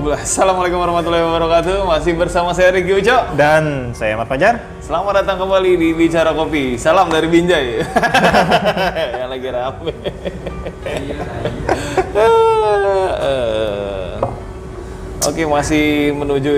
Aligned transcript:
Assalamualaikum 0.00 0.80
warahmatullahi 0.80 1.20
wabarakatuh. 1.28 1.84
Masih 1.84 2.16
bersama 2.16 2.56
saya 2.56 2.72
Riki 2.72 3.04
Uco. 3.04 3.36
Dan 3.36 3.92
saya 3.92 4.16
Ahmad 4.16 4.32
Fajar. 4.32 4.56
Selamat 4.80 5.20
datang 5.20 5.44
kembali 5.44 5.76
di 5.76 5.88
Bicara 5.92 6.32
Kopi. 6.32 6.80
Salam 6.80 7.12
dari 7.12 7.28
Binjai. 7.28 7.84
Yang 9.20 9.28
lagi 9.28 9.48
rame. 9.52 9.92
Oke, 15.28 15.44
masih 15.44 16.16
menuju 16.16 16.48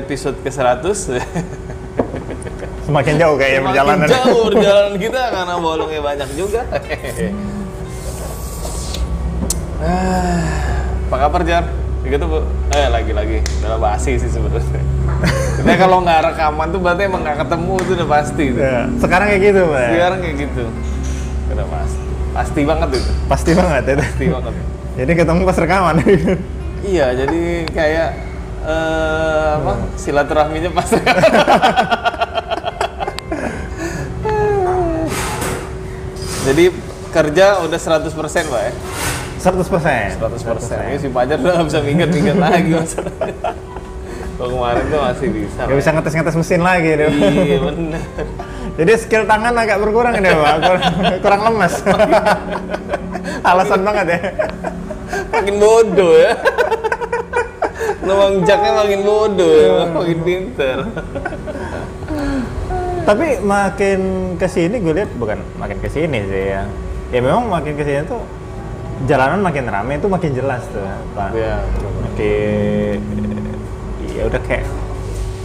episode 0.00 0.40
ke-100. 0.40 1.20
Semakin 2.88 3.14
jauh 3.20 3.36
kayaknya 3.36 3.60
Makin 3.60 3.68
perjalanan. 3.68 4.06
jauh 4.08 4.42
perjalanan 4.48 4.94
kita 4.96 5.22
karena 5.28 5.54
bolongnya 5.60 6.00
banyak 6.00 6.28
juga. 6.32 6.64
Ah, 9.84 10.40
Apa 11.12 11.16
kabar 11.28 11.44
Jar? 11.44 11.87
Gitu 12.08 12.24
bu? 12.24 12.40
Eh 12.72 12.88
lagi-lagi, 12.88 13.44
udah 13.60 13.76
basi 13.76 14.16
sih 14.16 14.32
sebenarnya. 14.32 14.80
Kita 15.60 15.74
kalau 15.84 16.00
nggak 16.00 16.32
rekaman 16.32 16.72
tuh 16.72 16.80
berarti 16.80 17.04
emang 17.04 17.20
nggak 17.20 17.44
ketemu 17.44 17.74
tuh 17.84 17.92
udah 18.00 18.08
pasti. 18.08 18.44
Tuh. 18.56 18.64
Ya, 18.64 18.88
Sekarang 18.96 19.28
kayak 19.28 19.42
gitu, 19.44 19.60
Pak. 19.68 19.88
Sekarang 19.92 20.18
kayak 20.24 20.36
gitu. 20.40 20.64
Udah 21.52 21.66
pasti. 21.68 22.00
Pasti 22.32 22.60
banget 22.64 22.88
itu. 22.96 23.10
Pasti 23.28 23.50
banget 23.52 23.82
itu. 23.92 24.00
Pasti 24.00 24.24
banget. 24.32 24.54
Jadi 24.98 25.12
ketemu 25.14 25.40
pas 25.44 25.58
rekaman. 25.60 25.96
Iya, 26.78 27.10
jadi 27.10 27.66
kayak 27.74 28.08
eh 28.62 29.50
apa? 29.58 29.82
Silaturahminya 29.98 30.70
pas. 30.70 30.86
jadi 36.46 36.64
kerja 37.10 37.58
udah 37.66 37.78
100% 37.82 38.14
Pak 38.14 38.62
ya? 38.62 38.72
100 39.38 39.72
persen. 39.72 40.06
100 40.18 40.48
persen. 40.50 40.78
Ini 40.90 40.98
si 40.98 41.08
Pajar 41.08 41.38
udah 41.38 41.62
bisa 41.62 41.78
minggir-minggir 41.80 42.36
lagi 42.44 42.70
masalahnya. 42.74 43.50
Kalau 44.38 44.54
kemarin 44.54 44.84
tuh 44.86 45.00
masih 45.02 45.28
bisa. 45.34 45.60
Gak 45.66 45.78
bisa 45.82 45.90
ngetes-ngetes 45.90 46.36
mesin 46.38 46.62
lagi 46.62 46.90
deh. 46.94 47.10
Iya 47.10 47.58
bener. 47.58 48.02
Jadi 48.78 48.92
skill 48.94 49.26
tangan 49.26 49.50
agak 49.58 49.82
berkurang 49.82 50.14
ini, 50.14 50.30
Pak. 50.30 50.54
Kurang, 50.62 50.84
kurang 51.18 51.40
lemes. 51.50 51.74
Alasan 53.42 53.82
banget 53.82 54.06
ya. 54.14 54.20
Makin 55.34 55.54
bodoh 55.58 56.14
ya. 56.14 56.32
Nuang 58.06 58.46
jaknya 58.46 58.72
makin 58.78 59.00
bodoh 59.02 59.52
ya, 59.58 59.74
makin 59.90 60.18
pinter. 60.22 60.78
Tapi 63.02 63.26
makin 63.42 64.00
ke 64.38 64.46
sini 64.46 64.78
gue 64.78 64.94
lihat 64.94 65.10
bukan 65.18 65.42
makin 65.58 65.82
ke 65.82 65.90
sini 65.90 66.22
sih 66.30 66.44
ya. 66.54 66.62
Ya 67.10 67.18
memang 67.18 67.50
makin 67.50 67.74
ke 67.74 67.82
sini 67.82 68.06
tuh 68.06 68.22
jalanan 69.06 69.38
makin 69.44 69.70
rame 69.70 70.00
itu 70.00 70.08
makin 70.10 70.30
jelas 70.34 70.66
tuh, 70.74 70.82
Pak. 71.14 71.30
Iya. 71.36 71.62
Makin 72.02 72.98
ya 74.18 74.22
udah 74.26 74.40
kayak 74.42 74.66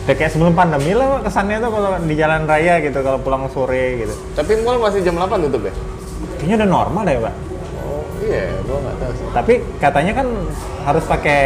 udah 0.03 0.15
kayak 0.17 0.31
sebelum 0.33 0.57
pandemi 0.57 0.97
lah 0.97 1.19
Pak, 1.19 1.29
kesannya 1.29 1.61
tuh 1.61 1.69
kalau 1.69 1.89
di 2.01 2.15
jalan 2.17 2.49
raya 2.49 2.81
gitu 2.81 2.99
kalau 3.05 3.19
pulang 3.21 3.45
sore 3.53 4.01
gitu. 4.01 4.15
Tapi 4.33 4.65
mall 4.65 4.81
masih 4.81 5.05
jam 5.05 5.15
8 5.15 5.45
tutup 5.47 5.69
ya? 5.69 5.73
Kayaknya 6.41 6.55
udah 6.63 6.69
normal 6.69 7.01
deh, 7.05 7.15
Pak. 7.21 7.35
Oh 7.83 8.03
iya, 8.25 8.45
gua 8.65 8.77
nggak 8.83 8.95
tahu 8.99 9.11
sih. 9.15 9.25
Tapi 9.31 9.53
katanya 9.79 10.11
kan 10.17 10.27
harus 10.83 11.03
pakai 11.07 11.41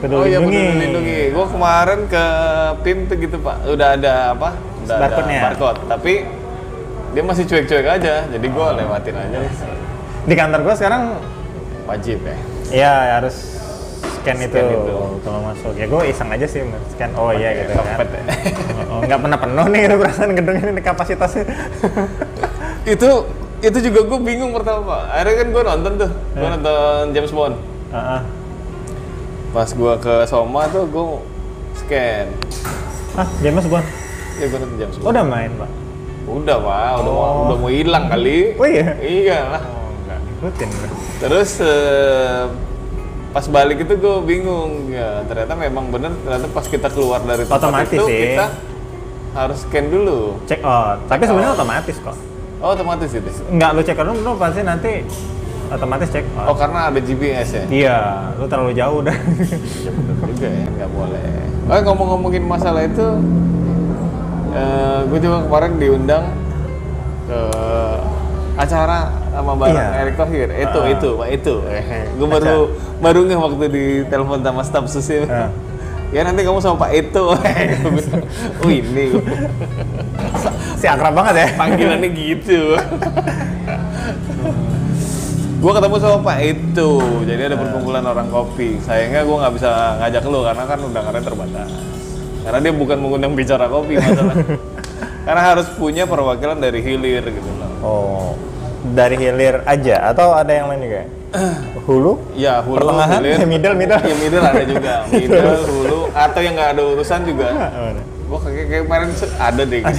peduli 0.00 0.20
oh 0.20 0.26
iya 0.30 0.38
lindungi. 0.40 0.56
peduli 0.56 0.80
lindungi. 0.88 1.20
Gua 1.36 1.46
kemarin 1.50 2.00
ke 2.08 2.24
PIM 2.80 2.98
tuh 3.10 3.16
gitu 3.20 3.36
pak, 3.42 3.56
udah 3.68 3.88
ada 3.98 4.14
apa? 4.32 4.56
Udah 4.86 4.96
Barcode-nya? 4.96 5.40
ada 5.40 5.44
barcode. 5.50 5.80
Tapi 5.90 6.12
dia 7.12 7.22
masih 7.26 7.44
cuek-cuek 7.44 7.86
aja, 7.90 8.14
jadi 8.24 8.46
gua 8.48 8.72
lewatin 8.72 9.16
aja. 9.20 9.38
Di 10.22 10.34
kantor 10.34 10.60
gua 10.62 10.74
sekarang 10.74 11.02
Wajib 11.82 12.22
ya. 12.22 12.36
ya 12.70 12.92
harus 13.18 13.58
scan, 14.22 14.38
Scan 14.38 14.38
itu, 14.40 14.54
itu. 14.56 14.94
kalau 15.20 15.40
masuk. 15.42 15.74
Ya 15.74 15.84
gue 15.84 16.02
iseng 16.06 16.30
aja 16.30 16.46
sih 16.46 16.62
scan. 16.90 17.10
Oh 17.12 17.34
iya 17.34 17.50
gitu 17.58 17.74
kan. 17.74 18.06
Ya. 18.06 18.06
Oh, 18.86 19.02
nggak 19.02 19.18
pernah 19.18 19.36
penuh 19.36 19.66
nih 19.68 19.80
itu 19.82 19.96
perasaan 19.98 20.30
gedung 20.32 20.56
ini 20.56 20.78
kapasitasnya. 20.80 21.42
itu 22.94 23.10
itu 23.60 23.78
juga 23.82 24.00
gue 24.04 24.18
bingung 24.20 24.50
pertama 24.52 24.80
pak. 24.88 25.02
Akhirnya 25.10 25.34
kan 25.34 25.46
gue 25.48 25.62
nonton 25.64 25.92
tuh, 25.98 26.10
gue 26.32 26.40
Eh. 26.40 26.50
nonton 26.50 27.02
James 27.12 27.32
Bond. 27.32 27.54
Heeh. 27.90 28.20
Pas 29.52 29.68
gue 29.68 29.92
ke 29.98 30.14
Soma 30.24 30.62
tuh 30.66 30.84
gue 30.86 31.04
scan. 31.76 32.26
Ah, 33.12 33.26
James 33.42 33.66
Bond. 33.66 33.86
Ya 34.38 34.46
gue 34.46 34.58
nonton 34.60 34.78
James 34.78 34.96
Oh, 34.96 35.00
Bond. 35.02 35.12
udah 35.12 35.24
main, 35.24 35.50
Pak. 35.52 35.70
Udah 36.22 36.56
pak, 36.56 36.90
udah 36.96 37.12
mau 37.12 37.18
Oh. 37.20 37.42
udah 37.44 37.56
mau 37.58 37.68
hilang 37.68 38.06
kali. 38.06 38.54
Oh 38.54 38.64
iya. 38.64 38.94
Iya 38.96 39.38
lah. 39.50 39.62
Oh, 40.42 40.50
ngikutin. 40.50 40.70
Terus 41.18 41.50
eh, 41.58 42.42
pas 43.30 43.46
balik 43.46 43.78
itu 43.80 43.94
gue 43.94 44.16
bingung 44.22 44.90
ya 44.90 45.22
ternyata 45.24 45.54
memang 45.54 45.88
bener 45.88 46.12
ternyata 46.20 46.50
pas 46.50 46.66
kita 46.66 46.90
keluar 46.90 47.22
dari 47.22 47.46
tempat 47.46 47.62
Otomatis 47.62 47.88
itu 47.90 48.04
sih. 48.04 48.20
kita 48.28 48.46
harus 49.32 49.58
scan 49.62 49.86
dulu. 49.86 50.36
Check 50.44 50.60
out. 50.60 50.98
Tapi 51.06 51.22
Check 51.22 51.30
sebenarnya 51.30 51.50
out. 51.50 51.58
otomatis 51.58 51.96
kok. 51.96 52.16
Oh 52.58 52.70
otomatis 52.70 53.10
itu. 53.10 53.30
Nggak 53.48 53.70
lu 53.70 53.80
check 53.80 53.96
out 53.96 54.06
lu 54.10 54.32
pasti 54.36 54.60
nanti 54.60 54.92
otomatis 55.70 56.08
check 56.10 56.26
Oh 56.36 56.50
out. 56.50 56.58
karena 56.58 56.90
ada 56.90 57.00
GPS 57.00 57.48
ya. 57.54 57.64
Iya, 57.70 57.98
lu 58.36 58.44
terlalu 58.44 58.72
jauh 58.74 59.00
dah. 59.00 59.16
juga 60.26 60.48
ya 60.48 60.66
nggak 60.68 60.90
boleh. 60.90 61.24
Oh 61.62 61.78
ngomong-ngomongin 61.80 62.44
masalah 62.44 62.82
itu, 62.82 63.06
eh 64.52 64.98
gue 65.06 65.18
juga 65.18 65.46
kemarin 65.46 65.72
diundang 65.78 66.24
ke 67.24 67.40
acara 68.62 68.98
sama 69.28 69.52
bareng 69.54 69.74
Iya. 69.74 70.00
Erick 70.00 70.16
Thohir. 70.16 70.48
Itu 70.50 70.78
Ah. 70.78 70.92
itu 70.92 71.08
pak 71.14 71.28
itu. 71.30 71.54
gue 72.18 72.28
baru 72.28 72.58
baru 72.98 73.18
nggak 73.24 73.40
waktu 73.40 73.64
di 73.68 73.84
telepon 74.06 74.40
sama 74.40 74.62
staf 74.62 74.84
susi. 74.86 75.22
Ah. 75.26 75.50
Ya 76.12 76.22
nanti 76.22 76.44
kamu 76.44 76.60
sama 76.60 76.76
Pak 76.78 76.92
Itu. 76.92 77.24
Oh 78.60 78.68
ini 78.68 79.16
si 80.76 80.84
akrab 80.84 81.16
banget 81.16 81.34
ya. 81.40 81.46
panggilannya 81.56 82.08
gitu. 82.12 82.76
gue 85.56 85.72
ketemu 85.72 85.96
sama 85.96 86.18
Pak 86.20 86.38
Itu, 86.42 86.90
jadi 87.22 87.48
ada 87.48 87.56
perkumpulan 87.56 88.02
orang 88.02 88.26
kopi. 88.28 88.82
Sayangnya 88.82 89.22
gue 89.22 89.36
nggak 89.38 89.54
bisa 89.54 89.70
ngajak 90.02 90.22
lu 90.26 90.42
karena 90.42 90.64
kan 90.66 90.78
undangannya 90.82 91.22
terbatas. 91.22 91.70
Karena 92.42 92.58
dia 92.58 92.72
bukan 92.74 92.98
mengundang 92.98 93.32
bicara 93.32 93.70
kopi 93.70 93.94
masalah. 93.94 94.34
karena 95.26 95.42
harus 95.54 95.66
punya 95.78 96.02
perwakilan 96.04 96.58
dari 96.58 96.82
hilir 96.82 97.22
gitu. 97.22 97.50
Oh, 97.82 98.38
dari 98.88 99.18
hilir 99.18 99.60
aja 99.64 100.10
atau 100.10 100.32
ada 100.32 100.52
yang 100.54 100.70
lain 100.70 100.82
juga? 100.82 101.02
Hulu? 101.86 102.12
Ya 102.38 102.62
hulu, 102.62 102.78
Pertengahan? 102.78 103.18
hilir, 103.18 103.42
Middle, 103.42 103.74
middle. 103.74 103.98
ya 104.00 104.14
middle 104.14 104.44
ada 104.44 104.62
juga, 104.62 104.92
middle, 105.10 105.58
hulu, 105.66 106.00
atau 106.14 106.40
yang 106.40 106.54
nggak 106.54 106.70
ada 106.78 106.82
urusan 106.94 107.20
juga. 107.26 107.46
Mana? 107.50 108.02
Gue 108.30 108.38
kayak, 108.38 108.64
kayak 108.70 108.82
kemarin 108.86 109.08
ada 109.36 109.62
deh. 109.66 109.82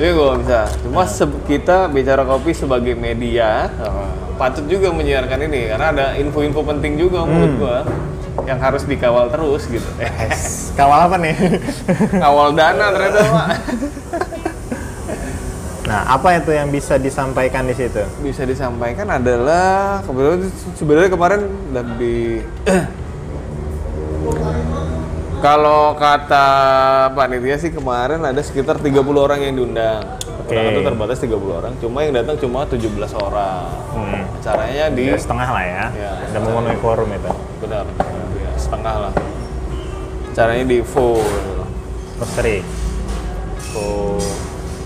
Jadi 0.00 0.10
gue 0.16 0.30
bisa. 0.40 0.60
Cuma 0.80 1.04
kita 1.44 1.76
bicara 1.90 2.22
kopi 2.24 2.56
sebagai 2.56 2.94
media, 2.94 3.68
patut 4.38 4.64
juga 4.64 4.88
menyiarkan 4.88 5.38
ini 5.44 5.68
karena 5.68 5.86
ada 5.90 6.06
info-info 6.16 6.64
penting 6.64 6.96
juga 6.96 7.26
menurut 7.26 7.52
gue 7.58 7.76
yang 8.48 8.56
harus 8.56 8.88
dikawal 8.88 9.28
terus 9.28 9.68
gitu. 9.68 9.84
Kawal 10.72 11.10
apa 11.10 11.16
nih? 11.20 11.34
Kawal 12.16 12.56
dana 12.56 12.86
ternyata 12.88 13.20
pak. 13.34 13.48
Nah, 15.90 16.06
apa 16.06 16.38
itu 16.38 16.54
yang 16.54 16.70
bisa 16.70 16.94
disampaikan 16.96 17.66
di 17.66 17.74
situ? 17.74 17.98
Bisa 18.22 18.46
disampaikan 18.46 19.10
adalah 19.10 19.98
kebetulan 20.06 20.46
sebenarnya 20.78 21.10
kemarin 21.10 21.40
lebih 21.74 22.46
kalau 25.44 25.96
kata 25.98 26.46
panitia 27.16 27.56
sih 27.58 27.74
kemarin 27.74 28.22
ada 28.22 28.38
sekitar 28.38 28.78
30 28.78 28.94
orang 29.18 29.40
yang 29.42 29.58
diundang. 29.58 30.04
Oke. 30.46 30.52
Undangan 30.54 30.72
itu 30.72 30.82
terbatas 30.86 31.18
30 31.22 31.58
orang, 31.58 31.72
cuma 31.80 31.98
yang 32.06 32.14
datang 32.14 32.36
cuma 32.38 32.66
17 32.66 32.86
orang. 33.18 33.66
Hmm. 33.90 34.22
Acaranya 34.38 34.86
di 34.94 35.04
Ya, 35.10 35.18
setengah 35.18 35.48
lah 35.50 35.64
ya. 35.64 35.84
Ya, 35.96 36.10
Udah 36.30 36.40
memenuhi 36.46 36.78
quorum 36.78 37.08
itu. 37.10 37.30
benar, 37.60 37.84
ya, 38.38 38.50
setengah 38.54 38.94
lah. 39.08 39.12
Acaranya 40.30 40.64
di 40.66 40.78
FO 40.86 41.18
gitu 41.18 41.50
loh. 41.58 41.68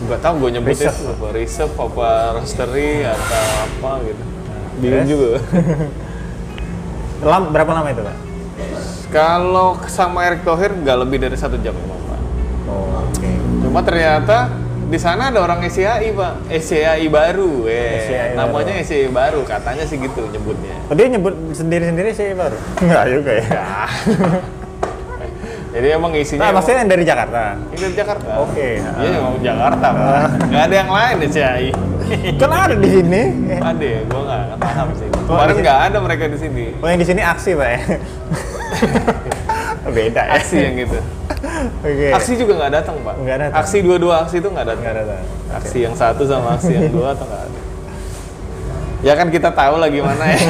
Nggak 0.04 0.20
tahu 0.20 0.34
gue 0.44 0.50
nyebutnya 0.60 0.90
Reserve. 0.92 1.16
apa 1.16 1.26
reserve 1.32 1.74
apa 1.80 2.08
roastery 2.36 2.92
atau 3.08 3.44
apa 3.64 3.90
gitu. 4.04 4.22
Bingung 4.84 5.06
juga. 5.08 5.28
Lam, 7.30 7.42
berapa 7.56 7.70
lama 7.72 7.88
itu, 7.88 8.02
Pak? 8.04 8.16
Kalau 9.08 9.80
sama 9.88 10.26
Erick 10.28 10.44
Thohir 10.44 10.74
nggak 10.74 10.96
lebih 11.06 11.18
dari 11.24 11.36
satu 11.38 11.56
jam 11.62 11.72
Pak. 11.72 12.20
Oh, 12.68 13.06
oke. 13.06 13.30
Cuma 13.64 13.80
ternyata 13.80 14.50
di 14.84 14.98
sana 15.00 15.32
ada 15.32 15.40
orang 15.40 15.64
SCAI 15.64 16.12
Pak, 16.12 16.32
SCAI 16.52 17.06
baru, 17.08 17.64
eh 17.64 18.04
SCAI 18.04 18.30
namanya 18.36 18.74
SCAI 18.84 19.08
baru, 19.08 19.40
katanya 19.46 19.88
sih 19.88 19.96
gitu 19.96 20.20
nyebutnya. 20.28 20.76
Oh, 20.90 20.94
dia 20.98 21.08
nyebut 21.08 21.32
sendiri-sendiri 21.56 22.12
sih 22.12 22.36
baru? 22.36 22.58
Enggak 22.84 23.04
juga 23.08 23.30
ya. 23.40 23.48
Jadi 25.74 25.90
emang 25.90 26.14
isinya 26.14 26.38
Nah, 26.38 26.46
emang- 26.46 26.54
maksudnya 26.56 26.78
yang 26.78 26.88
dari 26.88 27.02
Jakarta. 27.02 27.58
ini 27.66 27.82
dari 27.82 27.94
Jakarta. 27.94 28.40
Oke. 28.40 28.78
Iya, 28.78 29.18
emang 29.18 29.42
Jakarta, 29.42 29.90
Pak. 29.90 30.46
Nggak 30.46 30.62
ada 30.62 30.76
yang 30.76 30.88
lain 30.88 31.18
ya, 31.18 31.28
CI. 31.28 31.74
Kan 32.38 32.48
ada 32.48 32.74
di 32.76 32.88
sini. 32.88 33.22
ada 33.58 33.84
ya, 33.84 34.00
gua 34.06 34.22
nggak 34.22 34.56
paham 34.56 34.88
sih. 34.94 35.08
Oh, 35.10 35.26
Kemarin 35.26 35.50
di 35.50 35.60
nggak 35.60 35.80
ada 35.82 35.98
mereka 35.98 36.28
di 36.28 36.38
sini. 36.38 36.72
Oh, 36.78 36.86
yang 36.86 36.96
di 36.96 37.04
sini 37.04 37.20
aksi, 37.20 37.52
Pak 37.52 37.66
ya. 37.66 37.80
Beda 39.90 40.22
ya. 40.22 40.32
Aksi 40.36 40.56
yang 40.56 40.74
gitu. 40.78 40.96
Oke. 41.82 42.08
Aksi 42.12 42.36
juga 42.36 42.52
nggak 42.56 42.72
datang, 42.72 42.96
Pak. 43.02 43.14
Nggak 43.18 43.36
datang. 43.40 43.56
Aksi 43.58 43.82
dua-dua 43.82 44.22
aksi 44.22 44.38
itu 44.38 44.48
nggak 44.48 44.64
datang. 44.64 44.80
Nggak 44.80 44.96
datang. 44.96 45.20
Aksi 45.52 45.78
yang 45.82 45.92
satu 45.92 46.22
sama 46.22 46.54
aksi 46.54 46.72
yang 46.72 46.88
dua 46.88 47.12
atau 47.12 47.24
nggak 47.24 47.42
ada. 47.42 47.60
Ya 49.02 49.12
kan 49.12 49.28
kita 49.28 49.50
tahu 49.50 49.76
lah 49.76 49.88
gimana 49.88 50.24
ya. 50.24 50.38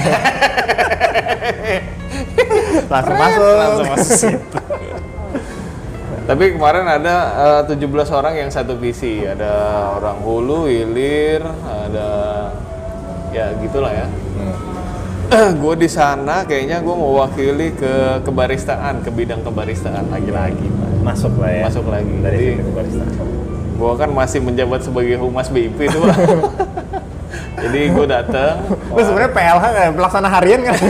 Langsung 2.87 3.17
masuk. 3.17 3.53
Langsung 3.57 3.87
masuk 3.89 4.13
situ. 4.13 4.59
Tapi 6.25 6.57
kemarin 6.57 6.89
ada 6.89 7.17
eh, 7.69 7.77
17 7.77 7.85
orang 8.17 8.35
yang 8.41 8.49
satu 8.49 8.81
visi. 8.81 9.21
Ada 9.21 9.53
orang 10.01 10.25
hulu, 10.25 10.65
hilir, 10.65 11.45
ada 11.69 12.09
ya 13.29 13.53
gitulah 13.61 13.93
ya. 13.93 14.07
gue 15.63 15.75
di 15.77 15.89
sana 15.89 16.45
kayaknya 16.49 16.81
gue 16.81 16.97
mewakili 16.97 17.77
ke 17.77 18.25
kebaristaan, 18.25 19.05
ke 19.05 19.13
bidang 19.13 19.45
kebaristaan 19.45 20.09
lagi-lagi. 20.09 20.69
Masuk 21.05 21.37
lah 21.37 21.53
ya. 21.53 21.63
Masuk 21.69 21.93
lagi. 21.93 22.15
Dari 22.25 22.37
Jadi- 22.41 22.49
situ 22.57 22.63
ke 22.65 22.73
barista. 22.73 23.05
Gue 23.75 23.93
kan 23.99 24.11
masih 24.15 24.41
menjabat 24.41 24.81
sebagai 24.87 25.19
humas 25.21 25.53
BIP 25.53 25.77
itu. 25.77 25.99
Jadi 27.65 27.81
gue 27.93 28.07
datang. 28.09 28.65
Lu 28.93 29.01
sebenarnya 29.03 29.33
PLH 29.35 29.65
nggak 29.65 29.93
pelaksana 29.99 30.29
harian 30.33 30.61
kan? 30.65 30.77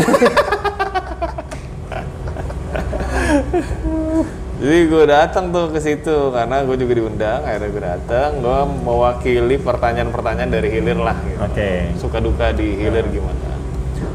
Jadi 4.55 4.79
gue 4.87 5.05
datang 5.05 5.51
tuh 5.51 5.67
ke 5.69 5.79
situ 5.79 6.31
karena 6.31 6.63
gue 6.63 6.77
juga 6.77 6.93
diundang. 6.95 7.41
Akhirnya 7.43 7.69
gue 7.69 7.83
datang, 7.85 8.29
gue 8.39 8.59
mewakili 8.81 9.57
pertanyaan-pertanyaan 9.59 10.47
dari 10.49 10.69
hilir 10.71 10.97
lah. 10.97 11.19
Gitu. 11.21 11.41
Oke. 11.41 11.71
Suka 11.99 12.19
duka 12.19 12.51
di 12.51 12.79
hilir 12.79 13.03
gimana? 13.09 13.51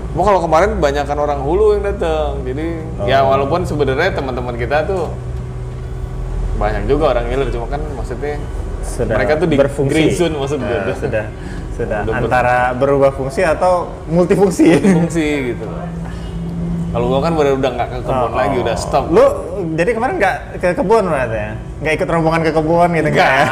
Mau 0.10 0.24
kalau 0.24 0.40
kemarin 0.40 0.76
banyakkan 0.76 1.16
orang 1.16 1.40
hulu 1.40 1.76
yang 1.76 1.84
datang. 1.86 2.40
Jadi 2.42 2.66
ya 3.04 3.22
Oh. 3.22 3.30
walaupun 3.30 3.62
sebenarnya 3.64 4.10
teman-teman 4.12 4.56
kita 4.56 4.84
tuh 4.84 5.12
banyak 6.56 6.88
juga 6.88 7.14
orang 7.14 7.28
hilir, 7.28 7.48
cuma 7.50 7.68
kan 7.68 7.80
maksudnya 7.94 8.36
Sudah 8.82 9.16
mereka 9.16 9.38
tuh 9.38 9.48
di 9.48 9.56
berfungsi. 9.56 9.92
green 9.92 10.12
zone 10.12 10.36
maksud 10.36 10.60
gue 10.60 10.72
Nah, 10.72 10.86
tuh. 10.86 10.96
sudah 10.98 11.26
sudah 11.74 12.00
Udah 12.02 12.16
antara 12.18 12.58
berubah 12.74 13.12
fungsi 13.12 13.40
atau 13.42 13.88
multifungsi. 14.08 14.66
fungsi 14.82 15.26
gitu. 15.54 15.68
Kalau 16.90 17.06
gue 17.06 17.20
kan 17.22 17.32
udah 17.32 17.54
udah 17.54 17.70
nggak 17.70 17.88
ke 17.88 17.98
kebun 18.02 18.18
Oh. 18.26 18.34
lagi, 18.34 18.56
udah 18.60 18.76
stop. 18.76 19.04
Lu 19.08 19.26
jadi 19.78 19.92
kemarin 19.94 20.16
nggak 20.18 20.36
ke 20.58 20.68
kebun 20.74 21.04
berarti 21.06 21.38
ya? 21.38 21.52
Nggak 21.80 21.94
ikut 21.96 22.08
rombongan 22.10 22.42
ke 22.42 22.52
kebun 22.52 22.90
gitu 22.92 23.10
nggak 23.10 23.30
ya? 23.30 23.46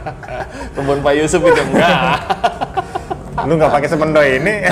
kebun 0.76 0.98
Pak 1.00 1.12
Yusuf 1.16 1.40
itu 1.40 1.62
enggak. 1.64 1.96
Lu 3.48 3.56
nggak 3.56 3.72
pakai 3.72 3.88
sependoy 3.88 4.28
ini? 4.36 4.54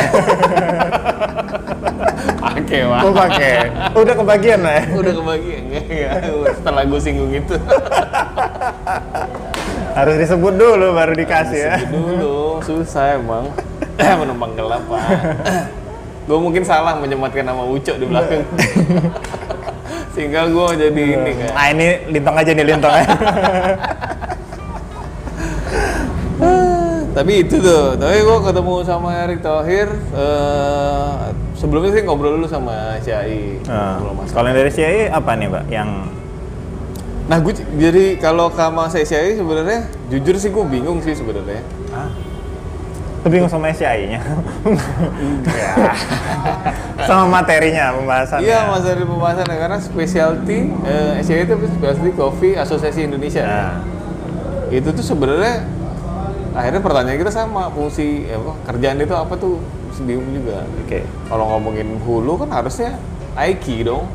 Pakai 2.36 2.82
wah. 2.84 3.00
Lu 3.00 3.10
pakai. 3.12 3.54
Udah 3.94 4.14
kebagian 4.16 4.60
lah 4.60 4.74
ya? 4.80 4.84
Udah 4.92 5.12
kebagian 5.14 5.60
enggak, 5.66 5.84
enggak. 5.86 6.12
Setelah 6.56 6.82
gue 6.84 7.00
singgung 7.00 7.30
itu. 7.30 7.54
Harus 9.94 10.14
disebut 10.18 10.52
dulu 10.52 10.86
baru 10.92 11.12
dikasih 11.14 11.60
ya. 11.62 11.76
Itu 11.80 11.96
dulu 11.96 12.60
susah 12.60 13.16
emang. 13.16 13.48
Menumpang 13.96 14.52
gelap 14.52 14.82
pak. 14.84 15.00
Gue 16.26 16.38
mungkin 16.38 16.62
salah 16.66 16.98
menyematkan 16.98 17.46
nama 17.46 17.62
Ucok 17.62 17.96
di 17.96 18.06
belakang. 18.06 18.42
Sehingga 20.14 20.50
gue 20.50 20.66
jadi 20.74 21.02
ini 21.16 21.32
kan. 21.38 21.50
Nah 21.54 21.66
ini 21.70 21.86
lintong 22.10 22.36
aja 22.36 22.50
nih 22.50 22.66
lintong 22.66 22.94
ya. 22.94 23.06
Tapi 27.16 27.48
itu 27.48 27.56
tuh, 27.64 27.96
tapi 27.96 28.20
gue 28.20 28.38
ketemu 28.44 28.74
sama 28.84 29.08
Erick 29.24 29.40
Thohir. 29.40 29.88
eh, 30.12 31.32
sebelumnya 31.56 31.96
sih 31.96 32.04
ngobrol 32.04 32.36
dulu 32.36 32.44
sama. 32.44 33.00
Nah, 33.00 33.96
Ngobrol 33.96 34.20
masalah. 34.20 34.34
kalau 34.36 34.46
yang 34.52 34.58
dari 34.60 34.68
CIA 34.68 35.08
apa 35.08 35.32
nih 35.32 35.48
Pak? 35.48 35.64
Yang 35.72 35.90
Nah, 37.26 37.42
gue 37.42 37.58
jadi 37.58 38.22
kalau 38.22 38.54
sama 38.54 38.86
saya 38.86 39.02
CI 39.02 39.34
sebenarnya 39.34 39.90
jujur 40.06 40.38
sih 40.38 40.46
gue 40.46 40.64
bingung 40.68 41.02
sih 41.02 41.10
sebenarnya. 41.10 41.58
Lu 43.26 43.28
bingung 43.34 43.50
sama 43.50 43.74
SCI-nya? 43.74 44.22
Ya. 45.50 45.72
sama 47.10 47.42
materinya 47.42 47.90
pembahasannya. 47.98 48.46
Iya, 48.46 48.70
mas 48.70 48.86
dari 48.86 49.02
pembahasan 49.02 49.50
karena 49.50 49.78
specialty 49.82 50.70
eh, 50.86 51.18
SCI 51.26 51.50
itu 51.50 51.54
specialty 51.74 52.14
coffee 52.14 52.54
asosiasi 52.54 53.10
Indonesia. 53.10 53.42
Nah, 53.42 53.82
Itu 54.70 54.94
tuh 54.94 55.02
sebenarnya 55.02 55.66
akhirnya 56.54 56.78
pertanyaan 56.86 57.18
kita 57.18 57.34
sama 57.34 57.66
fungsi 57.74 58.30
eh, 58.30 58.38
apa, 58.38 58.54
kerjaan 58.70 59.02
itu 59.02 59.14
apa 59.18 59.34
tuh 59.34 59.58
bingung 60.06 60.30
juga. 60.30 60.62
oke. 60.86 61.02
Kalau 61.26 61.44
ngomongin 61.50 61.98
hulu 62.06 62.46
kan 62.46 62.54
harusnya 62.54 62.94
Aiki 63.34 63.82
dong, 63.82 64.06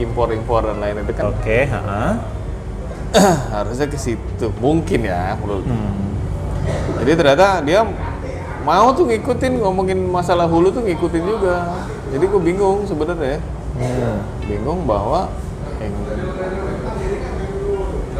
impor-impor 0.00 0.64
dan 0.64 0.80
lain 0.80 1.04
itu 1.04 1.12
kan 1.12 1.28
Oke, 1.28 1.68
heeh. 1.68 2.12
harusnya 3.54 3.84
ke 3.84 4.00
situ 4.00 4.48
mungkin 4.64 5.04
ya 5.04 5.36
menurut. 5.36 5.68
Hmm. 5.68 6.06
Jadi 7.04 7.12
ternyata 7.14 7.62
dia 7.62 7.84
mau 8.66 8.90
tuh 8.90 9.06
ngikutin 9.06 9.62
ngomongin 9.62 9.98
masalah 10.10 10.50
hulu 10.50 10.74
tuh 10.74 10.82
ngikutin 10.82 11.22
juga. 11.22 11.70
Jadi 12.10 12.24
gue 12.26 12.40
bingung 12.42 12.82
sebenarnya. 12.82 13.38
Hmm. 13.76 14.24
bingung 14.48 14.88
bahwa 14.88 15.28
yang 15.84 15.92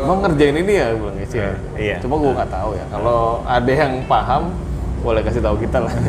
mau 0.04 0.20
ngerjain 0.20 0.56
ini 0.60 0.72
ya 0.76 0.92
gue 0.92 1.00
bilang 1.00 1.18
sih. 1.26 1.40
Iya. 1.74 1.96
Cuma 1.98 2.20
gue 2.22 2.30
nggak 2.30 2.50
tahu 2.52 2.70
ya. 2.78 2.84
Kalau 2.92 3.42
ada 3.42 3.72
yang 3.72 3.92
paham 4.06 4.54
boleh 5.02 5.24
kasih 5.26 5.42
tahu 5.42 5.58
kita 5.58 5.82
lah. 5.82 5.94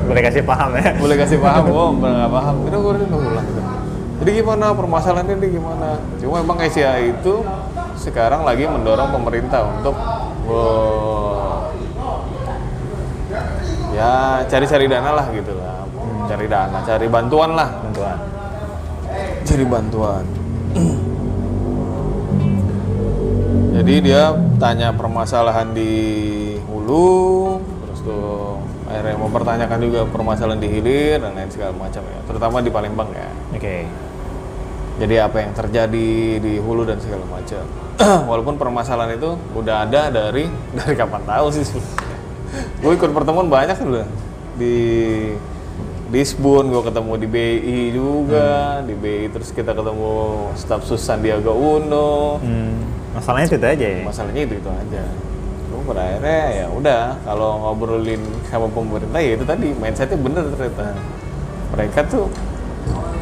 Boleh 0.00 0.24
kasih 0.24 0.42
paham 0.42 0.74
ya. 0.80 0.96
boleh 0.96 1.12
kasih 1.12 1.38
paham. 1.38 1.70
Gue 1.70 1.86
nggak 2.02 2.32
paham. 2.32 2.54
Itu 2.66 2.76
gue 2.82 2.92
udah 3.04 3.20
ulang 3.20 3.46
gitu. 3.46 3.62
Jadi 4.20 4.30
gimana 4.42 4.66
permasalahannya 4.72 5.34
ini 5.38 5.48
gimana? 5.60 5.88
Cuma 6.18 6.40
emang 6.40 6.58
Asia 6.60 6.98
itu 7.04 7.44
sekarang 8.00 8.48
lagi 8.48 8.64
mendorong 8.64 9.12
pemerintah 9.12 9.60
untuk 9.64 9.92
eh, 10.48 11.39
ya 14.00 14.12
cari-cari 14.48 14.88
dana 14.88 15.10
lah 15.12 15.26
gitu 15.28 15.52
lah. 15.60 15.84
Cari 16.24 16.46
dana, 16.48 16.78
cari 16.80 17.06
bantuan 17.10 17.50
lah. 17.52 17.68
Bantuan. 17.84 18.18
Cari 19.44 19.64
bantuan. 19.66 20.24
Jadi 23.80 23.94
dia 24.04 24.36
tanya 24.60 24.92
permasalahan 24.92 25.72
di 25.72 25.92
hulu, 26.68 27.58
terus 27.88 28.00
tuh 28.04 28.60
akhirnya 28.84 29.16
mempertanyakan 29.16 29.78
juga 29.80 30.00
permasalahan 30.04 30.60
di 30.60 30.68
hilir 30.68 31.16
dan 31.16 31.32
lain 31.32 31.48
segala 31.48 31.72
macam 31.72 32.04
ya, 32.04 32.20
terutama 32.28 32.60
di 32.60 32.70
Palembang 32.70 33.08
ya. 33.10 33.28
Oke. 33.56 33.88
Jadi 35.00 35.16
apa 35.16 35.36
yang 35.40 35.52
terjadi 35.56 36.08
di 36.44 36.60
hulu 36.60 36.84
dan 36.84 37.00
segala 37.00 37.24
macam. 37.24 37.64
Walaupun 38.30 38.60
permasalahan 38.60 39.16
itu 39.16 39.32
udah 39.56 39.88
ada 39.88 40.12
dari 40.12 40.44
dari 40.76 40.94
kapan 40.94 41.24
tahu 41.24 41.48
sih. 41.48 41.64
Gue 42.80 42.92
ikut 42.96 43.12
pertemuan 43.12 43.48
banyak 43.52 43.76
udah 43.76 44.08
di 44.56 44.76
Disbun, 46.10 46.74
gue 46.74 46.82
ketemu 46.82 47.12
di 47.22 47.26
BI 47.30 47.80
juga, 47.94 48.82
di 48.82 48.98
BI 48.98 49.30
terus 49.30 49.54
kita 49.54 49.76
ketemu 49.76 50.50
staf 50.58 50.82
sus 50.82 50.98
Sandiaga 50.98 51.54
Uno. 51.54 52.42
Hmm. 52.42 52.82
Masalahnya 53.14 53.46
itu 53.46 53.62
aja 53.62 53.86
ya. 53.86 54.02
Masalahnya 54.02 54.42
itu 54.42 54.54
itu 54.58 54.70
aja. 54.72 55.02
Gue 55.70 55.80
pada 55.86 56.02
akhirnya 56.02 56.42
ya 56.50 56.66
udah 56.72 57.02
kalau 57.22 57.50
ngobrolin 57.62 58.22
sama 58.50 58.66
pemerintah 58.72 59.20
ya 59.22 59.38
itu 59.38 59.44
tadi 59.46 59.70
mindsetnya 59.70 60.18
bener 60.18 60.44
ternyata. 60.50 60.98
Mereka 61.76 62.00
tuh 62.10 62.26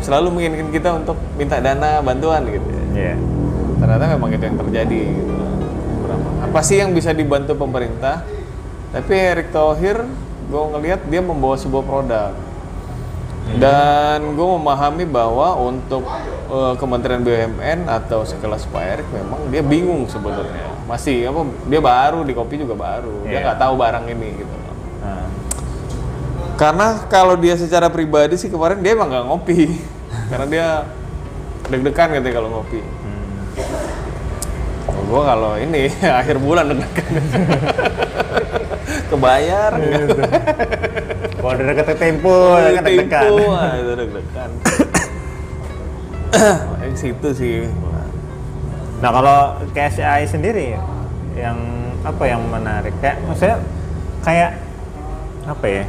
selalu 0.00 0.32
menginginkan 0.32 0.70
kita 0.72 0.88
untuk 0.96 1.20
minta 1.36 1.60
dana 1.60 2.00
bantuan 2.00 2.46
gitu. 2.48 2.68
Iya. 2.96 3.20
Ternyata 3.84 4.04
memang 4.16 4.30
itu 4.32 4.44
yang 4.48 4.58
terjadi. 4.64 5.00
Gitu. 5.12 5.34
Berapa? 6.08 6.28
Apa 6.48 6.60
sih 6.64 6.80
yang 6.80 6.96
bisa 6.96 7.12
dibantu 7.12 7.52
pemerintah? 7.52 8.24
Tapi 8.88 9.12
Erick 9.12 9.48
Thohir, 9.50 10.00
gue 10.44 10.62
ngelihat 10.70 11.04
dia 11.04 11.20
membawa 11.20 11.54
sebuah 11.54 11.84
produk. 11.84 12.32
Dan 13.48 14.36
gue 14.36 14.48
memahami 14.50 15.04
bahwa 15.04 15.56
untuk 15.56 16.04
eh, 16.48 16.74
Kementerian 16.76 17.20
BUMN 17.20 17.84
atau 17.86 18.20
sekelas 18.20 18.64
Pak 18.66 18.82
Erick 18.84 19.08
memang 19.08 19.40
dia 19.48 19.60
bingung 19.60 20.04
sebenarnya. 20.04 20.68
Masih 20.84 21.24
apa? 21.26 21.40
Dia 21.64 21.80
baru 21.80 22.24
di 22.24 22.32
kopi 22.32 22.56
juga 22.56 22.72
baru. 22.72 23.24
Dia 23.24 23.32
Iya. 23.34 23.44
nggak 23.44 23.58
tahu 23.58 23.74
barang 23.74 24.04
ini 24.06 24.28
gitu. 24.36 24.54
Nah, 25.00 25.24
Karena 26.56 26.86
kalau 27.06 27.36
dia 27.36 27.56
secara 27.56 27.88
pribadi 27.88 28.36
sih 28.36 28.48
kemarin 28.48 28.80
dia 28.80 28.92
emang 28.92 29.08
nggak 29.08 29.24
ngopi. 29.26 29.80
Karena 30.32 30.46
dia 30.46 30.66
deg-degan 31.68 32.08
gitu 32.14 32.28
kalau 32.30 32.48
ngopi. 32.50 32.80
hmm. 32.84 33.36
Oh, 34.88 35.02
gua 35.08 35.22
kalau 35.26 35.52
ini 35.56 35.88
akhir 36.20 36.36
bulan 36.36 36.68
deg-degan. 36.68 37.12
Kebayar 39.08 39.70
enggak? 39.76 40.06
Kalau 41.38 41.54
udah 41.54 41.66
deket 41.70 41.96
tempo, 42.02 42.34
kan 42.58 42.82
deg-degan. 42.82 43.30
Ah, 43.54 43.72
itu 43.78 43.92
deg-degan. 43.94 44.50
Yang 46.84 46.94
situ 46.98 47.28
sih. 47.32 47.56
Nah 48.98 49.10
kalau 49.14 49.38
KSI 49.70 50.26
sendiri 50.26 50.74
yang 51.38 51.58
apa 52.02 52.24
yang 52.26 52.42
menarik? 52.50 52.90
Kayak 52.98 53.22
maksudnya 53.30 53.56
kayak 54.26 54.58
apa 55.46 55.66
ya? 55.66 55.84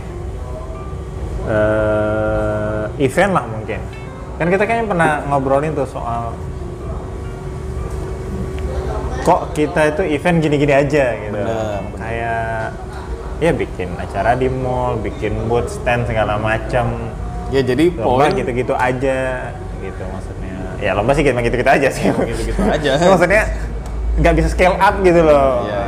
eh 1.50 2.84
event 3.02 3.32
lah 3.34 3.46
mungkin. 3.50 3.82
Kan 4.38 4.48
kita 4.54 4.64
kayaknya 4.70 4.86
pernah 4.86 5.12
ngobrolin 5.26 5.74
tuh 5.74 5.90
soal 5.90 6.38
kok 9.26 9.52
kita 9.58 9.94
itu 9.94 10.02
event 10.16 10.38
gini-gini 10.40 10.74
aja 10.78 11.06
gitu. 11.18 11.42
Benar. 11.42 11.82
Kayak 11.98 12.78
ya 13.40 13.52
bikin 13.56 13.96
acara 13.96 14.36
di 14.36 14.52
mall, 14.52 15.00
bikin 15.00 15.48
booth 15.48 15.72
stand 15.72 16.06
segala 16.06 16.36
macam. 16.36 17.12
Ya 17.50 17.66
jadi 17.66 17.90
Lomba 17.96 18.30
poin 18.30 18.32
gitu-gitu 18.36 18.74
aja 18.76 19.50
gitu 19.80 20.04
maksudnya. 20.06 20.56
Ya 20.80 20.92
lomba 20.94 21.12
sih 21.16 21.24
gitu 21.26 21.36
gitu 21.40 21.72
aja 21.72 21.88
sih. 21.90 22.04
Gitu-gitu 22.12 22.62
aja. 22.76 22.92
maksudnya 23.00 23.44
nggak 24.20 24.34
bisa 24.36 24.48
scale 24.52 24.78
up 24.78 24.96
gitu 25.02 25.24
loh. 25.24 25.66
Iya. 25.66 25.88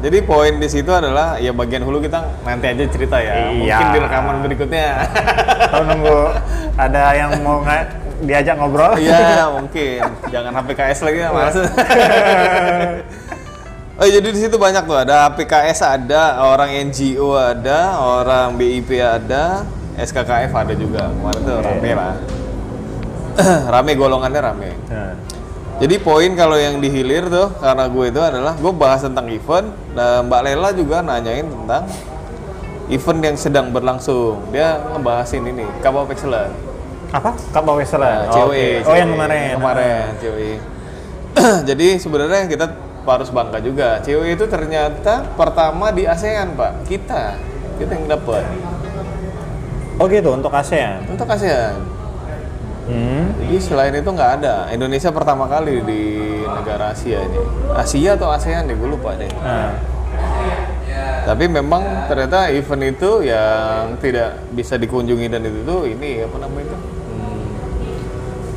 Jadi 0.00 0.18
poin 0.24 0.56
di 0.56 0.68
situ 0.68 0.88
adalah 0.90 1.36
ya 1.36 1.52
bagian 1.52 1.84
hulu 1.84 2.00
kita 2.00 2.24
nanti 2.42 2.66
aja 2.72 2.84
cerita 2.88 3.16
ya. 3.20 3.52
Iya. 3.52 3.76
Mungkin 3.78 3.88
di 3.94 4.00
rekaman 4.00 4.36
berikutnya. 4.44 4.88
Tahu 5.72 5.82
nunggu 5.86 6.18
ada 6.80 7.02
yang 7.14 7.30
mau 7.44 7.60
diajak 8.24 8.54
ngobrol? 8.60 8.96
Iya, 9.00 9.48
mungkin. 9.48 10.00
Jangan 10.28 10.52
HPKS 10.60 10.98
lagi 11.04 11.18
ya, 11.24 11.28
Mas. 11.32 11.56
Oh, 14.00 14.08
jadi 14.08 14.32
di 14.32 14.40
situ 14.40 14.56
banyak 14.56 14.88
tuh. 14.88 14.96
Ada 14.96 15.28
PKS 15.36 15.84
ada, 15.84 16.40
orang 16.40 16.72
NGO 16.88 17.36
ada, 17.36 18.00
orang 18.00 18.56
BIP 18.56 18.96
ada, 18.96 19.68
SKKF 20.00 20.48
ada 20.56 20.72
juga. 20.72 21.12
Kemarin 21.12 21.40
tuh 21.44 21.56
rame 21.60 21.90
lah. 21.92 22.14
rame 23.76 23.92
golongannya 24.00 24.40
rame. 24.40 24.70
Nah, 24.88 25.12
Jadi 25.80 25.96
poin 26.00 26.28
kalau 26.32 26.56
yang 26.56 26.80
di 26.80 26.88
hilir 26.88 27.28
tuh 27.28 27.52
karena 27.56 27.88
gue 27.88 28.04
itu 28.08 28.20
adalah 28.20 28.52
gue 28.56 28.72
bahas 28.72 29.00
tentang 29.00 29.28
event 29.28 29.68
dan 29.92 30.28
Mbak 30.28 30.40
Lela 30.44 30.70
juga 30.72 31.00
nanyain 31.00 31.44
tentang 31.44 31.84
event 32.88 33.20
yang 33.20 33.36
sedang 33.36 33.68
berlangsung. 33.68 34.48
Dia 34.48 34.80
ngebahasin 34.92 35.44
ini 35.44 35.64
of 35.84 36.08
Excellence. 36.08 36.52
apa? 37.12 37.32
Of 37.36 37.78
Excellence. 37.80 38.28
Nah, 38.28 38.44
Oh, 38.44 38.48
COE, 38.48 38.80
oke. 38.80 38.88
Oh 38.88 38.96
yang 38.96 39.08
COE. 39.08 39.16
kemarin. 39.16 39.48
Kemarin, 39.56 40.04
COE. 40.20 40.52
Jadi 41.68 41.86
sebenarnya 41.96 42.40
kita 42.44 42.66
harus 43.06 43.28
bangga 43.32 43.58
juga. 43.62 44.02
COE 44.04 44.36
itu 44.36 44.44
ternyata 44.50 45.24
pertama 45.36 45.94
di 45.94 46.04
ASEAN, 46.04 46.56
Pak. 46.56 46.84
Kita, 46.84 47.36
kita 47.80 47.92
yang 47.96 48.06
dapat. 48.18 48.44
Oh 50.00 50.08
gitu 50.08 50.32
untuk 50.32 50.52
ASEAN. 50.52 51.08
Untuk 51.12 51.28
ASEAN. 51.28 52.00
Hmm. 52.90 53.30
Jadi 53.38 53.56
selain 53.62 53.94
itu 53.94 54.10
nggak 54.10 54.32
ada. 54.42 54.66
Indonesia 54.74 55.14
pertama 55.14 55.46
kali 55.46 55.78
di 55.86 56.02
negara 56.42 56.90
Asia 56.90 57.22
ini. 57.22 57.38
Asia 57.70 58.18
atau 58.18 58.28
ASEAN 58.34 58.66
deh, 58.66 58.74
gue 58.74 58.88
lupa 58.90 59.14
deh. 59.14 59.30
Nah, 59.40 59.72
Tapi 61.20 61.46
memang 61.46 62.08
ternyata 62.10 62.50
event 62.50 62.90
itu 62.90 63.22
yang 63.22 63.94
tidak 64.02 64.40
bisa 64.50 64.74
dikunjungi 64.74 65.30
dan 65.30 65.46
itu 65.46 65.62
tuh 65.62 65.86
ini 65.86 66.26
apa 66.26 66.36
namanya 66.42 66.66
itu 66.66 66.76
hmm, 66.76 66.89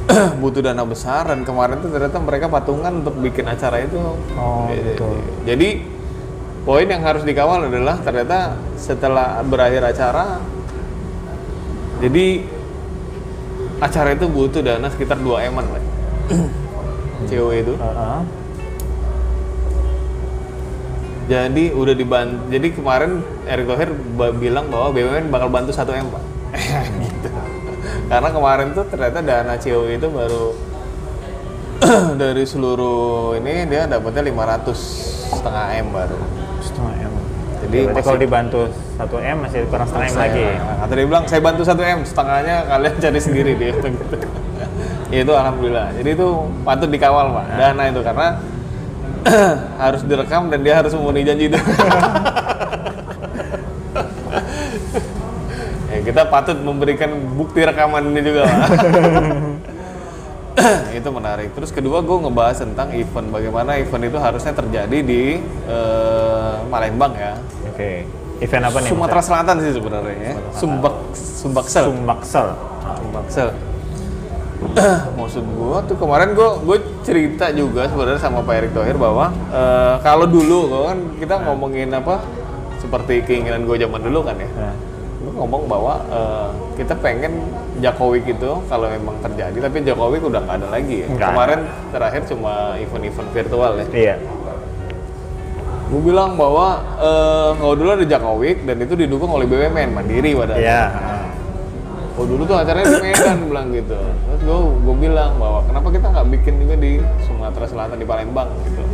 butuh 0.41 0.59
dana 0.59 0.83
besar 0.83 1.31
dan 1.31 1.47
kemarin 1.47 1.79
tuh 1.79 1.89
ternyata 1.91 2.19
mereka 2.19 2.51
patungan 2.51 3.03
untuk 3.03 3.15
bikin 3.23 3.47
acara 3.47 3.83
itu. 3.83 3.95
Oh, 4.35 4.67
Jadi- 4.67 4.83
betul. 4.93 5.15
Jadi 5.47 5.69
poin 6.63 6.87
yang 6.87 7.03
harus 7.03 7.23
dikawal 7.23 7.67
adalah 7.67 7.99
ternyata 8.03 8.55
setelah 8.75 9.39
berakhir 9.43 9.83
acara, 9.83 10.39
jadi 12.03 12.43
acara 13.79 14.15
itu 14.15 14.25
butuh 14.27 14.63
dana 14.63 14.87
sekitar 14.91 15.19
2 15.19 15.47
eman 15.51 15.65
lah. 15.67 15.83
Itu. 17.23 17.47
Heeh. 17.79 18.19
Jadi 21.23 21.71
udah 21.71 21.95
dibantu. 21.95 22.51
Jadi 22.51 22.67
kemarin 22.75 23.23
Erick 23.47 23.71
Thohir 23.71 23.89
bilang 24.35 24.67
bahwa 24.67 24.91
BUMN 24.91 25.31
bakal 25.31 25.47
bantu 25.47 25.71
1 25.71 25.87
m 25.95 26.07
pak. 26.11 26.23
Karena 28.03 28.29
kemarin 28.29 28.67
tuh 28.71 28.85
ternyata 28.87 29.19
dana 29.19 29.53
COE 29.55 29.95
itu 29.95 30.07
baru 30.07 30.45
dari 32.21 32.43
seluruh 32.43 33.35
ini 33.39 33.67
dia 33.67 33.87
dapatnya 33.87 34.23
500 34.23 34.71
setengah 35.33 35.65
m 35.81 35.87
baru. 35.91 36.19
setengah 36.63 36.93
m. 37.01 37.13
Jadi 37.63 37.77
Berarti 37.79 37.95
masih- 37.95 38.05
kalau 38.05 38.19
dibantu 38.19 38.59
1 38.95 39.17
m 39.19 39.37
masih 39.43 39.59
kurang 39.67 39.87
setengah 39.87 40.07
m 40.07 40.15
lagi. 40.19 40.45
Nah, 40.45 40.75
kata 40.83 40.93
dia 40.93 41.05
bilang 41.07 41.23
saya 41.27 41.41
bantu 41.41 41.61
1 41.65 41.83
m 41.83 41.99
setengahnya 42.03 42.55
kalian 42.69 42.93
cari 42.99 43.19
sendiri 43.19 43.51
dia 43.55 43.71
gitu. 43.75 43.87
ya 45.13 45.19
itu 45.23 45.33
alhamdulillah. 45.33 45.87
Jadi 45.97 46.09
itu 46.13 46.27
patut 46.63 46.89
dikawal 46.91 47.25
pak 47.33 47.45
dana 47.55 47.83
itu 47.87 48.01
karena 48.03 48.27
harus 49.83 50.01
direkam 50.03 50.51
dan 50.51 50.59
dia 50.61 50.75
harus 50.79 50.91
memenuhi 50.91 51.23
janji 51.23 51.45
itu. 51.51 51.57
kita 56.13 56.29
patut 56.29 56.53
memberikan 56.61 57.09
bukti 57.33 57.65
rekaman 57.65 58.13
ini 58.13 58.21
juga 58.21 58.45
pak. 58.45 58.69
itu 61.01 61.09
menarik. 61.09 61.49
Terus 61.57 61.73
kedua 61.73 62.05
gue 62.05 62.17
ngebahas 62.21 62.61
tentang 62.61 62.93
event 62.93 63.33
bagaimana 63.33 63.81
event 63.81 64.05
itu 64.05 64.21
harusnya 64.21 64.53
terjadi 64.53 64.97
di 65.01 65.41
eh, 65.65 66.53
Palembang 66.69 67.17
ya. 67.17 67.33
Oke. 67.65 68.05
Event 68.45 68.69
apa 68.69 68.77
nih? 68.85 68.89
Sumatera 68.93 69.21
Selatan 69.25 69.55
sih 69.65 69.73
sebenarnya 69.73 70.13
ya. 70.21 70.33
Sumbak 70.53 70.95
Sumbaksel. 71.17 71.89
Sumbaksel. 71.89 72.47
Sumbaksel. 73.01 73.49
Maksud 75.17 75.43
gua 75.57 75.81
tuh 75.89 75.97
kemarin 75.97 76.37
gua 76.37 76.61
gue 76.61 76.77
cerita 77.01 77.49
juga 77.49 77.89
sebenarnya 77.89 78.21
sama 78.21 78.45
Pak 78.45 78.53
Erick 78.53 78.71
Thohir 78.77 79.01
bahwa 79.01 79.33
eh, 79.49 79.97
kalau 80.05 80.29
dulu 80.29 80.85
kan 80.85 81.17
kita 81.17 81.41
ngomongin 81.41 81.89
apa 81.89 82.21
seperti 82.77 83.25
keinginan 83.25 83.65
gue 83.65 83.81
zaman 83.81 83.97
dulu 84.05 84.21
kan 84.21 84.37
ya. 84.37 84.45
Nah, 84.53 84.75
Gue 84.75 84.92
ngomong 85.33 85.65
bahwa 85.65 85.93
eh, 86.13 86.49
kita 86.77 86.93
pengen 87.01 87.41
Jokowi 87.81 88.21
gitu 88.23 88.61
kalau 88.69 88.85
memang 88.85 89.17
terjadi 89.25 89.57
tapi 89.65 89.81
Jokowi 89.81 90.21
udah 90.21 90.41
nggak 90.45 90.57
ada 90.61 90.67
lagi 90.69 90.95
ya. 91.03 91.07
Nggak 91.09 91.25
ada. 91.25 91.33
Kemarin 91.33 91.59
terakhir 91.89 92.21
cuma 92.29 92.53
event-event 92.77 93.29
virtual 93.33 93.71
ya. 93.81 93.85
iya. 93.93 94.15
Gue 95.89 96.01
bilang 96.09 96.37
bahwa 96.37 96.81
eh, 97.01 97.49
kalau 97.57 97.73
dulu 97.73 97.89
ada 97.93 98.05
Jokowi 98.05 98.65
dan 98.65 98.77
itu 98.81 98.93
didukung 98.93 99.31
oleh 99.33 99.45
BUMN 99.49 99.89
Mandiri 99.93 100.37
pada 100.37 100.53
Iya. 100.57 100.83
Oh 102.13 102.29
dulu 102.29 102.45
tuh 102.45 102.53
acaranya 102.53 102.93
di 102.93 103.09
Medan 103.09 103.37
bilang 103.49 103.67
gitu. 103.73 103.97
Terus 103.97 104.41
gue 104.45 104.59
gue 104.85 104.95
bilang 105.01 105.33
bahwa 105.41 105.65
kenapa 105.65 105.87
kita 105.89 106.07
nggak 106.13 106.27
bikin 106.29 106.53
juga 106.61 106.75
di 106.77 106.91
Sumatera 107.25 107.65
Selatan 107.65 107.97
di 107.97 108.05
Palembang 108.05 108.53
gitu. 108.69 108.85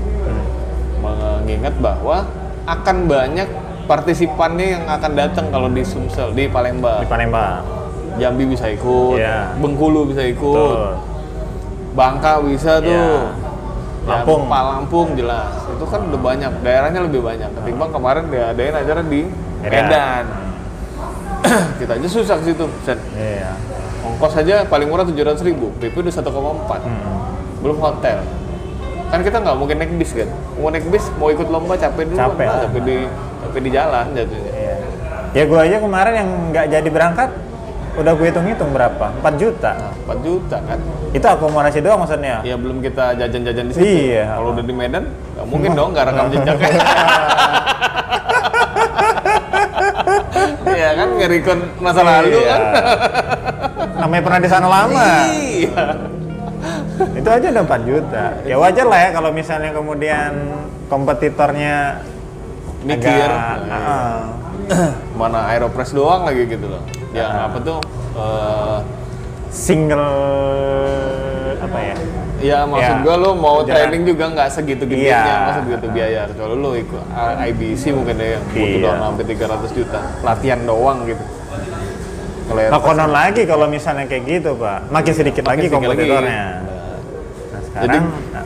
Mengingat 1.03 1.75
bahwa 1.83 2.23
akan 2.63 2.97
banyak 3.11 3.49
partisipannya 3.89 4.65
yang 4.77 4.83
akan 4.85 5.11
datang 5.17 5.45
kalau 5.49 5.65
di 5.65 5.81
Sumsel 5.81 6.29
di 6.37 6.45
Palembang. 6.45 7.01
Di 7.01 7.09
Palembang. 7.09 7.65
Jambi 8.21 8.45
bisa 8.45 8.69
ikut, 8.69 9.17
Iya. 9.17 9.57
Bengkulu 9.57 10.05
bisa 10.13 10.21
ikut, 10.21 10.53
Betul. 10.53 10.93
Bangka 11.97 12.37
bisa 12.45 12.77
tuh. 12.77 12.93
Iya. 12.93 13.49
Ya, 14.05 14.21
Lampung. 14.21 14.45
Pak 14.45 14.61
Lampung 14.63 15.07
jelas. 15.17 15.53
Itu 15.69 15.85
kan 15.89 16.05
udah 16.05 16.21
banyak, 16.21 16.51
daerahnya 16.61 17.01
lebih 17.09 17.21
banyak. 17.25 17.49
Ketimbang 17.49 17.89
kemarin 17.89 18.29
diadain 18.29 18.75
acara 18.77 19.01
di 19.01 19.25
Medan. 19.65 20.25
Kita 21.81 21.97
aja 21.97 22.09
susah 22.09 22.35
ke 22.41 22.53
situ. 22.53 22.65
Set. 22.85 22.99
Iya. 23.17 23.57
Ongkos 24.05 24.37
aja 24.37 24.63
paling 24.65 24.87
murah 24.87 25.03
700 25.03 25.43
ribu, 25.43 25.73
PP 25.81 25.99
udah 25.99 26.13
1,4. 26.13 26.79
Hmm. 26.79 27.01
Belum 27.59 27.77
hotel. 27.79 28.23
Kan 29.09 29.25
kita 29.25 29.41
nggak 29.41 29.57
mungkin 29.57 29.81
naik 29.81 29.91
bis 29.97 30.13
kan? 30.13 30.29
Mau 30.61 30.69
naik 30.69 30.85
bis, 30.93 31.09
mau 31.17 31.33
ikut 31.33 31.49
lomba 31.49 31.73
capek 31.73 32.13
dulu 32.13 32.17
Capek. 32.17 32.45
kan? 32.45 32.61
Capek 32.69 32.81
di, 32.85 32.97
capek 33.39 33.61
di 33.61 33.71
jalan 33.71 34.05
jatuhnya. 34.13 34.51
Iya. 34.51 34.75
Ya 35.29 35.43
gua 35.45 35.59
aja 35.63 35.77
kemarin 35.77 36.13
yang 36.15 36.29
nggak 36.49 36.65
jadi 36.69 36.89
berangkat 36.89 37.29
udah 37.89 38.15
gue 38.15 38.27
hitung-hitung 38.31 38.71
berapa? 38.71 39.11
4 39.19 39.35
juta. 39.35 39.71
Nah, 39.75 39.91
4 40.07 40.23
juta 40.23 40.57
kan? 40.63 40.79
Itu 41.11 41.25
akomodasi 41.27 41.83
doang 41.83 41.99
maksudnya. 41.99 42.39
Ya 42.47 42.55
belum 42.55 42.79
kita 42.79 43.11
jajan-jajan 43.19 43.65
di 43.67 43.73
situ. 43.75 43.83
Iya. 43.83 44.39
Kalau 44.39 44.55
udah 44.55 44.63
di 44.63 44.71
Medan, 44.71 45.03
nggak 45.35 45.45
mungkin 45.51 45.69
dong 45.75 45.89
nggak 45.91 46.05
rekam 46.07 46.25
jejaknya. 46.33 46.69
Iya 50.69 50.95
kan 50.95 51.07
nge-record 51.19 51.59
masa 51.83 52.01
lalu 52.07 52.39
Iya. 52.39 52.47
kan? 52.47 52.61
Namanya 53.99 54.21
pernah 54.23 54.39
di 54.39 54.49
sana 54.49 54.67
lama. 54.71 55.07
Iya. 55.27 55.83
Itu 57.19 57.29
aja 57.29 57.47
udah 57.51 57.63
4 57.67 57.83
juta. 57.89 58.25
Ya 58.47 58.55
wajar 58.55 58.85
lah 58.87 58.99
ya 59.03 59.09
kalau 59.11 59.29
misalnya 59.35 59.71
kemudian 59.75 60.31
kompetitornya 60.87 61.99
Mikir. 62.81 63.27
agak, 63.27 63.57
Nah, 63.65 63.79
ah, 64.69 64.93
Mana 65.13 65.39
Aeropress 65.51 65.91
doang 65.91 66.23
lagi 66.23 66.45
gitu 66.45 66.65
loh. 66.65 66.83
Yang 67.11 67.29
Ah. 67.29 67.45
apa 67.45 67.57
tuh? 67.59 67.79
eh, 68.11 68.77
single 69.49 70.09
apa 71.57 71.79
ya? 71.79 71.95
Ya 72.39 72.59
maksud 72.63 72.95
Ya, 72.95 73.03
gua 73.03 73.15
lo 73.15 73.31
mau 73.33 73.57
jalan. 73.61 73.75
training 73.75 74.03
juga 74.05 74.31
nggak 74.31 74.47
segitu 74.49 74.83
gedenya, 74.85 75.11
Iya. 75.11 75.35
maksud 75.43 75.63
gitu 75.67 75.87
biaya. 75.89 76.21
Kalau 76.31 76.55
lo 76.55 76.71
ikut 76.73 77.03
I- 77.09 77.51
IBC 77.51 77.91
mungkin 77.91 78.15
deh 78.15 78.29
yang 78.33 78.43
butuh 78.47 78.79
Iya. 78.85 78.91
sampai 78.97 79.23
300 79.25 79.71
juta, 79.73 79.99
latihan 80.21 80.59
doang 80.63 81.03
gitu. 81.03 81.23
Kalau 82.49 82.79
konon 82.81 83.11
lagi 83.11 83.45
kalau 83.45 83.67
misalnya 83.67 84.07
kayak 84.07 84.23
gitu, 84.25 84.51
Pak. 84.55 84.89
Makin 84.89 85.13
sedikit 85.13 85.43
lagi 85.45 85.67
Makin 85.67 85.69
lagi. 85.69 85.75
kompetitornya. 85.75 86.43
Nah, 87.45 87.61
sekarang 87.61 88.03
nah, 88.33 88.38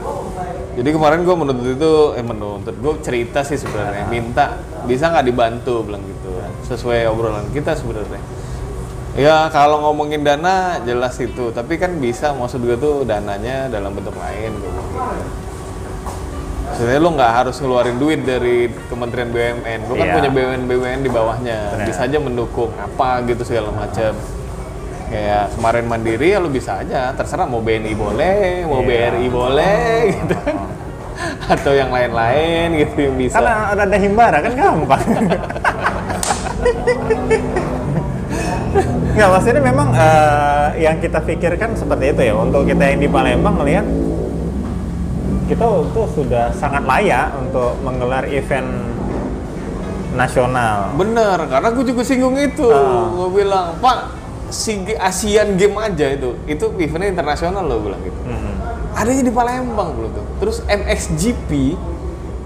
Jadi 0.74 0.88
kemarin 0.90 1.22
gue 1.22 1.36
menuntut 1.38 1.68
itu, 1.70 1.92
eh 2.18 2.26
menuntut, 2.26 2.74
gue 2.74 2.92
cerita 2.98 3.46
sih 3.46 3.54
sebenarnya, 3.54 4.10
minta 4.10 4.58
bisa 4.90 5.06
nggak 5.06 5.22
dibantu 5.22 5.86
bilang 5.86 6.02
gitu, 6.02 6.34
sesuai 6.66 7.06
obrolan 7.06 7.46
kita 7.54 7.78
sebenarnya. 7.78 8.18
Ya 9.14 9.46
kalau 9.54 9.78
ngomongin 9.86 10.26
dana 10.26 10.82
jelas 10.82 11.14
itu, 11.22 11.54
tapi 11.54 11.78
kan 11.78 11.94
bisa 12.02 12.34
maksud 12.34 12.58
gue 12.66 12.74
tuh 12.74 13.06
dananya 13.06 13.70
dalam 13.70 13.94
bentuk 13.94 14.18
lain 14.18 14.50
gue 14.50 14.66
gitu. 14.66 14.82
Maksudnya 16.64 16.98
lu 16.98 17.14
nggak 17.14 17.32
harus 17.38 17.56
ngeluarin 17.62 17.96
duit 18.02 18.26
dari 18.26 18.66
Kementerian 18.90 19.30
BUMN, 19.30 19.80
lu 19.86 19.94
kan 19.94 20.06
Iya. 20.10 20.14
punya 20.18 20.30
BUMN 20.34 20.62
BUMN 20.66 21.00
di 21.06 21.10
bawahnya, 21.14 21.58
bisa 21.86 22.02
aja 22.02 22.18
mendukung 22.18 22.74
apa 22.74 23.22
gitu 23.30 23.46
segala 23.46 23.70
macam. 23.70 24.10
Kayak 25.14 25.54
kemarin 25.54 25.86
mandiri 25.86 26.34
ya 26.34 26.42
lu 26.42 26.50
bisa 26.50 26.82
aja, 26.82 27.14
terserah 27.14 27.46
mau 27.46 27.62
BNI 27.62 27.94
boleh, 27.94 28.66
mau 28.66 28.82
Iya. 28.82 29.14
BRI 29.14 29.26
boleh 29.30 30.10
gitu. 30.10 30.34
Atau 31.54 31.70
yang 31.70 31.94
lain-lain 31.94 32.74
gitu 32.82 32.98
yang 32.98 33.14
bisa. 33.14 33.38
Karena 33.38 33.70
ada 33.70 33.86
ada 33.86 33.98
himbara 34.02 34.42
kan 34.42 34.52
gampang. 34.58 35.02
Nggak, 39.14 39.28
maksudnya 39.30 39.62
memang 39.62 39.94
eh, 39.94 40.82
yang 40.82 40.98
kita 40.98 41.22
pikirkan 41.22 41.78
seperti 41.78 42.10
itu 42.10 42.22
ya. 42.26 42.34
Untuk 42.34 42.66
kita 42.66 42.82
yang 42.82 42.98
di 42.98 43.06
Palembang 43.06 43.54
ngelihat 43.62 43.86
kita 45.46 45.62
tuh 45.94 46.10
sudah 46.10 46.50
sangat 46.58 46.82
layak 46.82 47.30
untuk 47.38 47.78
menggelar 47.86 48.26
event 48.26 48.66
nasional. 50.18 50.90
Bener, 50.98 51.38
karena 51.46 51.68
gue 51.70 51.84
juga 51.86 52.02
singgung 52.02 52.34
itu. 52.34 52.66
Ah. 52.66 53.14
Gue 53.14 53.28
bilang, 53.44 53.78
Pak, 53.78 54.23
si 54.54 54.78
Asian 54.94 55.58
Game 55.58 55.74
aja 55.76 56.06
itu, 56.14 56.38
itu 56.46 56.64
eventnya 56.78 57.10
internasional 57.10 57.66
loh, 57.66 57.82
bilang 57.82 57.98
gitu. 58.06 58.20
Mm-mm. 58.22 58.54
Adanya 58.94 59.22
di 59.26 59.32
Palembang 59.34 59.98
belum 59.98 60.10
tuh. 60.14 60.24
Terus 60.38 60.56
MXGP 60.70 61.50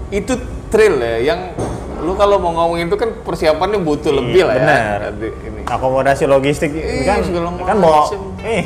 itu 0.09 0.33
trail 0.73 0.95
ya, 0.97 1.15
yang 1.33 1.53
lu 1.99 2.15
kalau 2.15 2.39
mau 2.39 2.55
ngomongin 2.55 2.87
itu 2.87 2.95
kan 2.95 3.11
persiapannya 3.11 3.83
butuh 3.83 4.15
lebih 4.15 4.47
lah 4.47 4.55
ya. 4.55 4.63
bener. 4.63 4.97
Nanti 5.11 5.27
Ini. 5.35 5.61
Akomodasi 5.67 6.23
logistik 6.31 6.71
Iya, 6.71 7.03
kan 7.03 7.17
segala 7.27 7.51
kan 7.59 7.75
bawa 7.75 8.07
eh 8.41 8.63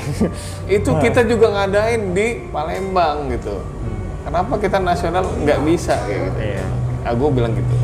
Itu 0.70 0.94
kita 1.02 1.26
juga 1.26 1.50
ngadain 1.50 2.14
di 2.14 2.46
Palembang 2.54 3.34
gitu. 3.34 3.58
Kenapa 4.24 4.54
kita 4.62 4.78
nasional 4.80 5.26
nggak 5.26 5.60
bisa 5.66 5.98
kayak 6.06 6.22
gitu? 6.30 6.40
Iya. 6.40 6.64
Ah, 7.04 7.14
gue 7.18 7.30
bilang 7.34 7.52
gitu. 7.58 7.76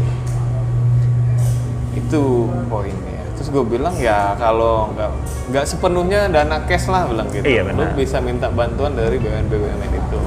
Itu 1.98 2.48
poinnya. 2.70 3.09
Terus 3.40 3.56
gue 3.56 3.64
bilang 3.64 3.96
ya 3.96 4.36
kalau 4.36 4.92
nggak 4.92 5.10
nggak 5.48 5.64
sepenuhnya 5.64 6.28
dana 6.28 6.60
cash 6.68 6.92
lah 6.92 7.08
bilang 7.08 7.32
gitu. 7.32 7.48
Iya, 7.48 7.72
Lu 7.72 7.88
bisa 7.96 8.20
minta 8.20 8.52
bantuan 8.52 9.00
dari 9.00 9.16
BUMN 9.16 9.48
BUMN 9.48 9.92
itu. 9.96 10.20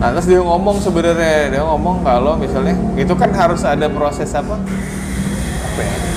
Nah 0.00 0.08
terus 0.16 0.24
dia 0.24 0.40
ngomong 0.40 0.80
sebenarnya 0.80 1.52
dia 1.52 1.60
ngomong 1.60 2.00
kalau 2.00 2.40
misalnya 2.40 2.72
itu 2.96 3.12
kan 3.12 3.28
harus 3.36 3.60
ada 3.68 3.84
proses 3.92 4.32
apa? 4.32 4.56
Apa 4.56 5.80
ya? 5.84 6.13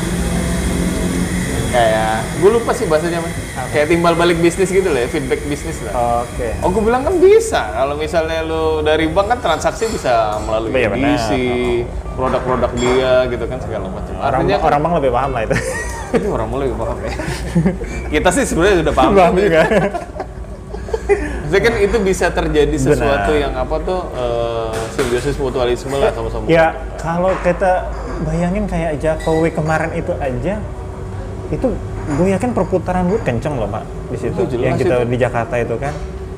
Kayak 1.78 2.14
gue 2.42 2.50
lupa 2.50 2.72
sih 2.74 2.86
bahasanya 2.90 3.22
apa? 3.22 3.30
Kayak 3.70 3.88
timbal 3.94 4.14
balik 4.18 4.42
bisnis 4.42 4.74
gitu 4.74 4.90
lah 4.90 5.06
ya, 5.06 5.08
feedback 5.14 5.42
bisnis 5.46 5.78
lah. 5.86 6.26
Oke. 6.26 6.58
Oh, 6.66 6.74
gue 6.74 6.82
bilang 6.82 7.06
kan 7.06 7.22
bisa. 7.22 7.62
Kalau 7.78 7.94
misalnya 7.94 8.42
lu 8.42 8.82
dari 8.82 9.06
bank 9.14 9.38
kan 9.38 9.40
transaksi 9.46 9.86
bisa 9.94 10.42
melalui 10.42 10.74
benar. 10.74 10.98
edisi, 10.98 11.86
produk-produk 12.18 12.72
dia 12.82 13.30
gitu 13.30 13.46
kan 13.46 13.62
segala 13.62 13.94
macam. 13.94 14.14
Orang 14.18 14.42
Artinya 14.42 14.58
kan, 14.58 14.66
orang 14.66 14.80
bang 14.82 14.94
lebih 14.98 15.12
paham 15.14 15.32
lah 15.38 15.42
itu. 15.46 15.56
ini 16.18 16.28
orang 16.34 16.48
mulai 16.50 16.66
paham 16.74 16.98
ya. 17.06 17.14
Kita 18.10 18.30
sih 18.34 18.44
sebenarnya 18.50 18.76
sudah 18.82 18.94
paham. 18.98 19.12
Paham 19.14 19.36
juga. 19.38 19.62
Maksudnya 21.48 21.64
kan 21.64 21.76
itu 21.80 21.98
bisa 22.04 22.26
terjadi 22.28 22.76
sesuatu 22.76 23.32
Benar. 23.32 23.44
yang 23.48 23.54
apa 23.56 23.76
tuh 23.80 24.04
eh, 24.20 24.76
simbiosis 25.00 25.40
mutualisme 25.40 25.96
lah 25.96 26.12
sama-sama. 26.12 26.44
Ya 26.44 26.76
kalau 27.00 27.32
kita 27.40 27.88
bayangin 28.28 28.68
kayak 28.68 29.00
Jokowi 29.00 29.56
kemarin 29.56 29.96
itu 29.96 30.12
aja, 30.20 30.60
itu 31.48 31.68
gue 32.10 32.28
yakin 32.30 32.52
perputaran 32.52 33.06
duit 33.06 33.22
kenceng 33.22 33.56
loh 33.56 33.68
pak 33.68 33.84
di 34.08 34.18
situ. 34.18 34.36
Itu 34.36 34.44
jelas 34.50 34.64
yang 34.64 34.76
kita 34.76 34.96
itu. 34.98 35.08
di 35.08 35.18
Jakarta 35.18 35.56
itu 35.56 35.76
kan. 35.76 35.94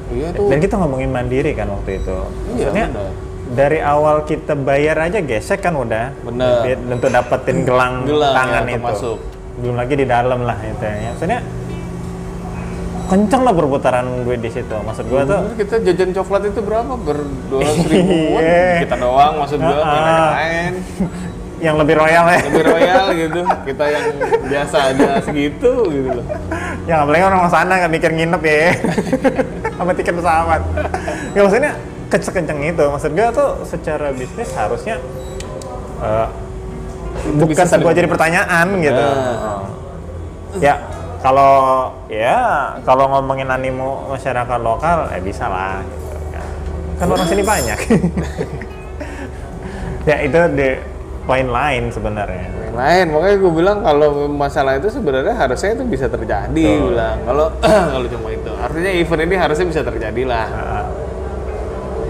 Iya 0.10 0.28
tuh. 0.32 0.48
Dan 0.48 0.58
kita 0.58 0.76
ngomongin 0.76 1.10
mandiri 1.10 1.52
kan 1.52 1.68
waktu 1.68 1.98
itu. 1.98 2.14
Iya, 2.14 2.50
Maksudnya 2.68 2.86
benar. 2.88 3.12
dari 3.52 3.80
awal 3.80 4.16
kita 4.24 4.54
bayar 4.56 4.98
aja 5.00 5.20
gesek 5.20 5.60
kan 5.60 5.74
udah. 5.76 6.14
Benar. 6.24 6.62
Di- 6.64 6.82
Untuk 6.88 7.10
dapetin 7.10 7.58
gelang, 7.62 8.04
Gelang, 8.04 8.34
tangan 8.34 8.64
ya, 8.64 8.70
itu. 8.70 8.78
termasuk. 8.80 9.18
Belum 9.60 9.76
lagi 9.76 9.94
di 9.94 10.06
dalam 10.06 10.40
lah 10.42 10.58
itu 10.60 10.82
ya. 10.82 11.10
Maksudnya 11.12 11.40
kenceng 13.08 13.42
lah 13.42 13.52
perputaran 13.52 14.06
duit 14.22 14.38
di 14.38 14.50
situ. 14.50 14.76
Maksud 14.76 15.06
gue 15.06 15.22
tuh 15.24 15.40
Bener, 15.40 15.58
kita 15.58 15.76
jajan 15.84 16.10
coklat 16.16 16.42
itu 16.48 16.62
berapa? 16.62 16.94
Ber 16.96 17.18
200 17.50 17.86
ribuan. 17.92 18.42
Iya. 18.42 18.66
kita 18.80 18.96
doang 18.96 19.34
maksud 19.36 19.58
gua, 19.58 19.76
Ah. 19.76 19.90
yang 19.90 20.06
lain. 20.32 20.74
yang 21.60 21.76
lebih 21.76 21.96
royal 22.00 22.26
ya. 22.28 22.40
Lebih 22.48 22.64
royal 22.66 23.04
gitu. 23.16 23.42
Kita 23.68 23.86
yang 23.92 24.06
biasa 24.48 24.78
aja 24.96 25.10
segitu 25.24 25.72
gitu 25.92 26.10
loh. 26.20 26.26
Ya 26.88 27.04
apalagi 27.04 27.24
orang 27.28 27.52
sana 27.52 27.74
nggak 27.86 27.92
mikir 27.92 28.12
nginep 28.16 28.42
ya 28.44 28.74
sama 29.78 29.92
tiket 29.94 30.16
pesawat. 30.16 30.62
Ya 31.36 31.40
maksudnya 31.44 31.74
kenceng 32.10 32.60
itu. 32.64 32.84
Maksud 32.84 33.12
gue 33.14 33.28
tuh 33.36 33.50
secara 33.68 34.10
bisnis 34.16 34.50
harusnya 34.56 34.98
eh, 36.02 36.28
bukan 37.36 37.68
sebuah 37.68 37.94
jadi 37.94 38.08
pertanyaan 38.08 38.68
gitu. 38.80 39.06
Nah. 39.06 39.64
Ya 40.64 40.76
kalau 41.20 41.92
ya 42.08 42.74
kalau 42.88 43.12
ngomongin 43.12 43.52
animo 43.52 44.08
masyarakat 44.08 44.60
lokal 44.64 45.12
eh 45.12 45.22
bisa 45.22 45.46
lah. 45.46 45.84
Gitu, 45.84 46.18
kan. 46.32 46.46
kan 47.04 47.08
orang 47.12 47.28
sini 47.28 47.44
banyak. 47.44 47.80
ya 50.10 50.16
itu 50.26 50.40
di 50.56 50.70
poin 51.30 51.46
lain 51.46 51.94
sebenarnya. 51.94 52.50
Yang 52.50 52.74
lain, 52.82 53.06
makanya 53.14 53.38
gue 53.38 53.52
bilang 53.54 53.78
kalau 53.86 54.10
masalah 54.26 54.82
itu 54.82 54.90
sebenarnya 54.90 55.38
harusnya 55.38 55.78
itu 55.78 55.86
bisa 55.86 56.10
terjadi, 56.10 56.50
Betul. 56.74 56.90
bilang. 56.90 57.18
Kalau 57.22 57.46
kalau 57.94 58.08
cuma 58.10 58.28
itu, 58.34 58.52
artinya 58.58 58.92
event 58.98 59.22
ini 59.30 59.36
harusnya 59.38 59.66
bisa 59.70 59.82
terjadi 59.86 60.22
lah, 60.26 60.48
Ah, 60.50 60.86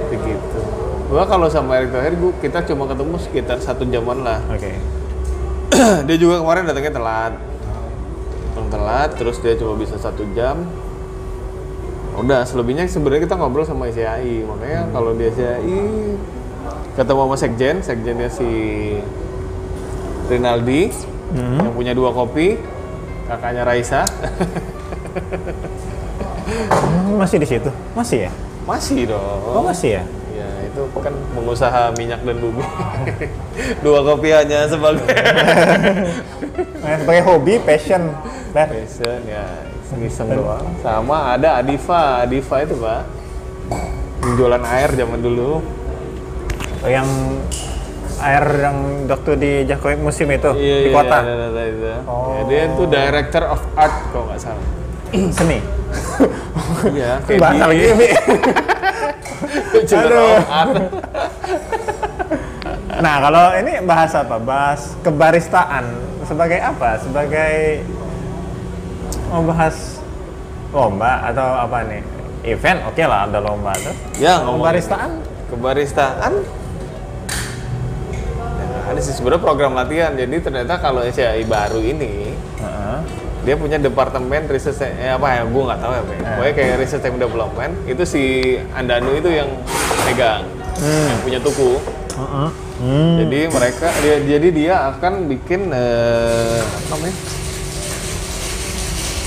begitu. 0.08 0.60
Gua 1.12 1.28
kalau 1.28 1.52
sama 1.52 1.84
Erick 1.84 1.92
Thohir, 1.92 2.16
gua 2.16 2.32
kita 2.40 2.64
cuma 2.64 2.88
ketemu 2.88 3.16
sekitar 3.20 3.58
satu 3.60 3.84
jaman 3.92 4.24
lah. 4.24 4.40
Oke. 4.56 4.72
dia 6.08 6.16
juga 6.16 6.40
kemarin 6.40 6.64
datangnya 6.64 6.94
telat, 6.96 7.34
datang 8.56 8.68
telat, 8.72 9.10
terus 9.20 9.36
dia 9.44 9.60
cuma 9.60 9.76
bisa 9.76 10.00
satu 10.00 10.24
jam. 10.32 10.64
Udah, 12.16 12.48
selebihnya 12.48 12.88
sebenarnya 12.88 13.28
kita 13.28 13.36
ngobrol 13.36 13.68
sama 13.68 13.92
ICAI, 13.92 14.48
makanya 14.48 14.88
kalau 14.96 15.12
di 15.12 15.28
ICAI 15.28 15.80
ketemu 16.94 17.20
sama 17.26 17.36
sekjen, 17.36 17.76
sekjennya 17.80 18.30
si 18.30 18.50
Rinaldi 20.28 20.92
Hmm. 21.30 21.62
yang 21.62 21.74
punya 21.74 21.94
dua 21.94 22.10
kopi, 22.10 22.58
kakaknya 23.26 23.62
Raisa, 23.62 24.02
Hmm, 26.50 27.22
masih 27.22 27.38
di 27.38 27.48
situ? 27.48 27.70
Masih 27.94 28.26
ya? 28.26 28.32
masih 28.66 29.10
dong. 29.10 29.42
Oh 29.50 29.66
masih 29.66 29.98
ya? 29.98 30.04
Ya 30.34 30.50
itu 30.66 30.82
kan 30.94 31.10
pengusaha 31.34 31.90
minyak 31.98 32.22
dan 32.22 32.38
bumi. 32.38 32.62
dua 33.86 34.06
kopi 34.06 34.30
hanya 34.30 34.70
sebagai 34.70 35.06
Nah, 36.82 36.98
sebagai 37.02 37.24
hobi, 37.26 37.58
passion, 37.62 38.14
Ber. 38.50 38.70
Fashion 38.70 39.22
ya 39.26 39.46
iseng 40.06 40.30
doang. 40.30 40.66
Sama 40.86 41.34
ada 41.34 41.58
Adifa, 41.58 42.22
Adifa 42.22 42.62
itu 42.62 42.78
pak. 42.78 43.10
Jualan 44.38 44.62
air 44.62 44.94
zaman 44.94 45.18
dulu. 45.18 45.66
Oh, 46.80 46.88
yang 46.88 47.08
air 48.20 48.46
yang 48.60 48.78
waktu 49.08 49.32
di 49.36 49.52
Jokowi 49.68 49.96
musim 50.00 50.28
itu 50.32 50.52
Iya, 50.56 50.78
di 50.84 50.90
iya, 50.92 50.96
kota 50.96 51.18
ada, 51.24 51.32
ada, 51.32 51.46
ada, 51.52 51.62
ada. 51.68 51.96
Oh. 52.08 52.36
Ya, 52.36 52.42
dia 52.48 52.62
tuh 52.76 52.86
director 52.88 53.44
of 53.48 53.62
art 53.76 53.96
kalau 54.12 54.26
nggak 54.32 54.40
salah. 54.40 54.66
seni. 55.38 55.60
Iya, 56.96 57.12
Bahasa 57.42 57.64
lagi, 57.68 57.84
Mi. 57.96 58.08
Aduh. 60.00 60.40
art. 60.48 60.76
Nah, 63.00 63.16
kalau 63.24 63.56
ini 63.56 63.80
bahas 63.88 64.12
apa? 64.12 64.36
Bahas 64.36 64.92
kebaristaan 65.00 65.88
sebagai 66.28 66.60
apa? 66.60 67.00
Sebagai 67.00 67.80
mau 69.32 69.40
bahas 69.48 70.04
lomba 70.76 71.24
atau 71.32 71.48
apa 71.64 71.88
nih? 71.88 72.04
Event, 72.44 72.92
oke 72.92 73.00
lah 73.08 73.24
ada 73.24 73.40
lomba 73.40 73.72
tuh. 73.80 73.96
Ya, 74.20 74.44
Kebaristaan? 74.44 75.24
Kebaristaan. 75.48 76.44
Sih 79.00 79.16
sebenarnya 79.16 79.42
program 79.44 79.72
latihan. 79.74 80.12
Jadi 80.14 80.36
ternyata 80.44 80.76
kalau 80.78 81.02
SCI 81.02 81.48
baru 81.48 81.80
ini 81.80 82.36
Heeh. 82.60 83.00
dia 83.48 83.56
punya 83.56 83.80
departemen 83.80 84.52
riset 84.52 84.76
eh, 84.84 85.16
apa 85.16 85.40
ya 85.40 85.42
gue 85.48 85.64
nggak 85.64 85.80
tahu 85.80 85.92
ya 85.96 86.02
Pak. 86.04 86.16
pokoknya 86.36 86.54
kayak 86.60 86.76
research 86.84 87.08
and 87.08 87.18
development 87.24 87.74
itu 87.88 88.04
si 88.04 88.24
Andanu 88.76 89.16
itu 89.16 89.32
yang 89.32 89.48
megang 90.04 90.44
yang 90.84 91.20
punya 91.24 91.40
tuku 91.40 91.80
Heeh. 92.20 92.50
Hmm. 92.84 93.16
jadi 93.24 93.40
mereka 93.48 93.88
dia 94.04 94.16
jadi 94.28 94.48
dia 94.52 94.76
akan 94.92 95.32
bikin 95.32 95.72
eh, 95.72 96.60
apa 96.60 96.88
namanya 97.00 97.16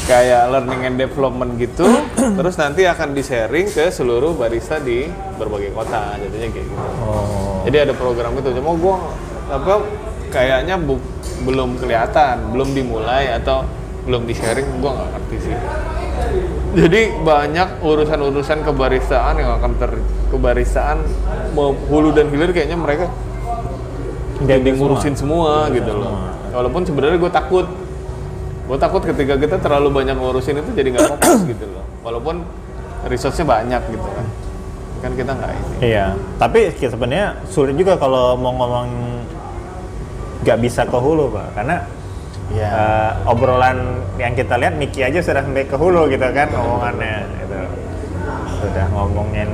kayak 0.03 0.43
learning 0.51 0.83
and 0.83 0.97
development 0.99 1.51
gitu, 1.63 1.87
terus 2.39 2.59
nanti 2.59 2.83
akan 2.85 3.15
di-sharing 3.15 3.71
ke 3.71 3.87
seluruh 3.89 4.35
barista 4.35 4.83
di 4.83 5.07
berbagai 5.39 5.71
kota, 5.71 6.19
jadinya 6.19 6.49
kayak 6.51 6.67
gitu. 6.67 6.89
Oh. 7.07 7.63
Jadi 7.63 7.77
ada 7.87 7.95
program 7.95 8.35
itu, 8.35 8.51
cuma 8.51 8.75
gua 8.75 8.99
apa 9.53 9.85
kayaknya 10.33 10.81
bu- 10.81 11.05
belum 11.45 11.77
kelihatan, 11.77 12.57
belum 12.57 12.73
dimulai 12.73 13.37
atau 13.37 13.69
belum 14.09 14.25
di-sharing, 14.25 14.81
gua 14.81 14.97
nggak 14.97 15.09
ngerti 15.13 15.37
sih. 15.45 15.57
Jadi 16.73 17.01
banyak 17.21 17.85
urusan-urusan 17.85 18.65
kebaristaan 18.65 19.37
yang 19.37 19.61
akan 19.61 19.77
ter 19.77 19.93
kebaristaan 20.33 21.05
mau 21.53 21.77
hulu 21.77 22.17
dan 22.17 22.33
hilir 22.33 22.49
kayaknya 22.49 22.81
mereka 22.81 23.13
jadi 24.43 24.73
ngurusin 24.73 25.13
semua, 25.13 25.69
gitu 25.69 25.93
loh. 25.93 26.17
Walaupun 26.51 26.83
sebenarnya 26.89 27.21
gue 27.21 27.33
takut, 27.33 27.67
gue 28.67 28.79
takut 28.81 29.05
ketika 29.05 29.37
kita 29.37 29.57
terlalu 29.61 30.03
banyak 30.03 30.17
ngurusin 30.17 30.65
itu 30.65 30.71
jadi 30.73 30.89
nggak 30.97 31.09
fokus 31.15 31.45
gitu 31.53 31.69
loh. 31.69 31.85
Walaupun 32.03 32.41
resource-nya 33.07 33.45
banyak 33.47 33.83
gitu 33.93 34.09
kan, 34.09 34.27
kan 35.05 35.13
kita 35.13 35.31
nggak 35.37 35.51
ini. 35.53 35.77
Iya, 35.93 36.07
tapi 36.41 36.73
sebenarnya 36.75 37.37
sulit 37.53 37.77
juga 37.77 38.01
kalau 38.01 38.35
mau 38.41 38.51
ngomong 38.57 38.89
nggak 40.43 40.59
bisa 40.61 40.83
ke 40.85 40.99
hulu, 40.99 41.31
Pak. 41.31 41.49
Karena 41.55 41.77
Iya. 42.53 42.69
eh, 42.69 43.11
obrolan 43.33 43.79
yang 44.21 44.37
kita 44.37 44.61
lihat 44.61 44.77
Miki 44.77 45.01
aja 45.01 45.25
sudah 45.25 45.41
sampai 45.41 45.65
ke 45.65 45.73
hulu 45.73 46.05
gitu 46.07 46.27
kan 46.31 46.53
ngomongannya 46.53 47.25
gitu. 47.41 47.59
Sudah 48.61 48.87
ngomongin 48.93 49.49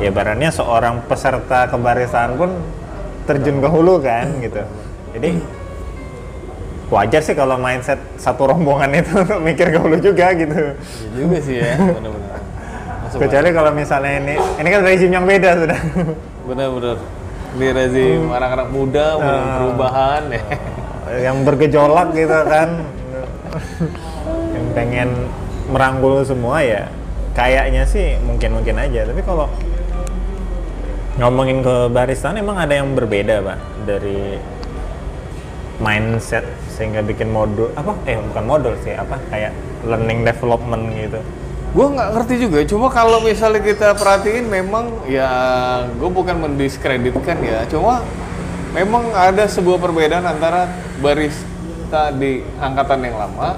ya 0.00 0.08
barannya 0.08 0.48
seorang 0.48 1.04
peserta 1.04 1.68
kebarisaan 1.68 2.40
pun 2.40 2.56
terjun 3.28 3.60
ke 3.60 3.68
hulu 3.68 4.00
kan 4.00 4.32
gitu. 4.40 4.64
Jadi 5.12 5.30
wajar 6.88 7.20
sih 7.20 7.36
kalau 7.36 7.60
mindset 7.60 8.00
satu 8.16 8.48
rombongan 8.48 8.90
itu 8.96 9.12
untuk 9.22 9.44
mikir 9.44 9.70
ke 9.70 9.78
hulu 9.78 10.00
juga 10.00 10.32
gitu. 10.32 10.56
Iya 10.72 11.08
juga 11.12 11.36
sih 11.44 11.56
ya, 11.60 11.76
benar-benar. 12.00 12.40
Kecuali 13.10 13.48
kalau 13.52 13.70
misalnya 13.76 14.12
ini 14.24 14.34
ini 14.56 14.68
kan 14.70 14.80
rezim 14.80 15.10
yang 15.12 15.26
beda 15.28 15.50
sudah. 15.58 15.80
Bener-bener. 16.48 16.96
Di 17.50 17.68
rezim 17.74 18.30
anak-anak 18.30 18.68
muda, 18.70 19.06
belum 19.18 19.44
perubahan. 19.58 20.22
Ya. 20.30 20.44
yang 21.30 21.42
bergejolak 21.42 22.14
gitu 22.14 22.38
kan. 22.46 22.86
Yang 24.54 24.66
pengen 24.78 25.10
merangkul 25.70 26.22
semua 26.22 26.62
ya 26.62 26.86
kayaknya 27.34 27.82
sih 27.86 28.14
mungkin-mungkin 28.22 28.78
aja. 28.78 29.06
Tapi 29.06 29.22
kalau 29.26 29.50
ngomongin 31.18 31.60
ke 31.66 31.90
baristan 31.90 32.38
emang 32.38 32.56
ada 32.58 32.78
yang 32.78 32.94
berbeda 32.94 33.42
pak 33.42 33.58
dari 33.84 34.38
mindset 35.82 36.46
sehingga 36.70 37.02
bikin 37.02 37.32
modul 37.32 37.74
apa? 37.74 37.96
Eh 38.06 38.18
bukan 38.18 38.44
modul 38.46 38.74
sih 38.86 38.94
apa? 38.94 39.18
Kayak 39.32 39.52
learning 39.82 40.22
development 40.22 40.84
gitu 40.94 41.20
Gue 41.70 41.86
nggak 41.86 42.08
ngerti 42.18 42.34
juga, 42.42 42.58
cuma 42.66 42.90
kalau 42.90 43.22
misalnya 43.22 43.62
kita 43.62 43.94
perhatiin 43.94 44.50
memang 44.50 45.06
ya 45.06 45.30
gue 45.86 46.10
bukan 46.10 46.34
mendiskreditkan 46.42 47.38
ya, 47.46 47.62
cuma 47.70 48.02
memang 48.74 49.06
ada 49.14 49.46
sebuah 49.46 49.78
perbedaan 49.78 50.26
antara 50.26 50.66
barista 50.98 52.10
di 52.18 52.42
angkatan 52.58 53.06
yang 53.06 53.22
lama, 53.22 53.54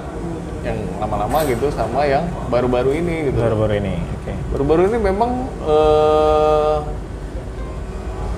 yang 0.61 0.77
lama-lama 1.01 1.41
gitu, 1.49 1.73
sama 1.73 2.05
yang 2.05 2.29
baru-baru 2.53 3.01
ini 3.01 3.33
gitu. 3.33 3.41
baru-baru 3.41 3.81
ini 3.81 3.95
oke 3.97 4.33
Baru-baru 4.53 4.81
ini 4.93 4.97
memang 5.01 5.31
eh, 5.65 6.77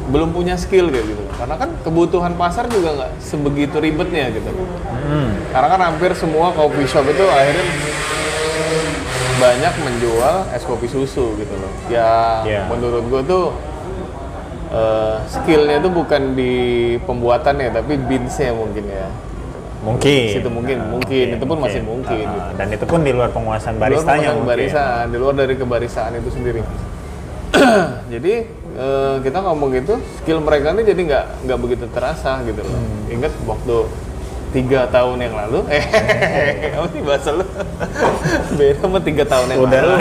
belum 0.08 0.32
punya 0.32 0.56
skill 0.56 0.88
kayak 0.88 1.04
gitu, 1.04 1.24
karena 1.36 1.56
kan 1.60 1.70
kebutuhan 1.84 2.32
pasar 2.40 2.72
juga 2.72 2.96
nggak 2.96 3.12
sebegitu 3.20 3.76
ribetnya 3.84 4.32
gitu. 4.32 4.56
hmm. 4.56 5.52
Karena 5.52 5.68
kan 5.68 5.82
hampir 5.84 6.16
semua 6.16 6.56
coffee 6.56 6.88
shop 6.88 7.04
itu 7.12 7.28
akhirnya 7.28 7.68
banyak 9.36 9.74
menjual 9.82 10.36
es 10.52 10.64
kopi 10.64 10.88
susu 10.88 11.36
gitu 11.36 11.54
loh. 11.54 11.72
Ya 11.88 12.42
Iya. 12.44 12.62
menurut 12.68 13.04
gue 13.06 13.22
tuh 13.26 13.46
eh, 14.68 15.16
skillnya 15.28 15.78
tuh 15.80 15.92
bukan 15.94 16.34
di 16.34 16.54
pembuatannya 17.00 17.70
tapi 17.72 17.96
beansnya 17.98 18.52
mungkin 18.52 18.86
ya. 18.86 19.08
mungkin 19.86 20.34
Situ 20.34 20.50
mungkin, 20.50 20.78
mungkin. 20.90 21.26
Itu 21.38 21.46
pun 21.46 21.62
masih 21.62 21.86
mungkin, 21.86 22.26
Ah, 22.26 22.34
gitu. 22.34 22.50
dan 22.58 22.68
itu 22.74 22.86
pun 22.90 23.06
di 23.06 23.14
luar 23.14 23.30
penguasaan 23.30 23.78
Di 23.78 23.78
luar 23.78 23.86
baristanya 23.86 24.10
penguasaan 24.10 24.34
mungkin 24.34 24.50
kebarisaan, 24.50 25.06
di 25.06 25.18
luar 25.22 25.34
dari 25.38 25.54
kebarisaan 25.54 26.12
itu 26.18 26.30
sendiri. 26.34 26.62
jadi 28.14 28.34
eh, 28.76 29.16
kita 29.22 29.38
ngomong 29.46 29.70
gitu, 29.78 30.02
skill 30.18 30.42
mereka 30.42 30.74
ini 30.74 30.82
jadi 30.84 31.02
nggak 31.06 31.26
nggak 31.46 31.60
begitu 31.62 31.86
terasa 31.94 32.42
gitu 32.44 32.66
loh. 32.66 32.74
Hmm. 32.74 33.14
Ingat 33.14 33.34
waktu 33.46 33.76
tiga 34.56 34.88
tahun 34.88 35.20
yang 35.20 35.36
lalu, 35.36 35.60
eh, 35.68 35.84
apa 36.80 36.88
sih 36.88 37.02
bahasa 37.04 37.30
lu? 37.36 37.44
Beda 38.56 38.80
sama 38.80 39.00
tiga 39.04 39.28
tahun 39.28 39.52
yang 39.52 39.60
udah 39.62 39.82
lalu. 39.84 39.98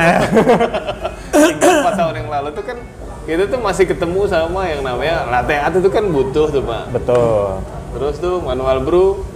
Tiga 1.35 1.69
empat 1.83 1.95
tahun 1.99 2.15
yang 2.23 2.29
lalu 2.31 2.49
tuh 2.55 2.63
kan 2.63 2.79
kita 3.25 3.49
tuh 3.49 3.59
masih 3.59 3.85
ketemu 3.85 4.21
sama 4.29 4.69
yang 4.69 4.81
namanya 4.81 5.27
latte 5.27 5.57
art 5.57 5.75
itu 5.75 5.91
kan 5.91 6.05
butuh 6.07 6.47
tuh 6.49 6.63
pak. 6.63 6.83
betul 6.93 7.59
Terus 7.95 8.15
tuh 8.19 8.39
manual 8.39 8.79
brew 8.81 9.27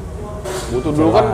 butuh 0.70 0.92
dulu 0.92 1.10
kan 1.10 1.26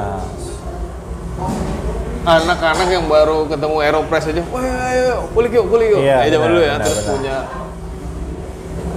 anak-anak 2.24 2.88
yang 2.88 3.04
baru 3.04 3.44
ketemu 3.44 3.76
Aeropress 3.84 4.32
aja, 4.32 4.40
wah 4.48 4.64
ayo 4.88 5.28
kulik 5.36 5.52
yuk, 5.52 5.68
kulik 5.68 5.88
yuk. 5.92 6.00
Iya, 6.00 6.24
Eh, 6.24 6.30
zaman 6.32 6.46
dulu 6.48 6.60
ya, 6.64 6.72
benar, 6.72 6.80
terus 6.80 6.96
benar. 6.96 7.12
punya 7.12 7.36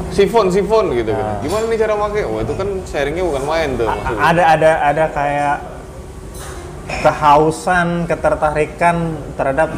sifon 0.09 0.47
sifon 0.47 0.91
gitu 0.93 1.11
kan. 1.11 1.23
Nah. 1.23 1.39
Gimana 1.41 1.63
nih 1.67 1.77
cara 1.77 1.93
pakai? 1.95 2.23
Wah 2.25 2.41
itu 2.41 2.53
kan 2.55 2.67
sharingnya 2.83 3.23
bukan 3.23 3.43
main 3.43 3.69
tuh. 3.75 3.85
A- 3.85 3.95
maksudnya. 3.95 4.21
ada 4.23 4.43
ada 4.47 4.71
ada 4.83 5.05
kayak 5.11 5.57
kehausan 6.87 7.87
ketertarikan 8.07 8.95
terhadap 9.35 9.69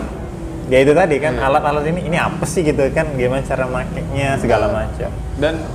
ya 0.70 0.86
itu 0.86 0.94
tadi 0.94 1.18
kan 1.18 1.34
Iya. 1.34 1.50
alat-alat 1.50 1.84
ini 1.90 2.02
ini 2.06 2.18
apa 2.22 2.46
sih 2.46 2.62
gitu 2.62 2.86
kan 2.94 3.10
gimana 3.18 3.42
cara 3.42 3.66
makainya 3.66 4.38
segala 4.38 4.70
macam 4.70 5.10
Dan 5.42 5.66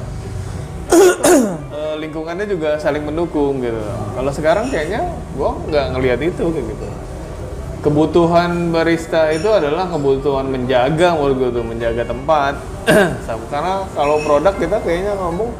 eh, 1.74 1.94
lingkungannya 1.98 2.46
juga 2.46 2.78
saling 2.78 3.02
mendukung 3.02 3.58
gitu. 3.58 3.82
Kalau 4.14 4.30
sekarang 4.30 4.70
kayaknya 4.70 5.02
gua 5.34 5.58
nggak 5.66 5.86
ngelihat 5.98 6.20
itu 6.22 6.44
kayak 6.46 6.66
gitu. 6.70 6.86
Kebutuhan 7.82 8.72
barista 8.72 9.28
itu 9.28 9.44
adalah 9.50 9.84
kebutuhan 9.90 10.48
menjaga 10.48 11.12
menurut 11.12 11.36
gue 11.36 11.50
tuh 11.52 11.64
menjaga 11.66 12.02
tempat. 12.08 12.56
Karena 13.48 13.74
kalau 13.92 14.20
produk 14.20 14.54
kita 14.54 14.76
kayaknya 14.80 15.12
ngomong 15.16 15.50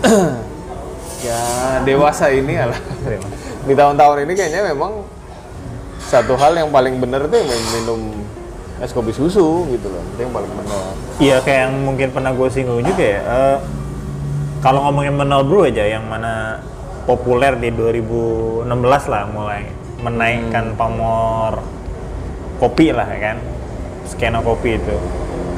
ya 1.26 1.40
dewasa 1.84 2.32
ini 2.32 2.56
lah. 2.56 2.80
Di 3.68 3.74
tahun-tahun 3.76 4.24
ini 4.24 4.32
kayaknya 4.32 4.72
memang 4.72 5.04
satu 6.00 6.34
hal 6.34 6.56
yang 6.56 6.72
paling 6.72 6.96
benar 6.98 7.28
tuh 7.28 7.38
min- 7.44 7.70
minum 7.76 8.00
es 8.80 8.90
kopi 8.90 9.12
susu 9.12 9.68
gitu 9.68 9.86
loh. 9.92 10.02
Itu 10.16 10.20
yang 10.24 10.32
paling 10.32 10.52
benar. 10.56 10.84
iya 11.20 11.36
kayak 11.44 11.68
yang 11.68 11.74
mungkin 11.84 12.08
pernah 12.16 12.32
gue 12.32 12.48
singgung 12.48 12.80
juga 12.80 13.04
ya 13.04 13.20
eh, 13.20 13.58
kalau 14.64 14.88
ngomongin 14.88 15.12
manual 15.12 15.44
brew 15.44 15.68
aja 15.68 15.84
yang 15.84 16.08
mana 16.08 16.64
populer 17.04 17.52
di 17.60 17.68
2016 17.68 18.64
lah 19.12 19.28
mulai 19.28 19.68
menaikkan 20.00 20.72
pamor 20.80 21.60
kopi 22.56 22.96
lah 22.96 23.04
ya 23.04 23.20
kan 23.20 23.36
skena 24.08 24.40
kopi 24.40 24.80
itu 24.80 24.96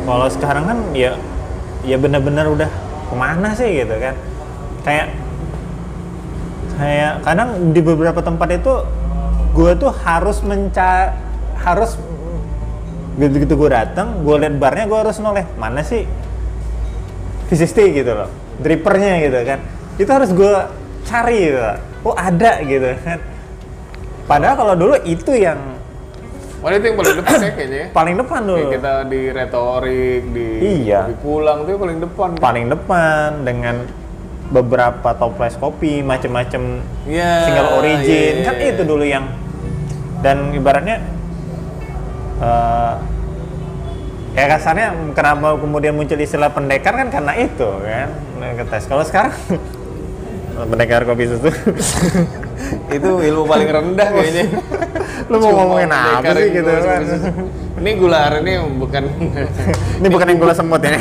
kalau 0.02 0.26
sekarang 0.30 0.64
kan 0.66 0.78
ya 0.94 1.14
ya 1.86 1.98
benar-benar 1.98 2.46
udah 2.50 2.70
ke 3.10 3.14
mana 3.14 3.54
sih 3.54 3.82
gitu 3.82 3.94
kan. 3.98 4.14
Kayak 4.82 5.06
kayak 6.78 7.12
kadang 7.22 7.70
di 7.70 7.80
beberapa 7.84 8.20
tempat 8.24 8.48
itu 8.58 8.74
gue 9.52 9.70
tuh 9.78 9.92
harus 9.92 10.40
menca 10.42 11.14
harus 11.62 12.00
begitu 13.14 13.54
gue 13.54 13.70
datang 13.70 14.24
gue 14.24 14.36
liat 14.40 14.56
barnya 14.56 14.88
gue 14.88 14.98
harus 14.98 15.20
noleh 15.20 15.44
mana 15.60 15.84
sih 15.84 16.08
V60 17.52 17.78
gitu 17.92 18.12
loh 18.16 18.30
drippernya 18.58 19.20
gitu 19.28 19.38
kan. 19.44 19.58
Itu 20.00 20.10
harus 20.10 20.30
gue 20.32 20.54
cari 21.06 21.52
gitu 21.52 21.60
oh 22.02 22.14
ada 22.16 22.58
gitu 22.64 22.88
kan. 23.04 23.20
Padahal 24.26 24.54
kalau 24.56 24.74
dulu 24.74 24.94
itu 25.04 25.34
yang 25.34 25.58
Mana 26.62 26.78
itu 26.78 26.86
yang 26.86 26.96
paling 26.96 27.16
depan 27.18 27.36
ya 27.36 27.50
kayaknya 27.52 27.76
ya? 27.76 27.86
paling 27.90 28.14
depan 28.16 28.40
dulu 28.40 28.56
Kayak 28.56 28.72
kita 28.72 28.92
di 29.04 29.20
retorik, 29.28 30.22
di 30.30 30.48
Iya. 30.62 31.00
kopi 31.02 31.14
pulang 31.18 31.58
tuh 31.62 31.74
paling 31.74 31.98
depan. 31.98 32.28
paling 32.38 32.66
depan 32.70 33.28
dengan 33.42 33.76
beberapa 34.48 35.10
toples 35.12 35.54
kopi 35.56 36.00
macem-macem 36.00 36.62
Iya, 37.04 37.32
single 37.42 37.70
origin 37.74 38.34
iya, 38.38 38.46
kan 38.46 38.54
iya. 38.56 38.68
itu 38.70 38.82
dulu 38.84 39.02
yang 39.02 39.26
dan 40.20 40.54
ibaratnya 40.54 41.02
eh 42.38 42.94
ya 44.32 44.44
kasarnya 44.48 44.88
kenapa 45.12 45.58
kemudian 45.58 45.92
muncul 45.92 46.16
istilah 46.16 46.48
pendekar 46.48 46.94
kan 46.94 47.08
karena 47.08 47.32
itu 47.36 47.68
kan 47.82 48.08
ngetes 48.40 48.86
kalau 48.86 49.02
sekarang 49.02 49.34
pendekar 50.52 51.02
kopi 51.08 51.24
susu 51.28 51.50
itu 52.96 53.10
ilmu 53.10 53.44
paling 53.48 53.68
rendah 53.68 54.08
kayaknya. 54.12 54.44
Lu 55.30 55.38
mau 55.38 55.52
ngomongin 55.54 55.90
apa 55.92 56.34
sih 56.36 56.50
gitu 56.52 56.68
kan? 56.68 57.02
Ini 57.82 57.90
gula 57.98 58.18
aren 58.30 58.44
ini 58.46 58.58
bukan 58.78 59.04
ini 59.98 60.08
bukan 60.12 60.26
yang 60.28 60.38
gula 60.38 60.54
semut 60.54 60.82
ya 60.84 60.92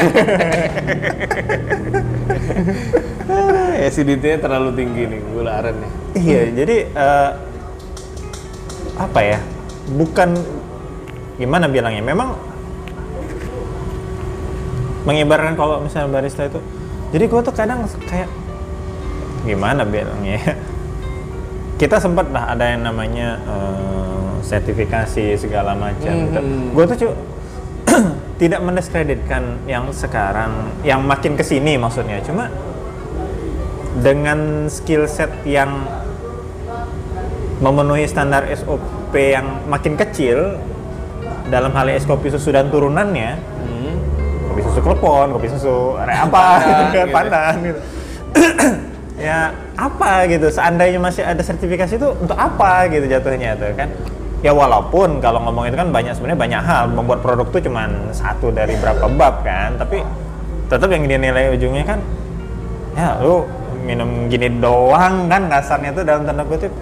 acidity-nya 3.81 4.37
terlalu 4.37 4.77
tinggi 4.77 5.09
nih 5.09 5.19
gula 5.33 5.57
arennya. 5.61 5.89
Iya, 6.13 6.41
jadi 6.53 6.75
eh, 6.91 7.31
apa 8.99 9.19
ya 9.25 9.39
bukan 9.97 10.37
gimana 11.41 11.65
bilangnya 11.65 12.03
memang 12.05 12.37
mengibarkan 15.09 15.57
kalau 15.57 15.81
misalnya 15.81 16.13
barista 16.13 16.45
itu 16.45 16.61
jadi 17.09 17.25
gue 17.25 17.41
tuh 17.41 17.53
kadang 17.55 17.81
kayak 18.05 18.29
gimana 19.43 19.81
bilangnya 19.81 20.37
ya? 20.37 20.53
kita 21.75 21.97
sempat 21.97 22.29
lah 22.29 22.49
ada 22.49 22.65
yang 22.67 22.83
namanya 22.83 23.41
eh, 23.41 24.11
sertifikasi 24.41 25.35
segala 25.35 25.73
macam 25.73 26.13
gitu. 26.13 26.37
Mhm. 26.37 26.65
gue 26.71 26.83
tuh 26.87 26.97
cu- 26.99 27.19
tidak 28.41 28.59
mendiskreditkan 28.59 29.43
yang 29.65 29.89
sekarang 29.89 30.51
yang 30.81 31.01
makin 31.01 31.33
ke 31.33 31.41
sini 31.41 31.75
maksudnya 31.75 32.21
cuma 32.21 32.49
dengan 33.97 34.65
skill 34.67 35.03
set 35.03 35.29
yang 35.43 35.83
memenuhi 37.59 38.05
standar 38.05 38.45
SOP 38.51 38.81
yang 39.13 39.61
makin 39.65 39.93
kecil 39.95 40.57
dalam 41.47 41.69
hal 41.71 41.89
es 41.89 42.03
kopi 42.03 42.29
susu 42.29 42.49
dan 42.49 42.69
turunannya 42.69 43.37
Hmm. 43.61 43.93
kopi 44.47 44.61
susu 44.63 44.79
klepon, 44.79 45.27
kopi 45.31 45.47
susu 45.47 45.75
apa 45.95 46.25
Pandan, 46.25 46.61
gitu 46.63 46.97
kan 46.97 47.07
pandan 47.11 47.53
gitu. 47.61 47.79
ya 49.21 49.53
apa 49.77 50.25
gitu? 50.25 50.49
Seandainya 50.49 50.97
masih 50.97 51.21
ada 51.21 51.39
sertifikasi 51.39 51.93
itu 51.95 52.07
untuk 52.17 52.33
apa 52.33 52.89
gitu 52.89 53.05
jatuhnya 53.05 53.53
tuh 53.55 53.71
kan? 53.77 53.87
Ya 54.41 54.51
walaupun 54.57 55.21
kalau 55.21 55.37
ngomong 55.45 55.69
itu 55.69 55.77
kan 55.77 55.93
banyak 55.93 56.17
sebenarnya 56.17 56.39
banyak 56.41 56.61
hal. 56.65 56.83
Membuat 56.89 57.21
produk 57.21 57.45
tuh 57.53 57.61
cuman 57.61 58.09
satu 58.09 58.49
dari 58.49 58.73
berapa 58.81 59.05
bab 59.05 59.45
kan? 59.45 59.77
Tapi 59.77 60.01
tetap 60.65 60.89
yang 60.89 61.05
dinilai 61.05 61.53
ujungnya 61.53 61.85
kan 61.85 61.99
ya 62.97 63.21
lu 63.21 63.45
minum 63.85 64.25
gini 64.27 64.49
doang 64.57 65.29
kan? 65.29 65.45
Kasarnya 65.45 65.93
tuh 65.93 66.03
dalam 66.03 66.25
tanda 66.25 66.41
kutip 66.41 66.73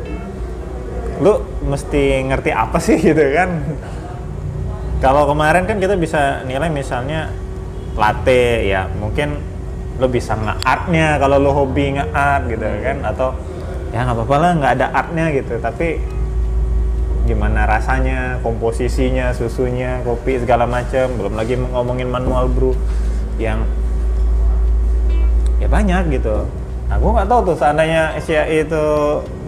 lu 1.20 1.44
mesti 1.68 2.24
ngerti 2.32 2.56
apa 2.56 2.80
sih 2.80 2.96
gitu 3.12 3.24
kan? 3.36 3.60
Kalau 5.04 5.28
kemarin 5.28 5.68
kan 5.68 5.80
kita 5.84 6.00
bisa 6.00 6.44
nilai 6.48 6.72
misalnya 6.72 7.28
latte 8.00 8.68
ya 8.68 8.88
mungkin 8.96 9.59
lo 10.00 10.08
bisa 10.08 10.34
nge-artnya 10.34 11.20
kalau 11.20 11.38
lo 11.38 11.52
hobi 11.52 12.00
nge-art 12.00 12.48
gitu 12.48 12.64
kan 12.64 12.98
atau 13.04 13.36
ya 13.92 14.08
nggak 14.08 14.16
apa-apa 14.16 14.36
lah 14.40 14.52
nggak 14.58 14.74
ada 14.80 14.88
artnya 14.96 15.26
gitu. 15.36 15.60
Tapi 15.60 16.00
gimana 17.28 17.70
rasanya 17.70 18.42
komposisinya 18.42 19.36
susunya 19.38 20.02
kopi 20.02 20.42
segala 20.42 20.66
macam 20.66 21.14
belum 21.14 21.38
lagi 21.38 21.60
ngomongin 21.60 22.10
manual 22.10 22.50
brew 22.50 22.74
yang 23.38 23.62
ya 25.60 25.68
banyak 25.68 26.16
gitu. 26.16 26.48
Nah 26.90 26.98
gue 26.98 27.12
nggak 27.12 27.30
tahu 27.30 27.54
tuh 27.54 27.58
seandainya 27.60 28.18
SCI 28.18 28.66
itu 28.66 28.86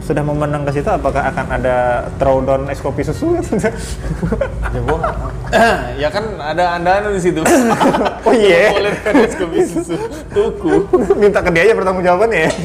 sudah 0.01 0.25
memenang 0.25 0.65
ke 0.65 0.71
situ 0.73 0.89
apakah 0.89 1.29
akan 1.29 1.45
ada 1.61 2.09
throwdown 2.17 2.65
es 2.73 2.81
kopi 2.81 3.05
susu 3.05 3.37
gitu 3.37 3.55
Ya, 5.51 5.83
ya 6.07 6.09
kan 6.09 6.39
ada 6.39 6.79
anda 6.79 7.11
di 7.11 7.19
situ. 7.19 7.43
oh 8.27 8.33
iya 8.33 8.71
Boleh 8.71 8.95
kan 9.03 9.13
es 9.19 9.35
kopi 9.37 9.61
susu 9.61 9.95
tuku. 10.31 10.89
minta 11.19 11.43
ke 11.43 11.51
dia 11.53 11.69
aja 11.69 11.73
pertanggung 11.77 12.03
jawabannya 12.03 12.49
ya 12.49 12.51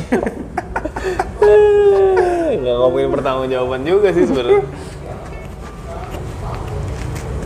Nggak 2.57 2.77
ngomongin 2.83 3.11
pertanggung 3.13 3.49
jawaban 3.53 3.83
juga 3.85 4.09
sih 4.11 4.25
sebenarnya. 4.27 4.65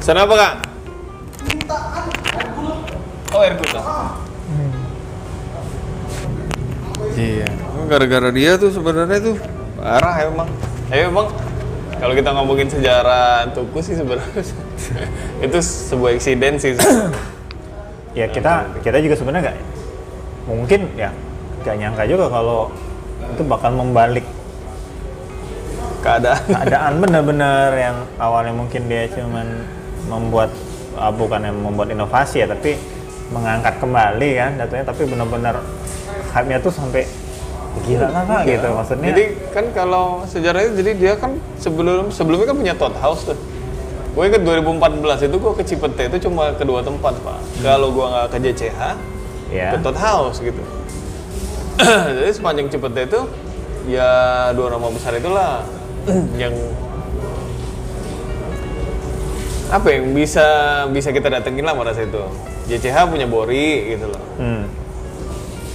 Pesan 0.01 0.17
apa 0.17 0.35
kak? 0.39 0.55
Oh 3.31 3.41
air 3.43 3.55
gula. 3.59 3.83
Iya. 7.19 7.49
Gara-gara 7.91 8.31
dia 8.33 8.57
tuh 8.57 8.71
sebenarnya 8.73 9.19
tuh 9.21 9.37
parah 9.81 10.15
emang. 10.29 10.49
Eh 10.93 11.09
emang 11.09 11.27
kalau 11.97 12.15
kita 12.17 12.31
ngomongin 12.33 12.69
sejarah 12.69 13.49
tuku 13.53 13.79
sih 13.81 13.97
sebenarnya 13.97 14.45
itu 15.45 15.59
sebuah 15.61 16.15
eksiden 16.17 16.61
sih. 16.61 16.77
ya 18.19 18.27
kita 18.27 18.67
kita 18.83 18.99
juga 18.99 19.15
sebenarnya 19.15 19.51
nggak 19.51 19.59
mungkin 20.51 20.81
ya 20.99 21.11
nggak 21.63 21.77
nyangka 21.79 22.05
juga 22.11 22.27
kalau 22.27 22.73
itu 23.23 23.43
bakal 23.47 23.71
membalik 23.71 24.27
Keadaan. 26.01 26.43
keadaan 26.49 26.95
benar-benar 27.05 27.71
yang 27.77 27.97
awalnya 28.17 28.57
mungkin 28.57 28.89
dia 28.89 29.07
cuman 29.13 29.47
membuat 30.09 30.51
ah, 30.97 31.13
bukan 31.13 31.45
yang 31.45 31.57
membuat 31.61 31.93
inovasi 31.93 32.43
ya 32.43 32.49
tapi 32.49 32.81
mengangkat 33.31 33.79
kembali 33.79 34.31
kan 34.35 34.51
datanya 34.59 34.85
tapi 34.91 35.07
benar-benar 35.07 35.61
hype-nya 36.35 36.59
tuh 36.59 36.73
sampai 36.73 37.07
gila 37.87 38.09
lah 38.11 38.23
Pak, 38.27 38.41
gitu 38.47 38.69
maksudnya 38.75 39.07
Jadi 39.15 39.25
kan 39.55 39.65
kalau 39.71 40.27
sejarahnya 40.27 40.71
jadi 40.75 40.91
dia 40.99 41.13
kan 41.15 41.39
sebelum 41.63 42.11
sebelumnya 42.11 42.51
kan 42.51 42.57
punya 42.59 42.75
Todd 42.75 42.95
House 42.99 43.23
tuh. 43.31 43.39
Gue 44.11 44.27
inget 44.27 44.43
2014 44.43 45.31
itu 45.31 45.37
gue 45.39 45.53
ke 45.55 45.63
Cipete 45.63 46.03
itu 46.11 46.27
cuma 46.27 46.51
kedua 46.59 46.83
tempat 46.83 47.15
pak. 47.23 47.39
Kalau 47.63 47.95
gue 47.95 48.07
nggak 48.11 48.27
ke 48.35 48.39
JCH, 48.43 48.81
ya 49.55 49.71
ke 49.71 49.79
Todd 49.87 49.99
House 49.99 50.43
gitu. 50.43 50.63
jadi 52.19 52.31
sepanjang 52.35 52.67
Cipete 52.69 53.07
itu 53.07 53.21
ya 53.87 54.11
dua 54.53 54.75
nama 54.75 54.91
besar 54.91 55.15
itulah 55.15 55.63
yang 56.37 56.53
apa 59.71 59.87
yang 59.95 60.11
bisa 60.11 60.47
bisa 60.91 61.15
kita 61.15 61.31
datengin 61.31 61.63
lah 61.63 61.79
pada 61.79 61.95
saat 61.95 62.11
itu. 62.11 62.23
JCH 62.67 63.07
punya 63.07 63.27
Bori 63.31 63.95
gitu 63.95 64.11
loh. 64.11 64.23
hmm. 64.39 64.80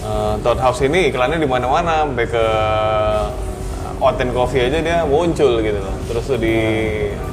Uh, 0.05 0.37
Todd 0.45 0.61
House 0.61 0.85
ini 0.85 1.09
iklannya 1.09 1.41
di 1.41 1.49
mana-mana, 1.49 2.05
sampai 2.05 2.29
ke 2.29 2.45
Oten 3.97 4.29
Coffee 4.37 4.69
aja 4.69 4.77
dia 4.85 4.97
muncul 5.01 5.65
gitu 5.65 5.79
loh. 5.81 5.95
Terus 6.05 6.25
di 6.37 6.57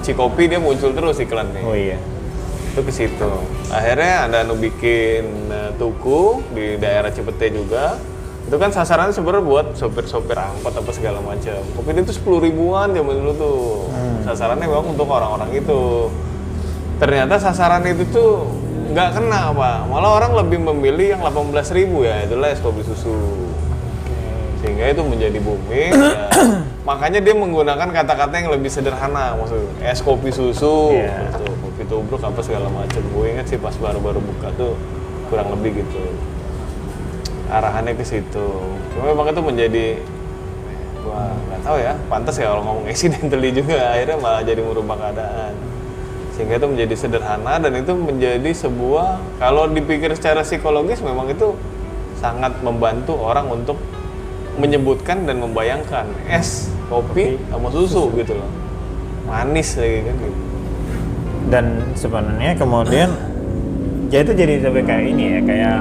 Cikopi 0.00 0.48
dia 0.48 0.56
muncul 0.56 0.96
terus 0.96 1.20
iklannya. 1.20 1.60
oh 1.60 1.76
iya 1.76 2.00
Itu 2.72 2.80
ke 2.80 2.88
situ. 2.88 3.28
Akhirnya 3.68 4.24
ada 4.24 4.36
anu 4.48 4.56
bikin 4.56 5.52
uh, 5.52 5.68
tuku 5.76 6.40
di 6.56 6.80
daerah 6.80 7.12
Cipete 7.12 7.52
juga. 7.52 8.00
Itu 8.48 8.56
kan 8.56 8.72
sasarannya 8.72 9.12
sebenarnya 9.12 9.44
buat 9.44 9.66
sopir-sopir 9.76 10.34
angkot 10.34 10.72
apa 10.72 10.90
segala 10.96 11.20
macam. 11.20 11.60
Kopi 11.76 11.92
itu 11.92 12.16
sepuluh 12.16 12.40
ribuan 12.40 12.96
zaman 12.96 13.20
dulu 13.20 13.32
tuh. 13.36 13.60
Sasarannya 14.24 14.64
memang 14.64 14.96
untuk 14.96 15.12
orang-orang 15.12 15.52
itu. 15.52 16.08
Ternyata 16.96 17.36
sasaran 17.36 17.84
itu 17.84 18.08
tuh 18.08 18.48
nggak 18.92 19.08
kena 19.16 19.40
pak. 19.56 19.78
Malah 19.88 20.10
orang 20.20 20.32
lebih 20.44 20.58
memilih 20.60 21.16
yang 21.18 21.22
18.000 21.24 21.72
ribu 21.72 22.04
ya. 22.04 22.22
Itulah 22.28 22.48
es 22.52 22.60
kopi 22.60 22.84
susu. 22.84 23.16
Sehingga 24.62 24.94
itu 24.94 25.02
menjadi 25.02 25.38
booming. 25.42 25.90
ya. 25.96 26.28
Makanya 26.88 27.18
dia 27.18 27.34
menggunakan 27.34 27.88
kata-kata 27.90 28.34
yang 28.38 28.54
lebih 28.54 28.70
sederhana. 28.70 29.34
Maksudnya 29.34 29.90
es 29.90 29.98
kopi 30.04 30.30
susu, 30.30 30.94
Iya. 30.94 31.34
gitu. 31.34 31.50
kopi 31.64 31.82
tubruk 31.88 32.22
apa 32.22 32.40
segala 32.44 32.70
macam. 32.70 33.02
Gue 33.10 33.34
inget 33.34 33.50
sih 33.50 33.58
pas 33.58 33.74
baru-baru 33.74 34.22
buka 34.22 34.54
tuh 34.54 34.78
kurang 35.32 35.48
lebih 35.56 35.82
gitu 35.82 36.02
arahannya 37.52 37.92
ke 37.92 38.04
situ. 38.04 38.48
Cuma 38.96 39.12
memang 39.12 39.28
itu 39.28 39.42
menjadi 39.44 39.86
wah 41.04 41.28
nggak 41.28 41.60
tahu 41.60 41.76
ya, 41.82 41.92
pantas 42.08 42.36
ya 42.40 42.48
kalau 42.48 42.62
ngomong 42.64 42.84
accidentally 42.88 43.50
juga 43.52 43.92
akhirnya 43.92 44.16
malah 44.16 44.40
jadi 44.40 44.60
merubah 44.64 44.96
keadaan. 44.96 45.52
Sehingga 46.42 46.58
itu 46.58 46.66
menjadi 46.74 46.94
sederhana 46.98 47.62
dan 47.62 47.70
itu 47.78 47.94
menjadi 47.94 48.50
sebuah 48.50 49.38
kalau 49.38 49.70
dipikir 49.70 50.10
secara 50.18 50.42
psikologis 50.42 50.98
memang 50.98 51.30
itu 51.30 51.54
sangat 52.18 52.50
membantu 52.66 53.14
orang 53.14 53.46
untuk 53.46 53.78
menyebutkan 54.58 55.22
dan 55.22 55.38
membayangkan 55.38 56.10
es 56.26 56.66
kopi 56.90 57.38
sama 57.46 57.70
susu 57.70 58.10
gitu 58.18 58.34
loh. 58.34 58.50
Manis 59.30 59.78
lagi 59.78 60.02
kan 60.02 60.16
gitu. 60.18 60.38
dan 61.46 61.66
sebenarnya 61.94 62.58
kemudian 62.58 63.14
ya 64.10 64.26
itu 64.26 64.34
jadi 64.34 64.66
sampai 64.66 64.82
kayak 64.82 65.04
ini 65.14 65.22
ya 65.22 65.40
kayak 65.46 65.78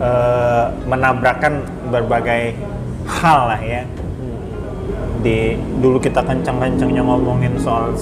eh, 0.00 0.64
menabrakkan 0.88 1.60
berbagai 1.92 2.56
hal 3.04 3.52
lah 3.52 3.60
ya 3.60 3.84
di 5.20 5.60
dulu 5.84 6.00
kita 6.00 6.24
kencang-kencangnya 6.24 7.04
ngomongin 7.04 7.52
soal 7.60 7.92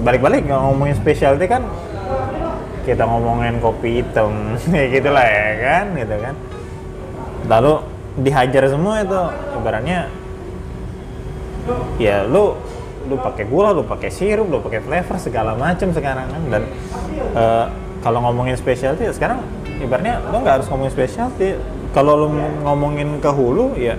balik-balik 0.00 0.48
ngomongin 0.48 0.96
specialty 0.96 1.44
kan 1.44 1.62
kita 2.84 3.04
ngomongin 3.04 3.60
kopi 3.60 4.00
hitam 4.00 4.56
ya 4.76 4.84
gitulah 4.88 5.26
ya 5.26 5.48
kan 5.60 5.84
gitu 5.94 6.16
kan. 6.16 6.34
Lalu 7.46 7.72
dihajar 8.20 8.64
semua 8.66 9.04
itu 9.04 9.20
ibaratnya 9.60 10.10
ya 12.00 12.24
lu 12.24 12.56
lu 13.08 13.16
pakai 13.16 13.48
gula, 13.48 13.72
lu 13.72 13.82
pakai 13.82 14.12
sirup, 14.12 14.46
lu 14.48 14.60
pakai 14.60 14.80
flavor 14.84 15.16
segala 15.16 15.56
macam 15.56 15.88
sekarang 15.92 16.26
kan. 16.28 16.42
Dan 16.48 16.62
eh, 17.36 17.64
kalau 18.00 18.24
ngomongin 18.24 18.56
specialty 18.56 19.08
ya 19.08 19.12
sekarang 19.12 19.44
ibaratnya 19.80 20.20
lu 20.32 20.40
nggak 20.40 20.60
harus 20.60 20.66
ngomongin 20.72 20.92
specialty 20.92 21.56
kalau 21.92 22.26
lu 22.26 22.28
ngomongin 22.64 23.20
ke 23.20 23.30
hulu 23.30 23.76
ya 23.76 23.96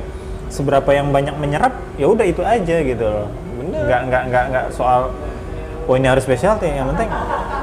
seberapa 0.51 0.89
yang 0.91 1.13
banyak 1.13 1.35
menyerap 1.37 1.73
ya 1.95 2.09
udah 2.09 2.25
itu 2.25 2.41
aja 2.41 2.75
gitu 2.81 3.05
loh. 3.05 3.27
Nggak 3.61 4.01
nggak 4.09 4.23
nggak 4.33 4.45
nggak 4.51 4.65
soal 4.73 5.13
oh 5.85 5.95
ini 5.95 6.07
harus 6.07 6.23
specialty 6.23 6.69
yang 6.69 6.89
penting. 6.93 7.09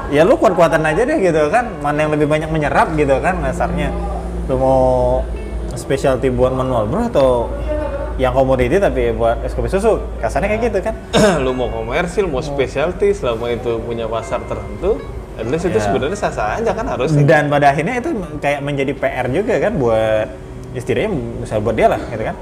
Ya 0.09 0.25
lu 0.25 0.35
kuat-kuatan 0.35 0.81
aja 0.81 1.05
deh 1.05 1.17
gitu 1.19 1.47
kan. 1.47 1.69
Mana 1.79 2.07
yang 2.07 2.11
lebih 2.15 2.25
banyak 2.25 2.49
menyerap 2.49 2.91
gitu 2.95 3.13
kan 3.21 3.39
dasarnya 3.39 3.93
lu 4.49 4.57
mau 4.57 4.81
specialty 5.77 6.33
buat 6.33 6.49
manual 6.49 6.89
bro 6.89 7.05
atau 7.05 7.29
yang 8.19 8.35
komoditi 8.35 8.81
tapi 8.81 9.15
buat 9.15 9.39
es 9.45 9.55
kopi 9.55 9.71
susu? 9.71 10.01
Kasarnya 10.19 10.51
kayak 10.51 10.61
gitu 10.67 10.79
kan. 10.83 10.95
Lu 11.45 11.55
mau 11.55 11.71
komersil, 11.71 12.27
mau 12.27 12.43
specialty, 12.43 13.15
selama 13.15 13.47
itu 13.47 13.79
punya 13.79 14.11
pasar 14.11 14.43
tertentu, 14.43 14.99
at 15.39 15.47
least 15.47 15.71
itu 15.71 15.79
Ya. 15.79 15.87
sebenarnya 15.87 16.19
sah-sah 16.19 16.59
aja 16.59 16.75
kan 16.75 16.83
harusnya. 16.83 17.23
dan 17.23 17.47
pada 17.47 17.71
akhirnya 17.71 18.03
itu 18.03 18.11
kayak 18.43 18.59
menjadi 18.59 18.91
PR 18.91 19.25
juga 19.31 19.55
kan 19.63 19.73
buat 19.79 20.27
istilahnya 20.75 21.09
misal 21.15 21.63
buat 21.63 21.79
dia 21.79 21.87
lah 21.87 22.01
gitu 22.11 22.23
kan. 22.27 22.35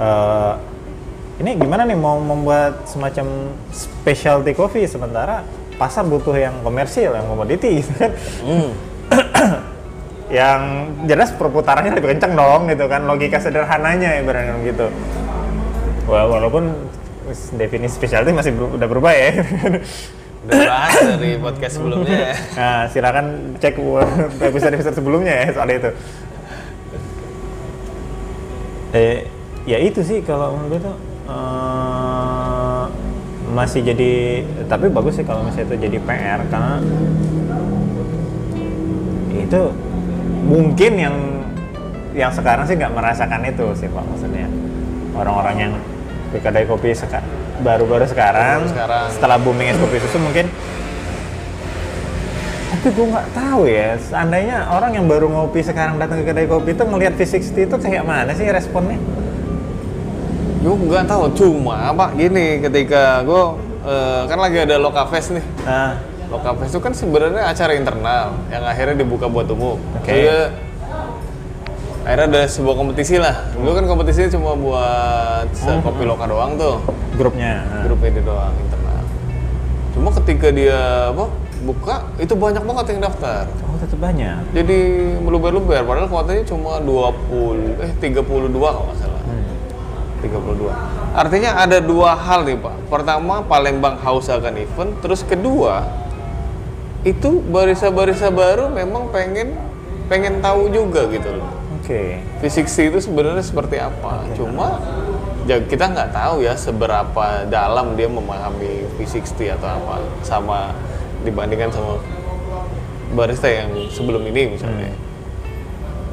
Eh, 0.00 0.52
ini 1.40 1.56
gimana 1.56 1.82
nih 1.82 1.96
mau 1.96 2.16
membuat 2.16 2.84
semacam 2.84 3.26
specialty 3.72 4.52
coffee 4.52 4.84
sementara 4.84 5.40
pasar 5.74 6.04
butuh 6.04 6.36
yang 6.36 6.52
komersil 6.60 7.10
yang 7.10 7.24
komoditi 7.24 7.70
gitu 7.80 7.92
kan 7.96 8.12
Hmm. 8.44 8.70
yang 10.30 10.60
jelas 11.04 11.34
perputarannya 11.34 11.90
lebih 11.90 12.14
kenceng 12.14 12.36
dong 12.36 12.68
gitu 12.68 12.86
kan 12.86 13.02
logika 13.02 13.40
sederhananya 13.40 14.20
ibaratnya 14.20 14.60
gitu 14.62 14.86
Wah, 16.06 16.26
walaupun 16.26 16.70
definisi 17.54 17.96
specialty 17.96 18.30
masih 18.30 18.52
ber- 18.52 18.74
udah 18.74 18.86
berubah 18.86 19.10
ya 19.10 19.30
Udah 20.40 20.56
bahas 20.64 20.96
dari 20.96 21.36
podcast 21.36 21.76
sebelumnya. 21.76 22.32
Nah, 22.56 22.88
silakan 22.88 23.26
cek 23.60 23.76
episode-episode 24.40 24.96
sebelumnya 24.96 25.36
ya 25.36 25.46
soal 25.52 25.68
itu. 25.68 25.90
Eh, 28.90 29.28
ya 29.68 29.76
itu 29.78 30.00
sih 30.00 30.24
kalau 30.24 30.56
menurut 30.56 30.70
gue 30.72 30.80
tuh 30.80 30.96
eh, 31.30 32.82
masih 33.50 33.80
jadi 33.82 34.12
tapi 34.66 34.86
bagus 34.88 35.14
sih 35.14 35.24
kalau 35.24 35.42
misalnya 35.42 35.66
itu 35.66 35.76
jadi 35.80 35.98
PR 36.00 36.40
karena 36.46 36.78
itu 39.32 39.62
mungkin 40.44 40.92
yang 40.94 41.16
yang 42.12 42.30
sekarang 42.30 42.66
sih 42.66 42.74
nggak 42.74 42.90
merasakan 42.90 43.42
itu 43.44 43.66
sih 43.74 43.86
pak 43.86 44.02
maksudnya 44.02 44.46
orang-orang 45.14 45.54
yang 45.58 45.72
ke 46.30 46.38
kedai 46.38 46.62
kopi 46.64 46.94
seka- 46.94 47.26
baru-baru 47.60 48.06
sekarang, 48.06 48.64
Baru 48.64 48.72
sekarang. 48.72 49.06
setelah 49.10 49.36
booming 49.36 49.68
es 49.68 49.76
kopi 49.76 49.98
susu 49.98 50.16
mungkin 50.16 50.46
tapi 52.70 52.86
gue 52.88 53.06
nggak 53.10 53.28
tahu 53.34 53.62
ya 53.66 53.98
seandainya 54.00 54.70
orang 54.70 54.94
yang 54.94 55.04
baru 55.04 55.26
ngopi 55.28 55.60
sekarang 55.60 55.98
datang 55.98 56.22
ke 56.22 56.30
kedai 56.30 56.46
kopi 56.46 56.72
itu 56.72 56.80
ngelihat 56.80 57.12
V60 57.12 57.66
itu 57.66 57.76
kayak 57.76 58.04
mana 58.06 58.30
sih 58.32 58.46
responnya 58.46 58.96
Gue 60.60 60.74
nggak 60.76 61.08
tahu, 61.08 61.24
cuma 61.32 61.88
apa 61.88 62.12
gini 62.12 62.60
ketika 62.60 63.24
gue 63.24 63.42
kan 64.28 64.38
lagi 64.38 64.60
ada 64.60 64.76
Lokafest 64.76 65.32
nih. 65.32 65.44
nah 65.64 65.96
Lokafest 66.28 66.76
itu 66.76 66.80
kan 66.84 66.92
sebenarnya 66.92 67.48
acara 67.48 67.72
internal 67.74 68.36
yang 68.52 68.62
akhirnya 68.62 69.00
dibuka 69.00 69.26
buat 69.26 69.48
umum. 69.48 69.80
Oke. 69.98 70.04
Kayak 70.04 70.54
akhirnya 72.04 72.26
ada 72.28 72.42
sebuah 72.46 72.76
kompetisi 72.76 73.16
lah. 73.16 73.50
Dulu 73.56 73.72
kan 73.72 73.84
kompetisinya 73.88 74.30
cuma 74.36 74.52
buat 74.54 75.48
kopi 75.82 76.02
loka 76.06 76.28
doang 76.28 76.54
tuh. 76.60 76.76
grupnya 77.18 77.66
nah. 77.66 77.82
grup 77.84 78.00
ini 78.06 78.20
doang 78.22 78.54
internal. 78.54 79.02
Cuma 79.96 80.08
ketika 80.22 80.48
dia 80.54 81.10
apa 81.10 81.26
buka 81.60 82.08
itu 82.16 82.32
banyak 82.32 82.62
banget 82.64 82.84
yang 82.96 83.00
daftar. 83.04 83.44
oh 83.68 83.76
tetap 83.76 84.00
banyak 84.00 84.40
Jadi 84.56 84.78
meluber-luber 85.20 85.84
padahal 85.84 86.08
kuotanya 86.08 86.44
cuma 86.48 86.80
20 86.80 87.84
eh 87.84 87.92
32 88.00 88.24
kalau 88.54 88.86
nggak 88.86 88.98
salah. 89.02 89.09
32. 90.22 91.16
Artinya 91.16 91.58
ada 91.58 91.80
dua 91.80 92.14
hal 92.14 92.46
nih 92.46 92.60
Pak. 92.60 92.92
Pertama 92.92 93.42
Palembang 93.44 93.98
haus 94.00 94.28
akan 94.28 94.54
event, 94.60 94.92
terus 95.00 95.24
kedua 95.24 95.88
itu 97.00 97.40
barisa-barisa 97.48 98.28
baru 98.28 98.68
memang 98.68 99.08
pengen 99.08 99.56
pengen 100.12 100.44
tahu 100.44 100.68
juga 100.68 101.08
gitu 101.08 101.32
loh. 101.40 101.48
oke 101.80 102.20
V60 102.44 102.92
itu 102.92 102.98
sebenarnya 103.00 103.44
seperti 103.44 103.80
apa. 103.80 104.28
Cuma 104.36 104.76
ya 105.48 105.56
kita 105.64 105.88
nggak 105.88 106.12
tahu 106.12 106.44
ya 106.44 106.52
seberapa 106.54 107.48
dalam 107.48 107.96
dia 107.96 108.06
memahami 108.06 108.84
V60 109.00 109.56
atau 109.56 109.68
apa 109.80 109.94
sama 110.20 110.76
dibandingkan 111.24 111.72
sama 111.72 111.96
barista 113.16 113.48
yang 113.48 113.72
sebelum 113.88 114.20
ini 114.28 114.54
misalnya. 114.54 114.92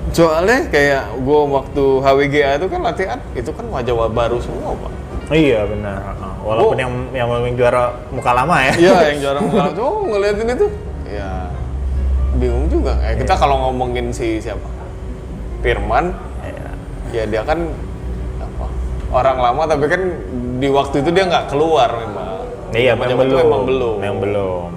Soalnya 0.09 0.65
kayak 0.67 1.03
gue 1.19 1.41
waktu 1.47 1.83
HWGA 1.99 2.51
itu 2.57 2.67
kan 2.67 2.81
latihan, 2.81 3.19
itu 3.33 3.51
kan 3.51 3.65
wajah 3.67 3.93
baru 4.07 4.37
semua 4.39 4.73
pak. 4.73 4.91
iya 5.27 5.67
benar 5.67 6.15
walaupun 6.39 6.71
Oh. 6.71 6.79
yang 6.79 6.91
yang 7.11 7.27
yang 7.43 7.55
juara 7.59 7.91
muka 8.07 8.31
lama 8.31 8.63
ya 8.63 8.71
Iya 8.79 8.95
yang 9.11 9.19
jarang 9.19 9.45
banget. 9.51 9.75
Oh 9.77 9.99
ngeliatin 10.01 10.47
itu, 10.47 10.67
ya 11.05 11.51
bingung 12.33 12.71
juga. 12.71 12.95
Eh, 13.03 13.19
kita 13.19 13.35
kalau 13.35 13.67
ngomongin 13.67 14.07
si 14.09 14.39
siapa, 14.39 14.63
Firman, 15.59 16.15
Iya. 16.39 16.67
ya 17.11 17.23
dia 17.27 17.41
kan 17.43 17.59
apa 18.39 18.65
orang 19.11 19.37
lama 19.37 19.61
tapi 19.67 19.85
kan 19.85 20.01
di 20.57 20.71
waktu 20.71 21.03
itu 21.03 21.09
dia 21.11 21.27
nggak 21.27 21.51
keluar 21.51 21.91
memang 21.91 22.27
Iya, 22.71 22.95
memang 22.95 23.27
belum. 23.27 23.39
memang 23.43 23.61
belum 23.63 23.95
Memang 23.99 24.19
belum. 24.23 24.69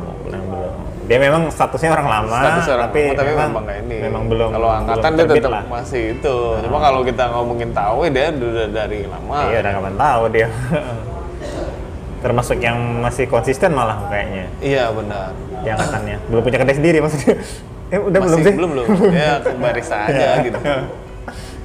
Belum. 1.11 1.19
Dia 1.19 1.27
memang 1.27 1.43
statusnya 1.51 1.91
orang 1.91 2.07
lama, 2.07 2.39
Status 2.39 2.67
orang 2.71 2.87
tapi, 2.87 3.01
lama, 3.03 3.19
tapi 3.19 3.31
memang, 3.35 3.51
memang 3.51 3.67
ini 3.83 3.97
memang 3.99 4.23
belum. 4.31 4.49
kalau 4.55 4.69
angkatan 4.71 5.11
belum 5.11 5.27
dia 5.27 5.35
tetap 5.35 5.51
lah. 5.51 5.63
masih 5.67 6.03
itu 6.15 6.37
cuma 6.63 6.79
kalau 6.79 7.01
kita 7.03 7.25
ngomongin 7.29 7.71
tahu 7.75 7.97
ya 8.07 8.11
dia 8.15 8.27
udah 8.31 8.69
dari 8.71 8.99
lama 9.05 9.35
Iya, 9.45 9.59
udah 9.59 9.73
kapan 9.75 9.95
tahu 9.99 10.23
dia. 10.31 10.49
Termasuk 12.23 12.59
yang 12.61 12.79
masih 13.01 13.25
konsisten 13.27 13.73
malah 13.73 13.99
kayaknya 14.07 14.45
iya 14.61 14.93
benar 14.93 15.35
di 15.61 15.69
angkatannya. 15.69 16.17
Belum 16.29 16.43
punya 16.45 16.59
kedai 16.59 16.77
sendiri 16.77 16.99
maksudnya. 17.03 17.35
Eh, 17.91 17.99
udah 17.99 18.23
belum 18.23 18.39
masih 18.39 18.47
sih? 18.47 18.55
belum 18.55 18.71
belum 18.71 18.87
ya 19.11 19.43
ke 19.43 19.51
barista 19.59 20.07
aja 20.07 20.15
Iya. 20.15 20.47
gitu 20.47 20.59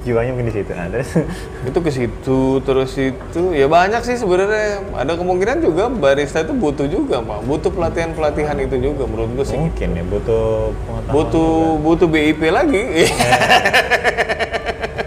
Jiwanya 0.06 0.30
mungkin 0.38 0.46
di 0.46 0.54
situ. 0.54 0.70
Nah, 0.70 0.86
terus 0.86 1.10
itu 1.68 1.78
ke 1.82 1.90
situ 1.90 2.40
terus 2.62 2.94
itu 2.94 3.42
ya 3.50 3.66
banyak 3.66 4.06
sih 4.06 4.14
sebenarnya. 4.14 4.86
Ada 4.94 5.18
kemungkinan 5.18 5.58
juga 5.58 5.90
barista 5.90 6.46
itu 6.46 6.54
butuh 6.54 6.86
juga 6.86 7.18
pak. 7.18 7.42
Butuh 7.42 7.74
pelatihan 7.74 8.14
pelatihan 8.14 8.54
itu 8.62 8.78
juga 8.78 9.02
menurut 9.10 9.34
gue 9.34 9.46
sih. 9.50 9.58
Mungkin 9.58 9.88
ya 9.98 10.04
butuh 10.06 10.70
pengetahuan. 10.86 11.10
butuh 11.10 11.50
butuh 11.82 12.06
BIP 12.06 12.42
lagi. 12.54 12.82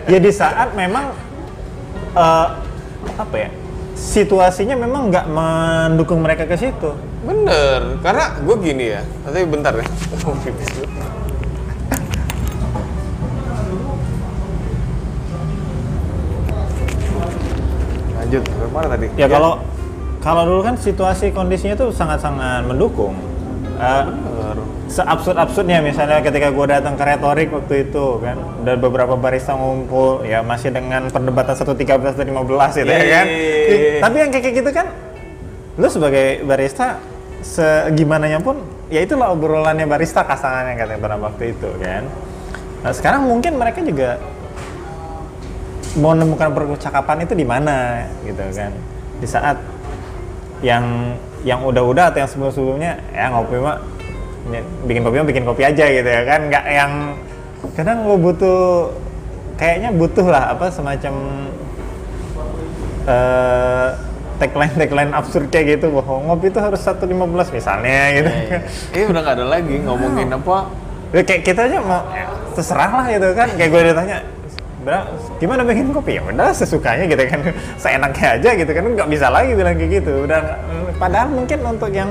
Ya. 0.10 0.18
Di 0.18 0.34
saat 0.34 0.74
memang 0.74 1.14
eh, 2.18 2.48
apa 3.14 3.36
ya 3.38 3.54
situasinya 3.94 4.74
memang 4.74 5.14
nggak 5.14 5.30
mendukung 5.30 6.26
mereka 6.26 6.50
ke 6.50 6.58
situ. 6.58 6.98
Bener. 7.22 8.02
Karena 8.02 8.42
gue 8.42 8.56
gini 8.58 8.86
ya 8.98 9.06
tapi 9.22 9.46
bentar 9.46 9.78
ya 9.78 9.86
lanjut 18.30 18.44
mana 18.70 18.88
tadi? 18.94 19.08
Ya 19.18 19.26
kalau 19.26 19.58
kalau 20.22 20.44
dulu 20.46 20.62
kan 20.62 20.76
situasi 20.78 21.34
kondisinya 21.34 21.74
tuh 21.74 21.90
sangat-sangat 21.90 22.70
mendukung. 22.70 23.18
Bener. 23.80 24.60
seabsurd-absurdnya 24.92 25.80
misalnya 25.80 26.20
ketika 26.20 26.52
gue 26.52 26.66
datang 26.68 27.00
ke 27.00 27.04
retorik 27.08 27.48
waktu 27.48 27.88
itu 27.88 28.20
kan 28.20 28.36
dan 28.68 28.76
beberapa 28.84 29.16
barista 29.16 29.56
ngumpul 29.56 30.28
ya 30.28 30.44
masih 30.44 30.76
dengan 30.76 31.08
perdebatan 31.08 31.56
113 31.56 32.20
dan 32.20 32.28
15 32.28 32.76
gitu 32.84 32.92
ya 32.92 33.08
kan? 33.08 33.26
Yeay. 33.30 34.04
tapi 34.04 34.16
yang 34.20 34.30
kayak 34.36 34.52
gitu 34.52 34.70
kan 34.76 34.92
lu 35.80 35.88
sebagai 35.88 36.44
barista 36.44 37.00
segimananya 37.40 38.44
pun 38.44 38.60
ya 38.92 39.00
itulah 39.00 39.32
obrolannya 39.32 39.88
barista 39.88 40.28
kasangannya 40.28 40.76
katanya 40.76 41.00
pada 41.00 41.16
waktu 41.16 41.56
itu 41.56 41.70
kan? 41.80 42.04
Nah 42.84 42.92
sekarang 42.92 43.32
mungkin 43.32 43.56
mereka 43.56 43.80
juga 43.80 44.20
menemukan 46.00 46.50
percakapan 46.56 47.28
itu 47.28 47.34
di 47.36 47.46
mana 47.46 48.08
gitu 48.24 48.40
kan. 48.56 48.72
Di 49.20 49.28
saat 49.28 49.60
yang 50.64 51.16
yang 51.44 51.64
udah-udah 51.64 52.12
atau 52.12 52.20
yang 52.24 52.30
sebelum-sebelumnya 52.32 53.00
ya 53.16 53.32
ngopi 53.32 53.60
mah 53.60 53.80
bikin 54.84 55.04
kopi 55.04 55.16
mah 55.20 55.28
bikin 55.28 55.44
kopi 55.48 55.64
aja 55.68 55.86
gitu 55.88 56.10
ya 56.10 56.24
kan. 56.24 56.48
Nggak 56.48 56.66
yang 56.72 56.92
kadang 57.76 58.08
lo 58.08 58.16
butuh 58.16 58.92
kayaknya 59.60 59.92
butuh 59.92 60.28
lah 60.28 60.56
apa 60.56 60.72
semacam 60.72 61.14
eh 63.08 63.90
tagline 64.40 64.76
tagline 64.80 65.12
absurd 65.12 65.52
kayak 65.52 65.80
gitu. 65.80 65.92
Bahwa 65.92 66.32
ngopi 66.32 66.48
itu 66.52 66.60
harus 66.64 66.80
1.15 66.80 67.12
misalnya 67.52 68.00
gitu 68.16 68.30
kan. 68.32 68.62
Eh 68.96 69.04
udah 69.04 69.22
nggak 69.24 69.36
ada 69.36 69.46
lagi 69.48 69.76
ngomongin 69.84 70.32
apa. 70.32 70.72
Ya, 71.10 71.26
kayak 71.26 71.42
kita 71.42 71.66
aja 71.66 71.82
mau 71.82 72.06
ya, 72.14 72.30
terserah 72.54 72.92
lah 72.94 73.06
gitu 73.10 73.34
kan. 73.34 73.50
Kayak 73.58 73.70
gue 73.74 73.82
ditanya 73.90 74.18
"Bra, 74.22 74.39
gimana 75.40 75.62
bikin 75.68 75.92
kopi 75.92 76.18
ya 76.18 76.22
udah 76.24 76.50
sesukanya 76.56 77.06
gitu 77.06 77.24
kan. 77.28 77.40
Seenaknya 77.84 78.28
aja 78.40 78.50
gitu 78.56 78.72
kan. 78.72 78.84
Nggak 78.96 79.10
bisa 79.12 79.28
lagi 79.28 79.52
bilang 79.54 79.76
kayak 79.76 79.92
gitu. 80.02 80.12
Udah 80.24 80.40
nggak- 80.40 80.62
padahal 80.98 81.28
mungkin 81.30 81.60
untuk 81.68 81.92
yang 81.92 82.10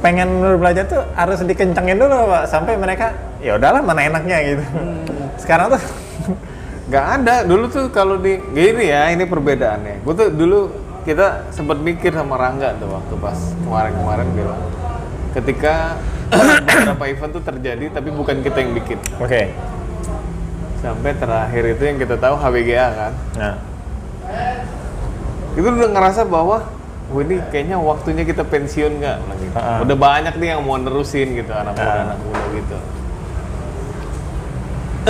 pengen 0.00 0.28
belajar 0.56 0.84
tuh 0.88 1.02
harus 1.14 1.38
dikencengin 1.44 1.96
dulu 1.96 2.30
pak. 2.30 2.44
Sampai 2.50 2.74
mereka 2.76 3.14
ya 3.38 3.56
udahlah 3.56 3.80
mana 3.80 4.00
enaknya 4.06 4.36
gitu. 4.54 4.64
Sekarang 5.38 5.76
tuh 5.76 5.82
nggak 6.90 7.06
ada. 7.22 7.34
Dulu 7.46 7.64
tuh 7.70 7.84
kalau 7.94 8.18
di 8.18 8.40
gini 8.52 8.90
ya 8.90 9.10
ini 9.14 9.24
perbedaannya. 9.24 10.02
Gue 10.02 10.14
tuh 10.16 10.28
dulu 10.34 10.58
kita 11.06 11.48
sempat 11.48 11.80
mikir 11.80 12.12
sama 12.12 12.36
Rangga 12.36 12.76
tuh 12.76 12.90
waktu 12.92 13.14
pas 13.16 13.38
kemarin-kemarin 13.64 14.28
bilang 14.36 14.60
ketika 15.32 15.96
beberapa 16.66 17.04
event 17.08 17.32
tuh 17.38 17.44
terjadi 17.46 17.84
tapi 17.94 18.08
bukan 18.12 18.44
kita 18.44 18.58
yang 18.60 18.72
bikin. 18.76 18.98
Oke 19.16 19.48
sampai 20.80 21.12
terakhir 21.14 21.64
itu 21.76 21.82
yang 21.84 21.98
kita 21.98 22.16
tahu 22.16 22.34
HBGA 22.36 22.88
kan 22.96 23.12
Nah, 23.36 23.54
itu 25.52 25.66
udah 25.66 25.90
ngerasa 25.92 26.24
bahwa 26.24 26.64
Wah 27.10 27.26
ini 27.26 27.42
kayaknya 27.50 27.74
waktunya 27.74 28.22
kita 28.22 28.46
pensiun 28.46 29.02
nggak? 29.02 29.18
Gitu. 29.42 29.56
Ah. 29.58 29.82
Udah 29.82 29.98
banyak 29.98 30.30
nih 30.38 30.54
yang 30.54 30.62
mau 30.62 30.78
nerusin 30.78 31.34
gitu 31.34 31.50
anak 31.50 31.74
muda 31.74 31.90
Ah. 31.90 32.04
anak 32.06 32.18
muda 32.22 32.44
gitu. 32.54 32.76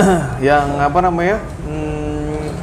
yang 0.49 0.81
apa 0.81 0.97
namanya? 0.97 1.37
Hmm, 1.61 2.57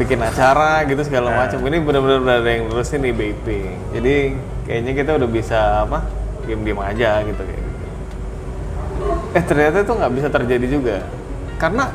bikin 0.00 0.24
acara 0.24 0.88
gitu 0.88 1.04
segala 1.04 1.36
Ah. 1.36 1.44
macam. 1.44 1.60
Ini 1.68 1.76
benar-benar 1.84 2.18
udah 2.24 2.36
ada 2.40 2.48
yang 2.48 2.64
nerusin 2.72 3.04
nih 3.04 3.12
BIP. 3.12 3.46
Jadi 3.92 4.14
kayaknya 4.64 4.92
kita 4.96 5.10
udah 5.20 5.28
bisa 5.28 5.60
apa? 5.84 6.00
Diam-diam 6.48 6.80
aja 6.80 7.20
gitu 7.28 7.44
kayak. 7.44 7.63
Eh 9.34 9.42
ternyata 9.42 9.82
itu 9.82 9.92
nggak 9.92 10.12
bisa 10.14 10.28
terjadi 10.30 10.66
juga. 10.70 10.96
Karena 11.58 11.90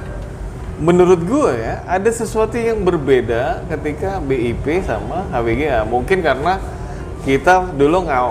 menurut 0.80 1.24
gue 1.24 1.52
ya 1.56 1.84
ada 1.88 2.12
sesuatu 2.12 2.56
yang 2.60 2.84
berbeda 2.84 3.64
ketika 3.72 4.20
BIP 4.20 4.84
sama 4.84 5.24
HBGA. 5.32 5.88
Mungkin 5.88 6.20
karena 6.20 6.60
kita 7.24 7.76
dulu 7.76 8.08
nggak 8.08 8.24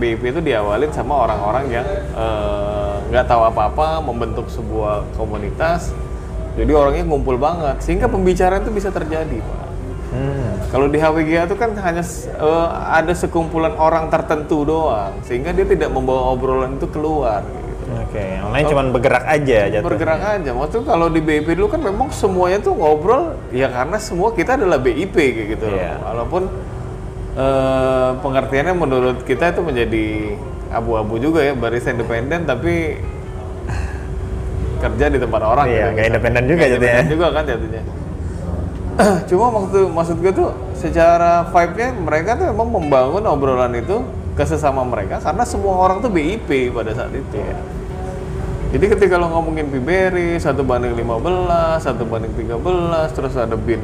BIP 0.00 0.22
itu 0.32 0.40
diawalin 0.40 0.92
sama 0.92 1.28
orang-orang 1.28 1.64
yang 1.68 1.86
eh, 2.16 2.92
nggak 3.12 3.24
tahu 3.28 3.42
apa-apa 3.52 4.00
membentuk 4.00 4.48
sebuah 4.48 5.12
komunitas. 5.16 5.92
Jadi 6.54 6.70
orangnya 6.70 7.04
ngumpul 7.04 7.36
banget 7.36 7.82
sehingga 7.82 8.06
pembicaraan 8.06 8.62
itu 8.62 8.72
bisa 8.72 8.88
terjadi, 8.88 9.42
Pak. 9.42 9.66
hmm. 10.14 10.50
Kalau 10.70 10.86
di 10.86 11.02
HWGA 11.02 11.50
itu 11.50 11.56
kan 11.58 11.74
hanya 11.76 12.04
eh, 12.40 12.68
ada 12.94 13.12
sekumpulan 13.12 13.76
orang 13.76 14.08
tertentu 14.08 14.64
doang, 14.64 15.18
sehingga 15.26 15.52
dia 15.52 15.66
tidak 15.68 15.90
membawa 15.92 16.32
obrolan 16.32 16.78
itu 16.78 16.86
keluar. 16.88 17.44
Gitu. 17.44 17.63
Oke. 18.02 18.18
Yang 18.18 18.50
lain 18.50 18.64
cuman 18.70 18.86
bergerak 18.90 19.24
aja 19.24 19.58
jatuhnya. 19.70 19.86
Bergerak 19.86 20.20
aja. 20.22 20.50
Maksudnya 20.50 20.84
kalau 20.86 21.06
di 21.12 21.20
BIP 21.22 21.48
dulu 21.54 21.68
kan 21.70 21.80
memang 21.80 22.08
semuanya 22.10 22.58
tuh 22.62 22.74
ngobrol, 22.74 23.38
ya 23.54 23.70
karena 23.70 23.96
semua 24.02 24.34
kita 24.34 24.58
adalah 24.58 24.78
BIP 24.82 25.14
kayak 25.14 25.46
gitu. 25.58 25.64
loh. 25.70 25.78
Iya. 25.78 25.94
Walaupun 26.02 26.42
eh, 27.38 28.10
pengertiannya 28.18 28.74
menurut 28.74 29.18
kita 29.22 29.54
itu 29.54 29.60
menjadi 29.62 30.06
abu-abu 30.74 31.22
juga 31.22 31.40
ya, 31.46 31.54
barisan 31.54 31.94
independen 31.98 32.42
tapi 32.46 32.98
kerja 34.84 35.04
di 35.08 35.18
tempat 35.22 35.40
orang. 35.40 35.66
Iya, 35.66 35.72
gitu, 35.72 35.80
nggak 35.80 35.90
misalnya. 35.94 36.10
independen 36.10 36.42
juga 36.44 36.64
jatuhnya. 36.68 37.02
juga 37.08 37.26
kan 37.32 37.44
jatuhnya. 37.48 37.82
Cuma 39.30 39.46
waktu 39.50 39.78
maksud 39.90 40.16
gue 40.22 40.32
tuh 40.34 40.48
secara 40.78 41.48
vibe-nya 41.50 41.88
mereka 41.98 42.30
tuh 42.38 42.46
memang 42.52 42.68
membangun 42.68 43.22
obrolan 43.26 43.74
itu 43.74 44.04
ke 44.34 44.44
sesama 44.46 44.82
mereka 44.82 45.22
karena 45.22 45.46
semua 45.46 45.78
orang 45.78 46.02
tuh 46.02 46.10
BIP 46.10 46.74
pada 46.74 46.90
saat 46.94 47.10
itu. 47.14 47.38
Jadi 48.74 48.90
ketika 48.90 49.14
lo 49.22 49.30
ngomongin 49.30 49.70
Piberi, 49.70 50.34
satu 50.42 50.66
banding 50.66 50.98
15, 50.98 51.78
satu 51.78 52.02
banding 52.10 52.34
13, 52.34 52.58
terus 53.14 53.38
ada 53.38 53.54
bin 53.54 53.78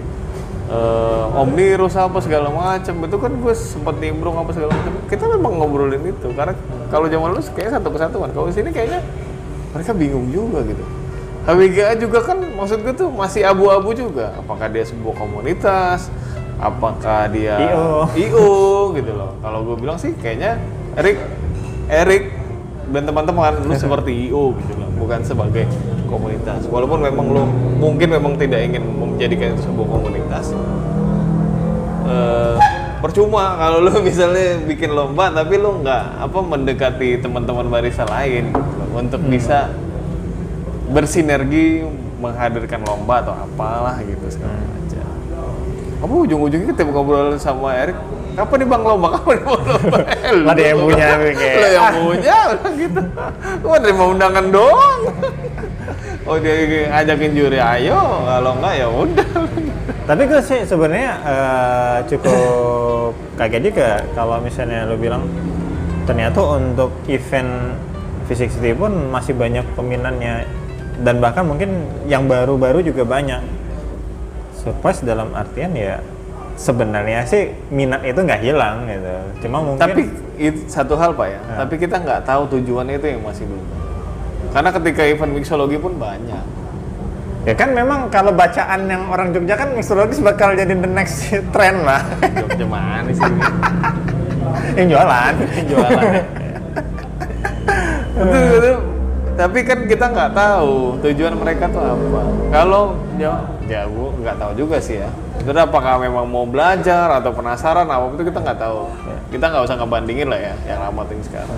eh, 0.66 1.38
Omnirus 1.38 1.94
apa 1.94 2.18
segala 2.18 2.50
macam 2.50 2.98
itu 2.98 3.16
kan 3.22 3.30
gue 3.30 3.54
sempat 3.54 3.94
nimbrung 4.02 4.34
apa 4.34 4.50
segala 4.50 4.74
macam 4.74 4.98
kita 5.06 5.30
memang 5.30 5.62
ngobrolin 5.62 6.02
itu 6.10 6.34
karena 6.34 6.58
kalau 6.90 7.06
zaman 7.06 7.38
lu 7.38 7.42
kayak 7.54 7.70
satu 7.78 7.86
kesatuan. 7.94 8.34
Kalau 8.34 8.50
di 8.50 8.54
sini 8.58 8.74
kayaknya 8.74 8.98
mereka 9.70 9.94
bingung 9.94 10.26
juga 10.26 10.66
gitu. 10.66 10.82
HWGA 11.46 11.94
juga 11.94 12.18
kan 12.26 12.42
maksud 12.42 12.82
gue 12.82 12.94
tuh 12.98 13.14
masih 13.14 13.46
abu-abu 13.46 13.94
juga. 13.94 14.34
Apakah 14.42 14.66
dia 14.74 14.82
sebuah 14.82 15.14
komunitas? 15.14 16.10
Apakah 16.58 17.30
dia 17.30 17.62
IO. 17.62 18.10
IO 18.18 18.54
gitu 18.98 19.12
loh. 19.14 19.38
Kalau 19.38 19.62
gue 19.70 19.76
bilang 19.78 20.02
sih 20.02 20.18
kayaknya 20.18 20.58
Erik 20.98 21.22
Erik 21.86 22.39
dan 22.90 23.02
teman-teman 23.06 23.54
lu 23.62 23.74
seperti 23.78 24.30
IO 24.30 24.54
gitu 24.58 24.72
loh 24.78 24.90
bukan 24.98 25.22
sebagai 25.22 25.64
komunitas. 26.10 26.66
Walaupun 26.66 27.00
memang 27.06 27.26
lu 27.30 27.42
mungkin 27.78 28.10
memang 28.10 28.34
tidak 28.36 28.66
ingin 28.66 28.82
menjadikan 28.82 29.54
itu 29.54 29.62
sebuah 29.70 29.86
komunitas. 29.88 30.52
Eh, 32.10 32.56
percuma 32.98 33.56
kalau 33.56 33.78
lu 33.80 33.92
misalnya 34.08 34.58
bikin 34.66 34.90
lomba 34.92 35.30
tapi 35.30 35.56
lu 35.56 35.80
nggak 35.80 36.04
apa 36.26 36.38
mendekati 36.42 37.22
teman-teman 37.22 37.70
barisan 37.70 38.10
lain 38.10 38.50
gitu 38.50 38.84
untuk 38.90 39.22
bisa 39.30 39.70
bersinergi 40.90 41.86
menghadirkan 42.20 42.82
lomba 42.84 43.24
atau 43.24 43.32
apalah 43.32 43.96
gitu 44.02 44.26
segala 44.28 44.58
macam. 44.60 45.06
Kamu 46.00 46.14
ujung-ujungnya 46.28 46.72
kita 46.72 46.82
ngobrol 46.88 47.36
sama 47.36 47.76
Erik, 47.76 47.96
kapan 48.36 48.56
nih 48.62 48.68
bang 48.68 48.82
lomba? 48.82 49.08
Kapan 49.16 49.32
nih 49.34 49.44
bang 49.44 49.62
lomba? 49.64 49.98
Lah 50.46 50.54
dia 50.58 50.66
yang 50.70 50.80
punya, 50.80 51.08
Lu 51.16 51.68
yang 51.70 51.94
punya, 51.98 52.38
gitu. 52.76 53.00
Gua 53.62 53.76
terima 53.80 54.04
undangan 54.10 54.46
doang. 54.50 55.00
Oh 56.28 56.36
dia 56.38 56.54
ngajakin 56.92 57.32
juri, 57.34 57.58
ayo. 57.58 57.98
Kalau 58.28 58.52
enggak 58.60 58.74
ya 58.78 58.86
udah. 58.86 59.28
Tapi 60.06 60.22
gue 60.26 60.40
sih 60.42 60.60
sebenarnya 60.66 61.10
eh, 61.22 61.96
cukup 62.10 63.14
kaget 63.38 63.62
juga 63.70 63.88
kalau 64.14 64.42
misalnya 64.42 64.86
lo 64.86 64.98
bilang 64.98 65.22
ternyata 66.02 66.38
untuk 66.58 66.90
event 67.06 67.78
Physics 68.26 68.58
City 68.58 68.74
pun 68.74 69.10
masih 69.10 69.34
banyak 69.34 69.62
peminatnya 69.74 70.46
dan 71.02 71.18
bahkan 71.18 71.46
mungkin 71.46 71.86
yang 72.06 72.26
baru-baru 72.26 72.82
juga 72.82 73.06
banyak. 73.06 73.42
Surprise 74.60 75.00
dalam 75.00 75.32
artian 75.32 75.72
ya 75.72 75.98
sebenarnya 76.60 77.24
sih 77.24 77.56
minat 77.72 78.04
itu 78.04 78.20
nggak 78.20 78.42
hilang 78.44 78.84
gitu. 78.84 79.14
Cuma 79.48 79.64
mungkin 79.64 79.80
Tapi 79.80 80.02
itu 80.36 80.60
satu 80.68 80.92
hal 81.00 81.16
pak 81.16 81.26
ya. 81.32 81.40
Ya. 81.40 81.56
Tapi 81.64 81.74
kita 81.80 81.96
nggak 81.96 82.20
tahu 82.28 82.42
tujuannya 82.52 83.00
itu 83.00 83.06
yang 83.16 83.24
masih 83.24 83.48
belum. 83.48 83.66
Karena 84.52 84.70
ketika 84.76 85.02
event 85.08 85.32
mixologi 85.32 85.78
pun 85.80 85.96
banyak. 85.96 86.44
ya 87.40 87.56
kan 87.56 87.72
memang 87.72 88.12
kalau 88.12 88.36
bacaan 88.36 88.84
yang 88.84 89.08
orang 89.08 89.32
Jogja 89.32 89.56
kan 89.56 89.72
mixologis 89.72 90.20
bakal 90.20 90.52
jadi 90.52 90.76
the 90.76 90.84
next 90.84 91.32
trend 91.56 91.88
lah. 91.88 92.04
Jogja 92.20 92.66
mana 92.68 93.08
sih? 93.08 93.24
ini? 93.24 93.40
yang 94.84 94.86
jualan. 94.92 95.34
jualan 95.64 96.04
ya. 96.20 96.22
betul, 98.20 98.42
betul. 98.52 98.76
Tapi 99.40 99.58
kan 99.64 99.78
kita 99.88 100.06
nggak 100.12 100.30
tahu 100.36 101.00
tujuan 101.00 101.32
mereka 101.40 101.64
tuh 101.72 101.80
apa. 101.80 102.20
Kalau 102.52 102.92
ya, 103.16 103.40
ya 103.70 103.86
gua 103.86 104.10
nggak 104.18 104.36
tahu 104.42 104.52
juga 104.58 104.76
sih 104.82 104.98
ya. 104.98 105.06
Itu 105.38 105.54
apakah 105.54 106.02
memang 106.02 106.26
mau 106.26 106.42
belajar 106.42 107.06
atau 107.22 107.30
penasaran 107.30 107.86
apa 107.86 108.10
itu 108.18 108.26
kita 108.26 108.42
nggak 108.42 108.58
tahu. 108.58 108.90
Kita 109.30 109.44
nggak 109.46 109.62
usah 109.62 109.76
ngebandingin 109.78 110.26
lah 110.26 110.40
ya 110.42 110.54
yang 110.66 110.82
lama 110.90 111.06
ting 111.06 111.22
sekarang. 111.22 111.54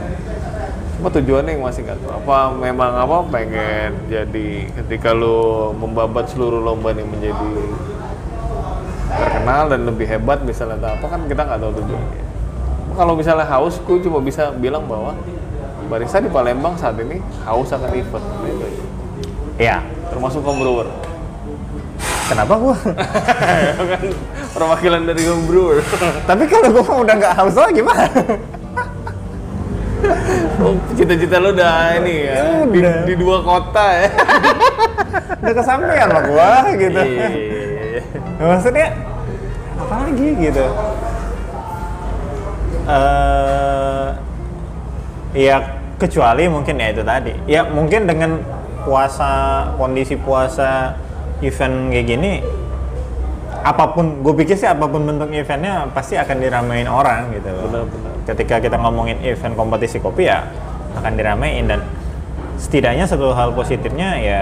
Cuma 1.01 1.09
tujuannya 1.09 1.57
yang 1.57 1.65
masih 1.65 1.89
nggak 1.89 1.99
tahu. 2.05 2.13
Apa 2.21 2.53
memang 2.53 2.93
apa 2.93 3.17
pengen 3.33 3.97
jadi 4.13 4.69
ketika 4.85 5.17
lu 5.17 5.73
membabat 5.73 6.29
seluruh 6.29 6.61
lomba 6.61 6.93
ini 6.93 7.09
menjadi 7.09 7.51
terkenal 9.13 9.73
dan 9.73 9.81
lebih 9.89 10.07
hebat 10.09 10.45
misalnya 10.45 10.77
atau 10.85 10.91
apa 11.01 11.07
kan 11.09 11.21
kita 11.25 11.43
nggak 11.49 11.61
tahu 11.65 11.73
tujuannya. 11.81 12.21
Kalau 12.93 13.17
misalnya 13.17 13.49
haus, 13.49 13.81
gue 13.81 14.05
cuma 14.05 14.21
bisa 14.21 14.53
bilang 14.53 14.85
bahwa 14.85 15.17
barista 15.89 16.21
di 16.21 16.29
Palembang 16.29 16.77
saat 16.77 16.97
ini 17.01 17.25
haus 17.49 17.73
akan 17.73 17.89
event, 17.97 18.21
Nah, 18.21 18.49
itu 18.49 18.65
aja. 18.65 18.85
ya. 19.57 19.77
termasuk 20.13 20.45
homebrewer. 20.45 20.85
Kenapa 22.29 22.55
gua? 22.55 22.77
kan 22.77 24.05
perwakilan 24.55 25.03
dari 25.09 25.23
homebrewer. 25.27 25.83
Tapi 26.31 26.45
kalau 26.47 26.69
gua 26.71 26.85
udah 27.03 27.15
nggak 27.19 27.35
haus 27.35 27.57
lagi 27.57 27.83
gimana? 27.83 28.07
oh, 30.63 30.75
cita-cita 30.99 31.37
lo 31.39 31.55
udah 31.55 31.99
ini 32.03 32.15
ya, 32.27 32.67
di, 32.67 32.79
Udah. 32.83 32.97
di 33.07 33.15
dua 33.15 33.39
kota 33.43 33.87
ya. 33.87 34.09
udah 35.43 35.55
kesampaian 35.55 36.09
lah 36.11 36.23
gua 36.27 36.51
gitu. 36.75 37.01
Iya. 37.03 38.01
Maksudnya 38.39 38.87
apa 39.79 39.95
lagi 40.07 40.29
gitu? 40.39 40.67
eh 42.83 44.09
ya 45.39 45.57
kecuali 46.03 46.51
mungkin 46.51 46.83
ya 46.83 46.89
itu 46.91 47.03
tadi. 47.07 47.35
Ya 47.47 47.63
mungkin 47.63 48.11
dengan 48.11 48.43
puasa 48.83 49.71
kondisi 49.79 50.19
puasa 50.19 50.99
event 51.43 51.91
kayak 51.91 52.07
gini 52.07 52.33
apa 53.63 53.95
pun 53.95 54.27
gue 54.27 54.35
pikir 54.43 54.59
sih 54.59 54.67
apa 54.67 54.91
pun 54.91 55.07
bentuk 55.07 55.31
eventnya 55.31 55.87
pasti 55.95 56.19
akan 56.19 56.37
diramein 56.43 56.91
orang 56.91 57.31
gitu 57.31 57.47
loh. 57.47 57.87
Benar-benar. 57.87 58.13
Ketika 58.27 58.59
kita 58.59 58.75
ngomongin 58.79 59.23
event 59.23 59.55
kompetisi 59.55 60.03
kopi 60.03 60.27
ya 60.27 60.43
akan 60.99 61.13
diramein 61.15 61.71
dan 61.71 61.81
setidaknya 62.59 63.07
satu 63.07 63.35
hal 63.35 63.55
positifnya 63.55 64.19
ya 64.19 64.41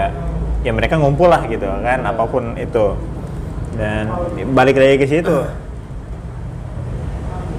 ya 0.61 0.73
mereka 0.77 1.01
ngumpul 1.01 1.29
lah 1.29 1.41
gitu 1.49 1.65
kan 1.65 2.05
apa 2.05 2.25
pun 2.29 2.53
itu 2.61 2.93
dan 3.81 4.13
balik 4.53 4.77
lagi 4.77 5.01
ke 5.01 5.07
situ 5.09 5.37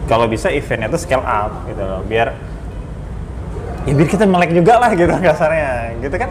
kalau 0.05 0.29
bisa 0.29 0.53
eventnya 0.53 0.91
tuh 0.91 1.01
scale 1.01 1.25
up 1.25 1.65
gitu 1.65 1.81
loh 1.81 2.05
biar 2.05 2.35
ya 3.89 3.93
biar 3.97 4.09
kita 4.11 4.29
melek 4.29 4.53
juga 4.53 4.77
lah 4.77 4.91
gitu 4.93 5.09
kasarnya 5.25 5.97
gitu 5.97 6.15
kan 6.19 6.29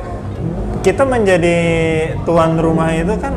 kita 0.80 1.04
menjadi 1.04 1.58
tuan 2.24 2.56
rumah 2.56 2.92
itu 2.96 3.12
kan 3.20 3.36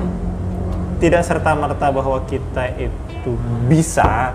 tidak 1.03 1.27
serta 1.27 1.51
merta 1.59 1.91
bahwa 1.91 2.23
kita 2.23 2.71
itu 2.79 3.35
bisa 3.67 4.31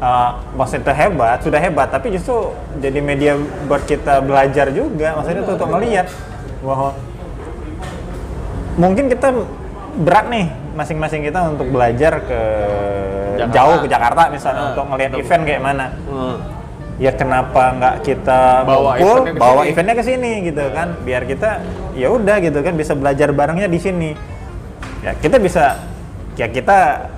uh, 0.00 0.36
maksudnya 0.52 0.92
hebat 0.92 1.40
sudah 1.40 1.56
hebat 1.56 1.88
tapi 1.88 2.12
justru 2.12 2.52
jadi 2.76 3.00
media 3.00 3.32
buat 3.64 3.84
kita 3.88 4.20
belajar 4.20 4.68
juga 4.76 5.16
maksudnya 5.16 5.42
untuk 5.48 5.68
melihat 5.72 6.06
bahwa 6.60 6.92
mungkin 8.76 9.08
kita 9.08 9.28
berat 10.04 10.26
nih 10.28 10.46
masing-masing 10.76 11.20
kita 11.26 11.40
untuk 11.50 11.66
belajar 11.72 12.20
ke 12.22 12.40
Jakarta. 13.36 13.54
jauh 13.56 13.76
ke 13.80 13.88
Jakarta 13.88 14.22
misalnya 14.28 14.60
Ah, 14.60 14.68
untuk 14.72 14.84
ngelihat 14.92 15.10
betul. 15.16 15.22
event 15.24 15.42
kayak 15.48 15.62
mana. 15.64 15.86
Hmm. 16.06 16.36
Ya 17.00 17.16
kenapa 17.16 17.72
nggak 17.80 17.96
kita 18.04 18.68
Bawa 18.68 19.00
ngumpul, 19.00 19.24
eventnya 19.24 19.40
bawa 19.40 19.62
eventnya 19.64 19.94
ke 19.96 20.04
sini 20.04 20.44
gitu 20.44 20.68
kan, 20.68 21.00
biar 21.00 21.24
kita 21.24 21.64
ya 21.96 22.12
udah 22.12 22.36
gitu 22.44 22.60
kan. 22.60 22.76
Bisa 22.76 22.92
belajar 22.92 23.32
barengnya 23.32 23.72
di 23.72 23.80
sini. 23.80 24.10
Ya 25.00 25.16
kita 25.16 25.40
bisa 25.40 25.80
ya 26.36 26.44
kita 26.44 27.08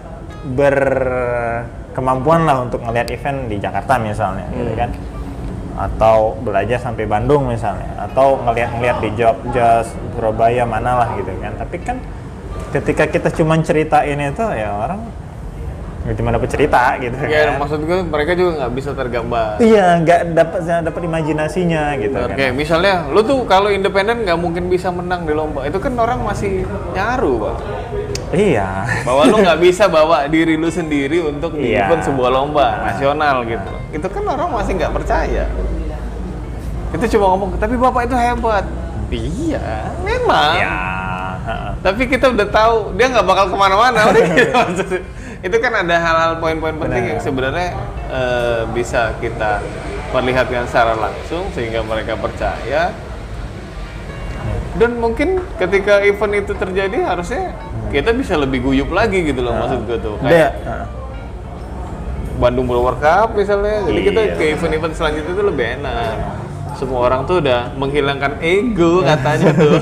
berkemampuan 0.54 2.46
lah 2.46 2.62
untuk 2.62 2.78
ngelihat 2.82 3.10
event 3.10 3.50
di 3.50 3.58
Jakarta 3.58 3.98
misalnya 3.98 4.46
gitu 4.54 4.70
Hmm. 4.70 4.80
kan. 4.86 4.90
Atau 5.72 6.36
belajar 6.44 6.78
sampai 6.78 7.08
Bandung 7.08 7.48
misalnya. 7.48 7.90
Atau 7.98 8.38
ngelihat-ngelihat 8.38 8.98
di 9.02 9.10
Jogja, 9.18 9.82
Surabaya 10.14 10.62
mana 10.62 11.02
lah 11.02 11.08
gitu 11.18 11.32
kan. 11.42 11.58
Tapi 11.58 11.76
kan 11.82 11.96
ketika 12.70 13.04
kita 13.08 13.28
cuma 13.34 13.58
ceritain 13.60 14.20
itu 14.20 14.44
ya 14.52 14.70
orang 14.78 15.00
ya 16.02 16.12
cuma 16.12 16.30
dapat 16.30 16.48
cerita 16.48 16.98
gitu 16.98 17.14
Ya, 17.24 17.46
kan 17.46 17.62
maksud 17.62 17.80
gue 17.80 17.98
mereka 18.02 18.34
juga 18.34 18.50
nggak 18.58 18.72
bisa 18.72 18.90
tergambar. 18.90 19.54
iya 19.58 19.96
nggak 19.96 20.20
dapat 20.34 20.60
dapat 20.82 21.00
imajinasinya 21.00 21.94
gitu 21.96 22.10
Bener. 22.12 22.26
kan 22.26 22.36
Kayak 22.36 22.54
misalnya, 22.54 22.94
lu 23.06 23.22
tuh 23.22 23.46
kalau 23.46 23.70
independen 23.70 24.26
nggak 24.26 24.34
mungkin 24.34 24.66
bisa 24.66 24.90
menang 24.90 25.22
di 25.22 25.30
lomba. 25.30 25.62
Itu 25.62 25.78
kan 25.78 25.94
orang 25.94 26.18
masih 26.20 26.66
nyaru, 26.90 27.32
Pak. 27.40 27.56
iya 28.32 28.82
Bahwa 29.02 29.22
lu 29.24 29.36
nggak 29.38 29.60
bisa 29.66 29.86
bawa 29.86 30.26
diri 30.26 30.56
lu 30.56 30.66
sendiri 30.68 31.22
untuk 31.22 31.54
di 31.54 31.70
Iya. 31.70 31.86
sebuah 31.94 32.30
lomba 32.30 32.82
nasional 32.84 33.46
gitu. 33.46 33.70
Itu 33.92 34.06
kan 34.06 34.26
orang 34.26 34.50
masih 34.50 34.72
nggak 34.74 34.92
percaya. 34.92 35.46
Itu 36.90 37.04
cuma 37.08 37.26
ngomong, 37.30 37.56
tapi 37.56 37.74
bapak 37.74 38.04
itu 38.04 38.16
hebat. 38.16 38.64
Iya, 39.08 39.60
memang. 40.02 40.52
ya 40.56 40.74
heeh. 41.42 41.70
Tapi 41.78 42.02
kita 42.06 42.26
udah 42.28 42.48
tahu 42.48 42.74
dia 42.96 43.06
nggak 43.06 43.22
bakal 43.22 43.46
ke 43.46 43.56
mana-mana. 43.56 44.08
Udah 44.08 44.22
gitu 44.28 44.50
maksudnya. 44.50 45.00
Itu 45.42 45.56
kan 45.58 45.72
ada 45.74 45.96
hal-hal 45.98 46.32
poin-poin 46.38 46.78
penting 46.78 47.02
Benar. 47.02 47.12
yang 47.12 47.20
sebenarnya 47.20 47.68
eh, 48.08 48.62
bisa 48.70 49.10
kita 49.18 49.58
perlihatkan 50.10 50.70
secara 50.70 50.94
langsung 50.94 51.50
sehingga 51.50 51.82
mereka 51.82 52.14
percaya. 52.14 52.94
Dan 54.72 54.96
mungkin 54.96 55.36
ketika 55.58 56.00
event 56.00 56.34
itu 56.38 56.52
terjadi 56.54 57.04
harusnya 57.04 57.52
kita 57.90 58.14
bisa 58.14 58.40
lebih 58.40 58.62
guyup 58.62 58.88
lagi 58.88 59.20
gitu 59.20 59.42
loh 59.42 59.52
maksud 59.52 59.84
gue 59.84 59.98
tuh. 59.98 60.16
Kayak 60.22 60.56
heeh. 60.62 60.86
Bandung 62.40 62.64
Blower 62.64 62.96
Cup 62.96 63.36
misalnya. 63.36 63.84
Jadi 63.84 64.00
kita 64.02 64.20
Iya. 64.24 64.34
ke 64.34 64.44
event-event 64.56 64.94
selanjutnya 64.96 65.32
itu 65.32 65.44
lebih 65.44 65.66
enak. 65.76 66.14
Semua 66.72 67.00
orang 67.04 67.28
tuh 67.28 67.38
udah 67.38 67.74
menghilangkan 67.76 68.40
ego 68.40 69.02
katanya 69.10 69.50
tuh. 69.52 69.76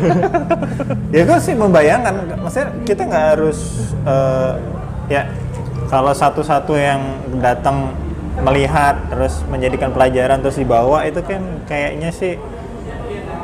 ya 1.15 1.23
gue 1.23 1.39
sih 1.39 1.55
membayangkan 1.55 2.15
maksudnya 2.39 2.69
kita 2.83 3.03
nggak 3.07 3.25
harus 3.37 3.59
eh, 4.03 4.53
ya 5.07 5.23
kalau 5.91 6.15
satu-satu 6.15 6.73
yang 6.79 7.03
datang 7.43 7.91
melihat 8.41 8.97
terus 9.11 9.43
menjadikan 9.51 9.91
pelajaran 9.91 10.39
terus 10.39 10.57
dibawa 10.57 11.03
itu 11.05 11.21
kan 11.21 11.67
kayaknya 11.67 12.15
sih 12.15 12.39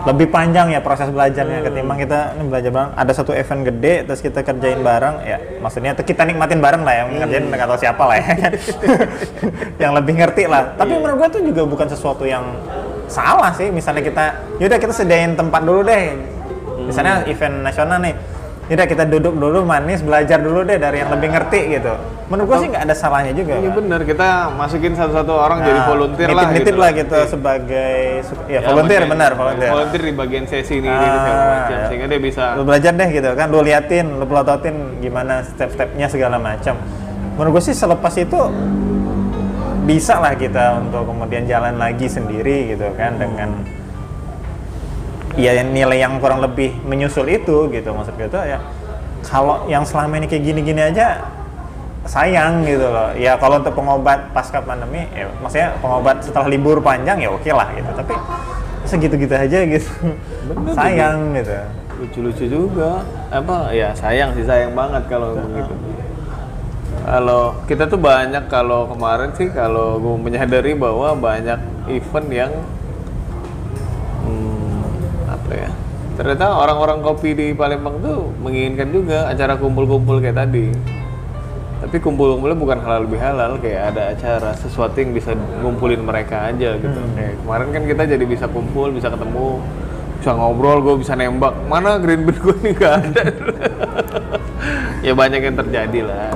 lebih 0.07 0.31
panjang 0.31 0.71
ya 0.71 0.79
proses 0.79 1.11
belajarnya 1.11 1.67
ketimbang 1.67 1.99
kita 1.99 2.39
ini 2.39 2.47
belajar 2.47 2.71
bareng. 2.71 2.93
Ada 2.95 3.13
satu 3.19 3.35
event 3.35 3.67
gede 3.67 4.07
terus 4.07 4.23
kita 4.23 4.47
kerjain 4.47 4.79
bareng. 4.79 5.19
Ya 5.27 5.43
maksudnya 5.59 5.99
kita 5.99 6.23
nikmatin 6.23 6.63
bareng 6.63 6.87
lah 6.87 6.95
yang 7.03 7.09
ngerjain 7.19 7.51
nggak 7.51 7.67
tahu 7.67 7.79
siapa 7.83 8.03
lah 8.07 8.17
ya. 8.23 8.55
Yang 9.83 9.93
lebih 9.99 10.15
ngerti 10.23 10.47
lah. 10.47 10.79
Tapi 10.79 10.95
menurut 10.95 11.27
gue 11.27 11.29
tuh 11.35 11.43
juga 11.43 11.63
bukan 11.67 11.91
sesuatu 11.91 12.23
yang 12.23 12.47
salah 13.11 13.51
sih. 13.59 13.67
Misalnya 13.75 14.07
kita 14.07 14.25
yaudah 14.63 14.79
kita 14.79 14.95
sediain 14.95 15.35
tempat 15.35 15.67
dulu 15.67 15.83
deh. 15.83 16.15
Misalnya 16.87 17.27
event 17.27 17.67
nasional 17.67 17.99
nih 17.99 18.15
yaudah 18.67 18.83
kita 18.85 19.05
duduk 19.05 19.31
dulu 19.33 19.63
manis 19.63 20.01
belajar 20.01 20.37
dulu 20.37 20.61
deh 20.61 20.75
dari 20.75 20.99
yang 20.99 21.09
lebih 21.09 21.31
ngerti 21.31 21.61
gitu 21.73 21.95
menurut 22.27 22.47
gue 22.49 22.57
sih 22.59 22.69
nggak 22.69 22.83
ada 22.83 22.95
salahnya 22.95 23.31
juga 23.31 23.55
Iya 23.55 23.63
Pak. 23.65 23.75
bener, 23.77 24.01
kita 24.03 24.29
masukin 24.53 24.93
satu-satu 24.93 25.31
orang 25.31 25.59
jadi 25.63 25.79
Nah, 25.79 25.87
volunteer 25.87 26.27
lah 26.27 26.35
nitip-nitip 26.45 26.67
gitu. 26.69 26.83
lah 26.83 26.91
gitu 26.93 27.19
sebagai 27.29 27.95
su- 28.21 28.47
ya, 28.47 28.61
volunteer 28.61 29.01
bagian- 29.01 29.13
benar 29.15 29.31
volunteer 29.33 29.71
Volunteer 29.71 30.03
di 30.03 30.13
bagian 30.13 30.45
sesi 30.45 30.75
ini, 30.77 30.85
ini, 30.85 30.99
ini 30.99 31.19
segala 31.21 31.39
Ah, 31.39 31.51
macam. 31.55 31.71
ya. 31.73 31.87
Sehingga 31.87 32.07
dia 32.09 32.21
bisa 32.21 32.45
lu 32.53 32.63
belajar 32.65 32.93
deh 32.93 33.09
gitu 33.13 33.31
kan 33.33 33.47
lu 33.47 33.59
liatin 33.61 34.07
lu 34.13 34.25
pelototin 34.25 34.75
gimana 34.99 35.35
step-stepnya 35.45 36.07
segala 36.07 36.37
macam 36.37 36.75
menurut 37.33 37.51
gue 37.55 37.65
sih 37.65 37.77
selepas 37.77 38.15
itu 38.17 38.41
bisa 39.85 40.19
lah 40.19 40.35
kita 40.35 40.83
untuk 40.83 41.07
kemudian 41.07 41.47
jalan 41.47 41.79
lagi 41.79 42.07
sendiri 42.07 42.75
gitu 42.75 42.91
kan 42.95 43.15
dengan 43.15 43.63
ya 45.37 45.53
nilai 45.63 46.01
yang 46.01 46.19
kurang 46.19 46.41
lebih 46.41 46.75
menyusul 46.83 47.29
itu 47.29 47.69
gitu. 47.71 47.89
Maksud 47.93 48.17
gue 48.17 48.29
tuh 48.29 48.43
ya 48.43 48.59
kalau 49.23 49.69
yang 49.71 49.85
selama 49.85 50.19
ini 50.19 50.27
kayak 50.27 50.43
gini-gini 50.43 50.83
aja 50.93 51.21
sayang 52.09 52.65
gitu 52.65 52.89
loh. 52.89 53.13
Ya 53.15 53.37
kalau 53.37 53.61
untuk 53.61 53.77
pengobat 53.77 54.33
pasca 54.33 54.65
pandemi 54.65 55.05
ya 55.13 55.29
maksudnya 55.39 55.77
pengobat 55.79 56.25
setelah 56.25 56.49
libur 56.49 56.81
panjang 56.81 57.21
ya 57.21 57.29
oke 57.31 57.51
lah 57.53 57.69
gitu. 57.77 57.91
Tapi 57.93 58.15
segitu-gitu 58.87 59.35
aja 59.35 59.59
gitu. 59.67 59.91
Bener, 60.51 60.73
sayang 60.73 61.35
gitu. 61.37 61.53
Lucu-lucu 61.97 62.45
juga. 62.47 63.03
Apa? 63.29 63.75
Ya 63.75 63.93
sayang 63.97 64.33
sih 64.39 64.47
sayang 64.47 64.73
banget 64.73 65.05
kalau 65.11 65.37
begitu. 65.37 65.75
Kalau 67.07 67.55
kita 67.71 67.87
tuh 67.87 68.03
banyak 68.03 68.51
kalau 68.51 68.91
kemarin 68.91 69.31
sih 69.39 69.47
kalau 69.55 70.03
gue 70.03 70.17
menyadari 70.19 70.75
bahwa 70.75 71.15
banyak 71.15 71.59
event 71.87 72.29
yang 72.31 72.53
apa 75.47 75.55
ya. 75.55 75.71
Ternyata 76.19 76.47
orang-orang 76.59 76.99
kopi 77.07 77.39
di 77.39 77.47
Palembang 77.55 78.03
tuh 78.03 78.35
menginginkan 78.43 78.91
juga 78.91 79.31
acara 79.31 79.55
kumpul-kumpul 79.55 80.19
kayak 80.19 80.43
tadi. 80.43 80.75
Tapi 81.77 81.97
kumpul-kumpulnya 82.03 82.57
bukan 82.59 82.79
halal 82.83 83.07
lebih 83.07 83.21
halal 83.21 83.61
kayak 83.63 83.95
ada 83.95 84.03
acara 84.17 84.51
sesuatu 84.59 84.97
yang 84.99 85.15
bisa 85.15 85.37
ngumpulin 85.63 86.03
mereka 86.03 86.51
aja 86.51 86.75
gitu. 86.81 87.01
Kayak 87.15 87.39
kemarin 87.45 87.69
kan 87.71 87.83
kita 87.87 88.03
jadi 88.17 88.25
bisa 88.27 88.51
kumpul 88.51 88.91
bisa 88.91 89.13
ketemu 89.13 89.61
bisa 90.19 90.31
ngobrol 90.35 90.81
gue 90.83 90.95
bisa 91.05 91.13
nembak. 91.15 91.55
Mana 91.69 92.01
green 92.01 92.27
bean 92.27 92.37
gue 92.41 92.57
nih? 92.65 92.75
Gak 92.81 92.95
ada. 92.97 93.25
Ya 95.05 95.13
banyak 95.13 95.41
yang 95.45 95.57
terjadi 95.61 96.01
lah. 96.11 96.33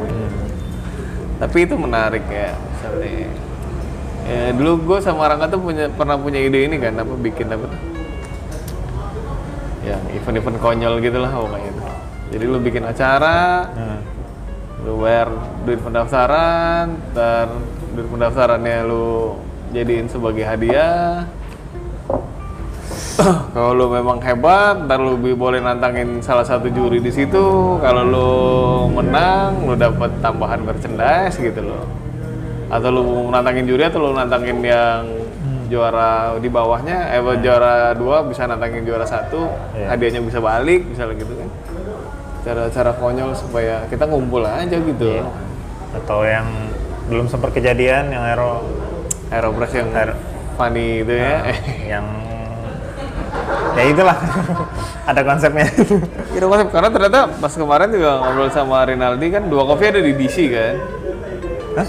Tapi 1.40 1.64
itu 1.64 1.74
menarik 1.74 2.22
ya 2.28 2.52
misalnya. 2.52 3.32
Ya, 4.30 4.54
dulu 4.54 4.94
gue 4.94 4.98
sama 5.02 5.26
Rangga 5.26 5.48
tuh 5.48 5.58
punya 5.58 5.88
pernah 5.88 6.14
punya 6.20 6.38
ide 6.38 6.68
ini 6.68 6.76
kan 6.78 6.94
apa 7.00 7.16
bikin 7.18 7.50
apa 7.50 7.66
tuh 7.66 7.99
yang 9.91 10.03
event-event 10.14 10.59
konyol 10.62 10.95
gitu 11.03 11.18
lah 11.18 11.32
pokoknya 11.34 11.68
itu. 11.68 11.82
Jadi 12.30 12.45
lu 12.47 12.59
bikin 12.62 12.86
acara 12.86 13.66
Nah, 13.74 13.99
lu 14.86 15.03
bayar 15.03 15.28
duit 15.66 15.80
pendaftaran 15.82 16.97
ntar 17.12 17.53
duit 17.93 18.09
pendaftarannya 18.09 18.86
lu 18.88 19.36
jadiin 19.74 20.09
sebagai 20.09 20.47
hadiah. 20.47 21.28
Kalau 23.55 23.76
lu 23.76 23.86
memang 23.93 24.22
hebat 24.24 24.88
ntar 24.88 25.03
lu 25.03 25.20
boleh 25.20 25.61
nantangin 25.61 26.24
salah 26.24 26.47
satu 26.47 26.72
juri 26.72 27.03
di 27.03 27.12
situ. 27.12 27.76
Kalau 27.84 28.03
lu 28.07 28.30
menang 28.88 29.68
lu 29.68 29.76
dapat 29.76 30.09
tambahan 30.24 30.64
merchandise 30.64 31.36
gitu 31.36 31.61
loh. 31.61 31.84
Atau 32.70 32.88
lu 32.95 33.05
nantangin 33.28 33.66
juri 33.68 33.84
atau 33.84 34.01
lu 34.01 34.16
nantangin 34.16 34.64
yang 34.64 35.19
juara 35.70 36.10
di 36.36 36.50
bawahnya 36.50 37.14
eh 37.14 37.22
juara 37.38 37.94
dua 37.94 38.26
bisa 38.26 38.44
nantangin 38.44 38.82
juara 38.82 39.06
satu 39.06 39.46
Iya. 39.70 39.86
hadiahnya 39.88 40.20
bisa 40.20 40.38
balik 40.38 40.82
misalnya 40.84 41.14
gitu 41.16 41.30
kan. 41.32 41.48
Cara-cara 42.40 42.90
konyol 42.92 43.30
supaya 43.32 43.86
kita 43.86 44.04
ngumpul 44.04 44.42
aja 44.42 44.66
gitu. 44.74 45.06
Iya. 45.06 45.24
atau 45.90 46.22
yang 46.22 46.46
belum 47.06 47.26
sempat 47.26 47.50
kejadian 47.50 48.10
yang 48.10 48.22
Aero 48.22 48.62
Aeropress 49.28 49.74
yang 49.74 49.90
Aero- 49.90 50.18
funny 50.54 51.02
itu 51.02 51.14
ya. 51.14 51.42
Yang 51.96 52.06
ya 53.72 53.82
itulah. 53.86 54.18
Ada 55.10 55.20
konsepnya. 55.22 55.66
Kira 56.32 56.46
konsep 56.46 56.68
karena 56.68 56.88
ternyata 56.88 57.20
pas 57.32 57.50
kemarin 57.50 57.90
juga 57.90 58.10
ngobrol 58.20 58.50
sama 58.50 58.82
Rinaldi 58.84 59.26
kan 59.30 59.42
dua 59.46 59.66
kopi 59.66 59.84
ada 59.88 59.98
di 59.98 60.12
DC 60.14 60.36
kan? 60.50 60.74
Hah? 61.74 61.88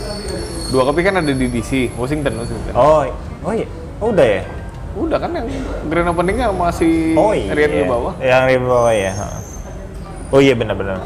dua 0.72 0.84
kopi 0.88 1.02
kan 1.04 1.20
ada 1.20 1.30
di 1.30 1.46
DC 1.46 1.94
Washington 1.94 2.34
Washington. 2.38 2.74
Oh 2.74 3.04
oh 3.42 3.54
iya? 3.54 3.68
Oh, 4.02 4.10
udah 4.10 4.28
ya? 4.28 4.44
Udah 4.92 5.18
kan 5.24 5.32
yang 5.32 5.48
grand 5.88 6.10
openingnya 6.12 6.52
masih 6.52 7.16
oh 7.16 7.32
iya. 7.32 7.56
Rian 7.56 7.72
di 7.72 7.86
bawah. 7.88 8.14
Yang 8.20 8.44
di 8.48 8.58
bawah 8.60 8.94
ya 8.94 9.14
oh 10.32 10.40
iya 10.40 10.56
benar-benar. 10.56 10.98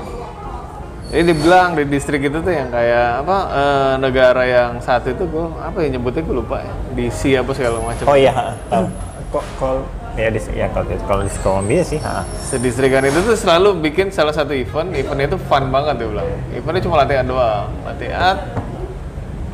Jadi 1.06 1.22
dibilang 1.32 1.78
di 1.78 1.84
distrik 1.86 2.28
itu 2.28 2.42
tuh 2.42 2.54
yang 2.54 2.70
kayak 2.74 3.24
apa 3.24 3.38
eh, 3.54 3.94
negara 4.02 4.44
yang 4.46 4.72
satu 4.82 5.14
itu 5.14 5.24
gue 5.26 5.46
apa 5.62 5.78
ya 5.86 5.88
nyebutnya 5.98 6.22
gue 6.26 6.36
lupa 6.36 6.62
ya. 6.62 6.74
DC 6.98 7.22
apa 7.38 7.52
segala 7.54 7.78
macam. 7.82 8.06
Oh 8.10 8.18
iya 8.18 8.34
tahu. 8.70 8.86
Kok 9.34 9.46
kalau 9.62 9.84
ya 10.16 10.32
di 10.32 10.40
ya 10.56 10.68
kalau 10.72 10.86
di 10.88 10.96
kalau 11.06 11.22
di 11.28 11.32
Columbia 11.44 11.82
sih 11.86 12.00
ha. 12.02 12.26
Sedistrikan 12.42 13.06
itu 13.06 13.22
tuh 13.22 13.38
selalu 13.38 13.80
bikin 13.86 14.10
salah 14.10 14.34
satu 14.34 14.56
event, 14.56 14.94
eventnya 14.96 15.36
itu 15.36 15.38
fun 15.46 15.70
banget 15.70 16.02
dia 16.02 16.08
bilang. 16.10 16.28
Eventnya 16.56 16.82
cuma 16.86 16.96
latihan 17.06 17.26
doang, 17.26 17.70
latihan, 17.86 18.36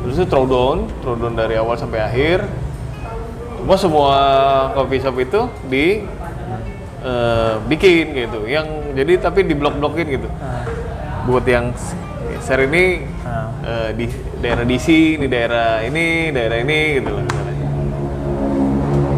terus 0.01 0.15
itu 0.21 0.25
throwdown, 0.29 0.88
throwdown 1.03 1.34
dari 1.36 1.55
awal 1.59 1.75
sampai 1.75 1.99
akhir. 1.99 2.47
Cuma 3.62 3.78
semua 3.78 4.18
coffee 4.74 4.97
shop 4.97 5.16
itu 5.22 5.41
di 5.70 5.86
eh, 7.01 7.53
bikin 7.70 8.05
gitu. 8.14 8.49
Yang 8.49 8.68
jadi 8.97 9.14
tapi 9.22 9.45
diblok-blokin 9.45 10.07
gitu. 10.09 10.28
Ah. 10.41 10.66
Buat 11.30 11.45
yang 11.45 11.70
seri 12.41 12.66
ini 12.66 12.86
Ah. 13.22 13.53
eh, 13.62 13.89
di 13.93 14.05
daerah 14.41 14.66
DC, 14.66 14.88
di 15.22 15.28
daerah 15.30 15.86
ini, 15.86 16.34
daerah 16.34 16.57
ini 16.57 16.80
gitu 16.99 17.09
loh. 17.14 17.26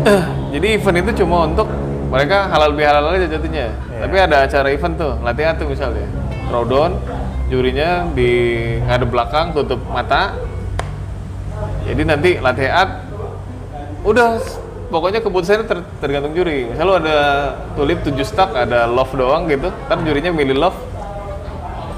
Eh, 0.03 0.23
Jadi 0.53 0.67
event 0.77 0.97
itu 1.01 1.25
cuma 1.25 1.49
untuk 1.49 1.65
mereka 2.13 2.45
halal 2.45 2.77
bihalal 2.77 3.09
aja 3.17 3.25
jatuhnya. 3.25 3.73
Iya. 3.73 3.99
Tapi 4.05 4.15
ada 4.21 4.35
acara 4.45 4.67
event 4.69 4.95
tuh, 4.99 5.17
latihan 5.25 5.57
tuh 5.57 5.65
misalnya. 5.65 6.05
Throwdown, 6.45 6.93
jurinya 7.49 8.05
di 8.13 8.29
ngadep 8.85 9.09
belakang, 9.09 9.49
tutup 9.57 9.81
mata. 9.89 10.37
Jadi 11.89 12.01
nanti 12.05 12.37
latihan, 12.37 13.01
udah 14.03 14.39
pokoknya 14.93 15.19
keputusannya 15.25 15.65
ter- 15.65 15.87
tergantung 15.97 16.37
juri. 16.37 16.69
Misal 16.69 16.85
lu 16.85 16.95
ada 16.99 17.17
tulip 17.73 18.05
7 18.05 18.13
stack, 18.21 18.53
ada 18.53 18.85
love 18.85 19.09
doang 19.17 19.49
gitu, 19.49 19.73
ntar 19.89 19.97
jurinya 20.05 20.29
milih 20.29 20.59
love. 20.59 20.77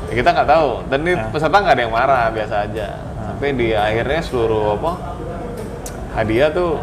Ya 0.07 0.21
kita 0.21 0.29
nggak 0.31 0.47
tahu. 0.47 0.69
Dan 0.87 0.97
ini 1.03 1.13
peserta 1.33 1.57
nggak 1.59 1.75
ada 1.75 1.83
yang 1.83 1.93
marah, 1.93 2.25
biasa 2.31 2.55
aja. 2.69 2.87
Sampai 3.25 3.51
di 3.57 3.75
akhirnya 3.75 4.21
seluruh 4.23 4.79
apa 4.79 4.91
hadiah 6.15 6.47
tuh 6.53 6.79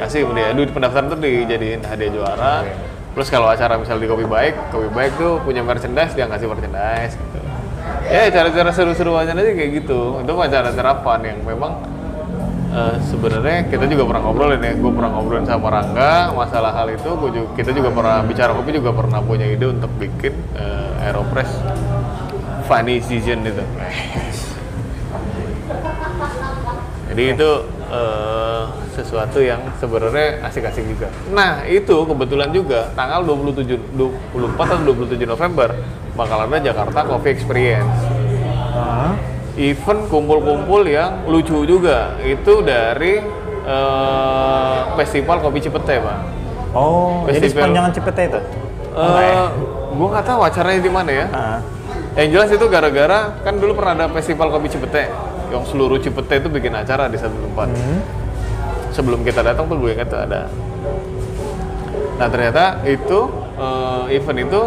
kasih 0.00 0.24
dia 0.32 0.56
duit 0.56 0.72
pendaftaran 0.72 1.12
tuh 1.12 1.20
dijadiin 1.20 1.84
hadiah 1.84 2.10
juara. 2.14 2.64
Plus 3.10 3.26
kalau 3.26 3.50
acara 3.50 3.74
misal 3.74 3.98
di 3.98 4.06
Kopi 4.06 4.22
Baik, 4.22 4.54
Kopi 4.70 4.88
Baik 4.94 5.18
tuh 5.18 5.42
punya 5.42 5.66
merchandise, 5.66 6.14
dia 6.14 6.30
ngasih 6.30 6.46
merchandise 6.46 7.18
gitu. 7.18 7.38
Ya 8.06 8.30
cara-cara 8.30 8.70
seru-seruannya 8.70 9.34
aja 9.34 9.50
kayak 9.50 9.70
gitu. 9.82 10.22
Itu 10.22 10.32
acara-acara 10.38 11.02
fun 11.02 11.20
yang 11.26 11.42
memang 11.42 11.82
eh, 12.70 12.96
sebenarnya 13.02 13.66
kita 13.66 13.84
juga 13.90 14.02
pernah 14.06 14.22
ngobrolin 14.26 14.62
ya. 14.62 14.72
Gue 14.78 14.92
pernah 14.94 15.10
ngobrolin 15.12 15.46
sama 15.46 15.68
Rangga 15.68 16.30
masalah 16.32 16.72
hal 16.74 16.88
itu. 16.94 17.10
Gua 17.18 17.30
juga, 17.30 17.48
kita 17.58 17.70
juga 17.74 17.90
pernah 17.90 18.22
bicara 18.24 18.50
kopi 18.54 18.70
juga 18.78 18.90
pernah 18.94 19.20
punya 19.20 19.46
ide 19.46 19.66
untuk 19.66 19.90
bikin 19.98 20.34
eh, 20.54 21.04
Aeropress 21.10 21.50
funny 22.70 23.02
season 23.02 23.42
itu. 23.42 23.64
Jadi 27.10 27.22
itu 27.34 27.50
eh, 27.90 28.62
sesuatu 28.94 29.38
yang 29.42 29.58
sebenarnya 29.82 30.46
asik-asik 30.46 30.86
juga. 30.86 31.10
Nah, 31.34 31.66
itu 31.66 32.06
kebetulan 32.06 32.54
juga 32.54 32.94
tanggal 32.94 33.26
27 33.26 33.98
24 33.98 34.54
atau 34.54 34.94
27 34.94 35.26
November 35.26 35.68
bakal 36.14 36.46
ada 36.46 36.58
Jakarta 36.62 37.00
Coffee 37.06 37.34
Experience. 37.34 37.98
Ah. 38.74 39.29
Event 39.60 40.08
kumpul-kumpul 40.08 40.88
yang 40.88 41.28
lucu 41.28 41.68
juga. 41.68 42.16
Itu 42.24 42.64
dari 42.64 43.20
eh, 43.68 44.78
Festival 44.96 45.44
Kopi 45.44 45.60
Cipete, 45.60 46.00
Pak. 46.00 46.18
Oh, 46.72 47.28
jadi 47.28 47.44
Festival. 47.44 47.68
sepanjangan 47.68 47.90
Cipete 47.92 48.22
itu? 48.30 48.40
Eh, 48.90 49.46
gua 49.94 50.08
nggak 50.16 50.26
tahu 50.26 50.40
acaranya 50.42 50.80
di 50.80 50.92
mana 50.92 51.10
ya. 51.12 51.26
Ah. 51.30 51.58
Yang 52.18 52.28
jelas 52.34 52.48
itu 52.58 52.66
gara-gara 52.66 53.20
kan 53.46 53.54
dulu 53.54 53.78
pernah 53.78 53.94
ada 53.94 54.06
festival 54.10 54.50
kopi 54.50 54.66
Cipete 54.66 55.14
yang 55.54 55.62
seluruh 55.62 55.98
Cipete 56.02 56.42
itu 56.42 56.48
bikin 56.50 56.74
acara 56.74 57.06
di 57.06 57.14
satu 57.14 57.38
tempat. 57.38 57.70
Hmm. 57.70 58.00
Sebelum 58.90 59.22
kita 59.22 59.46
datang 59.46 59.70
pun 59.70 59.78
gue 59.78 59.94
ingat 59.94 60.10
tuh 60.10 60.18
ada. 60.18 60.50
Nah 62.18 62.26
ternyata 62.26 62.82
itu 62.82 63.30
eh, 63.54 64.16
event 64.18 64.38
itu 64.42 64.60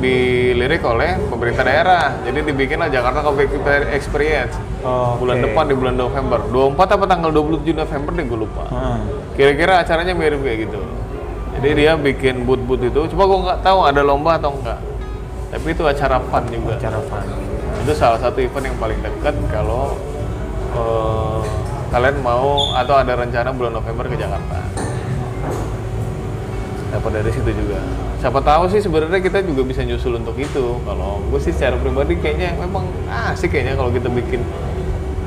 dilirik 0.00 0.82
oleh 0.82 1.20
pemerintah 1.28 1.62
daerah. 1.62 2.16
Jadi 2.24 2.40
dibikinlah 2.48 2.88
Jakarta 2.88 3.20
Coffee 3.20 3.46
Experience 3.92 4.56
Oke. 4.80 5.20
bulan 5.22 5.36
depan 5.44 5.64
di 5.68 5.74
bulan 5.76 5.94
November. 6.00 6.40
24 6.48 6.96
apa 6.96 7.04
tanggal 7.06 7.30
27 7.30 7.76
November 7.76 8.10
deh 8.16 8.24
gue 8.24 8.38
lupa. 8.40 8.64
Ah. 8.72 8.98
Kira-kira 9.36 9.84
acaranya 9.84 10.16
mirip 10.16 10.40
kayak 10.40 10.58
gitu. 10.66 10.80
Jadi 11.60 11.68
dia 11.76 11.92
bikin 12.00 12.48
booth-booth 12.48 12.88
itu. 12.88 13.00
Cuma 13.12 13.28
gue 13.28 13.38
nggak 13.44 13.60
tahu 13.60 13.78
ada 13.84 14.00
lomba 14.00 14.40
atau 14.40 14.56
enggak. 14.56 14.80
Tapi 15.52 15.66
itu 15.76 15.82
acara 15.84 16.16
fun 16.32 16.44
juga. 16.48 16.74
Cara 16.80 16.98
fun. 17.04 17.26
Itu 17.84 17.92
salah 17.92 18.18
satu 18.18 18.40
event 18.40 18.72
yang 18.72 18.78
paling 18.80 18.98
dekat 19.04 19.36
kalau 19.52 20.00
eh, 20.72 21.40
kalian 21.92 22.16
mau 22.24 22.72
atau 22.72 22.94
ada 22.96 23.12
rencana 23.18 23.52
bulan 23.52 23.76
November 23.76 24.04
ke 24.08 24.16
Jakarta. 24.16 24.58
Dapat 26.90 27.10
dari 27.22 27.30
situ 27.30 27.50
juga. 27.54 28.09
Siapa 28.20 28.36
tahu 28.44 28.68
sih 28.68 28.84
sebenarnya 28.84 29.16
kita 29.24 29.40
juga 29.40 29.64
bisa 29.64 29.80
nyusul 29.80 30.20
untuk 30.20 30.36
itu. 30.36 30.76
Kalau 30.84 31.24
gue 31.32 31.40
sih 31.40 31.56
secara 31.56 31.80
pribadi 31.80 32.20
kayaknya 32.20 32.52
memang 32.60 32.84
asik 33.32 33.56
kayaknya 33.56 33.80
kalau 33.80 33.88
kita 33.88 34.12
bikin 34.12 34.44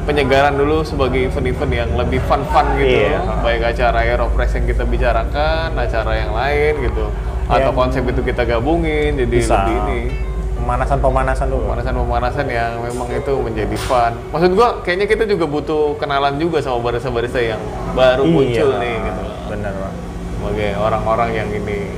penyegaran 0.06 0.54
dulu 0.54 0.86
sebagai 0.86 1.26
event-event 1.26 1.74
yang 1.74 1.90
lebih 1.98 2.22
fun-fun 2.30 2.78
gitu. 2.78 3.10
Iya. 3.10 3.18
Baik 3.42 3.74
acara 3.74 4.06
Aeropress 4.06 4.54
yang 4.54 4.70
kita 4.70 4.86
bicarakan, 4.86 5.74
acara 5.74 6.12
yang 6.22 6.38
lain 6.38 6.86
gitu. 6.86 7.10
Atau 7.50 7.74
konsep 7.74 8.06
itu 8.06 8.22
kita 8.22 8.46
gabungin 8.46 9.18
jadi 9.18 9.38
Bisa 9.42 9.66
lebih 9.66 9.76
ini 9.90 10.02
pemanasan-pemanasan 10.64 11.48
dulu. 11.50 11.64
pemanasan-pemanasan 11.68 12.46
yang 12.48 12.72
memang 12.80 13.10
itu 13.10 13.34
menjadi 13.42 13.78
fun. 13.90 14.14
Maksud 14.32 14.52
gua 14.54 14.80
kayaknya 14.86 15.10
kita 15.10 15.26
juga 15.26 15.50
butuh 15.50 15.98
kenalan 15.98 16.38
juga 16.40 16.62
sama 16.62 16.78
barista-barista 16.80 17.42
yang 17.42 17.60
baru 17.98 18.24
muncul 18.24 18.70
nih 18.80 18.96
gitu. 19.02 19.24
Bener, 19.50 19.74
Pak. 19.76 19.94
Sebagai 20.38 20.70
orang-orang 20.78 21.30
yang 21.36 21.50
ini 21.52 21.90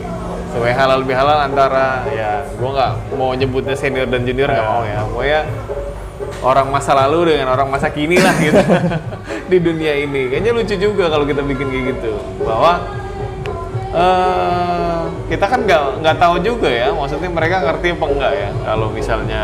sebagai 0.56 0.76
halal 0.80 1.04
bihalal 1.04 1.40
antara 1.44 2.08
ya 2.08 2.48
gua 2.56 2.70
nggak 2.72 2.92
mau 3.20 3.36
nyebutnya 3.36 3.76
senior 3.76 4.08
dan 4.08 4.24
junior 4.24 4.48
nggak 4.48 4.68
mau 4.72 4.88
ya. 4.88 5.04
Pokoknya 5.04 5.42
orang 6.40 6.68
masa 6.72 6.96
lalu 6.96 7.36
dengan 7.36 7.52
orang 7.52 7.68
masa 7.68 7.92
kini 7.92 8.16
lah 8.24 8.32
gitu 8.40 8.56
di 9.52 9.58
dunia 9.60 10.00
ini. 10.00 10.32
Kayaknya 10.32 10.52
lucu 10.56 10.76
juga 10.80 11.12
kalau 11.12 11.28
kita 11.28 11.44
bikin 11.44 11.68
kayak 11.68 11.86
gitu. 12.00 12.16
Bahwa 12.40 12.88
eh 13.92 15.04
kita 15.28 15.44
kan 15.44 15.60
nggak 15.68 15.82
nggak 16.00 16.18
tahu 16.24 16.36
juga 16.40 16.72
ya, 16.72 16.96
maksudnya 16.96 17.28
mereka 17.28 17.60
ngerti 17.68 17.88
apa 17.92 18.06
enggak 18.08 18.34
ya 18.34 18.50
kalau 18.64 18.88
misalnya 18.96 19.44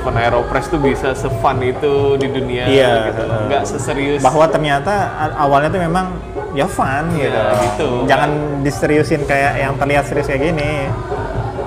event 0.00 0.16
Aeropress 0.18 0.66
tuh 0.66 0.80
bisa 0.80 1.12
se-fun 1.12 1.60
itu 1.60 2.16
di 2.16 2.26
dunia 2.26 2.64
Iya, 2.64 2.92
gitu, 3.08 3.22
nggak 3.46 3.62
seserius 3.62 4.20
Bahwa 4.20 4.48
ternyata 4.48 4.92
awalnya 5.36 5.68
tuh 5.68 5.80
memang 5.80 6.16
ya 6.50 6.64
fun 6.64 7.04
Iya, 7.12 7.28
gitu. 7.28 7.40
gitu. 7.62 7.88
Jangan 8.08 8.30
diseriusin 8.60 9.22
kayak 9.22 9.52
yang 9.56 9.72
terlihat 9.76 10.04
serius 10.04 10.26
kayak 10.26 10.50
gini. 10.50 10.88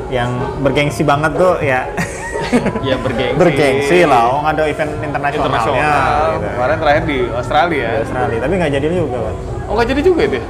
Yang 0.09 0.29
bergengsi 0.59 1.01
banget 1.01 1.31
tuh 1.34 1.57
ya 1.57 1.89
ya 2.88 2.95
bergengsi. 2.97 3.38
bergengsi 3.39 3.97
lah. 4.03 4.23
Oh, 4.29 4.41
ada 4.43 4.67
event 4.67 4.91
internasionalnya. 4.99 5.57
internasional. 5.57 6.21
gitu. 6.36 6.47
Kemarin 6.51 6.77
terakhir 6.77 7.03
di 7.03 7.17
Australia. 7.31 7.88
Di 7.88 7.99
Australia, 8.03 8.39
tapi 8.41 8.53
nggak 8.59 8.71
jadi 8.73 8.88
juga, 8.91 9.17
Pak. 9.19 9.34
Oh 9.63 9.73
nggak 9.73 9.88
jadi 9.89 10.01
juga 10.03 10.21
itu? 10.23 10.36
ya? 10.36 10.45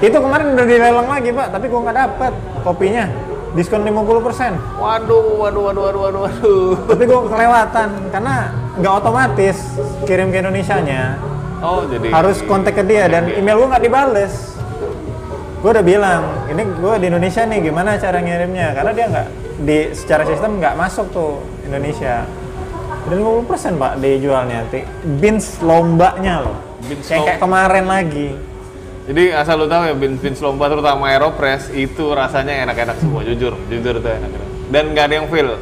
Itu 0.00 0.16
kemarin 0.16 0.46
udah 0.56 0.66
dilelang 0.66 1.08
lagi, 1.08 1.30
Pak, 1.30 1.46
tapi 1.52 1.66
gua 1.68 1.80
nggak 1.84 1.98
dapet 1.98 2.32
kopinya. 2.62 3.04
Diskon 3.50 3.82
50%. 3.82 4.78
Waduh, 4.78 5.42
waduh, 5.42 5.62
waduh, 5.66 5.82
waduh, 5.82 6.00
waduh, 6.06 6.20
waduh. 6.30 6.70
tapi 6.86 7.02
gua 7.10 7.26
kelewatan 7.26 7.88
karena 8.14 8.34
nggak 8.78 8.92
otomatis 9.02 9.56
kirim 10.06 10.30
ke 10.30 10.38
Indonesia-nya. 10.38 11.18
Oh 11.60 11.84
jadi 11.84 12.08
harus 12.14 12.40
kontak 12.46 12.78
ke 12.78 12.82
dia 12.86 13.10
dan 13.10 13.26
email 13.34 13.58
gua 13.58 13.76
nggak 13.76 13.84
dibales. 13.84 14.34
Gue 15.60 15.76
udah 15.76 15.84
bilang, 15.84 16.48
ini 16.48 16.64
gue 16.64 16.94
di 16.96 17.06
Indonesia 17.12 17.44
nih, 17.44 17.60
gimana 17.68 18.00
cara 18.00 18.16
ngirimnya? 18.24 18.72
Karena 18.72 18.92
dia 18.96 19.06
nggak 19.12 19.26
di 19.60 19.78
secara 19.92 20.24
sistem 20.24 20.56
nggak 20.56 20.72
masuk 20.72 21.12
tuh 21.12 21.44
Indonesia. 21.68 22.24
Dan 23.04 23.20
50% 23.44 23.76
pak 23.76 23.92
dijualnya. 24.00 24.64
Beans 25.20 25.60
lombanya 25.60 26.48
loh. 26.48 26.56
Beans 26.88 27.04
Kayak, 27.04 27.36
kemarin 27.44 27.84
lagi. 27.84 28.28
Jadi 29.10 29.34
asal 29.34 29.58
lu 29.58 29.66
tahu 29.66 29.90
ya 29.90 29.94
beans 29.98 30.22
beans 30.22 30.38
lomba 30.38 30.70
terutama 30.70 31.10
Aeropress 31.10 31.74
itu 31.74 32.14
rasanya 32.14 32.62
enak-enak 32.62 32.94
semua 33.02 33.26
jujur 33.26 33.58
jujur 33.66 33.98
tuh 33.98 34.06
enak 34.06 34.30
dan 34.70 34.94
nggak 34.94 35.04
ada 35.10 35.14
yang 35.18 35.26
fail. 35.26 35.58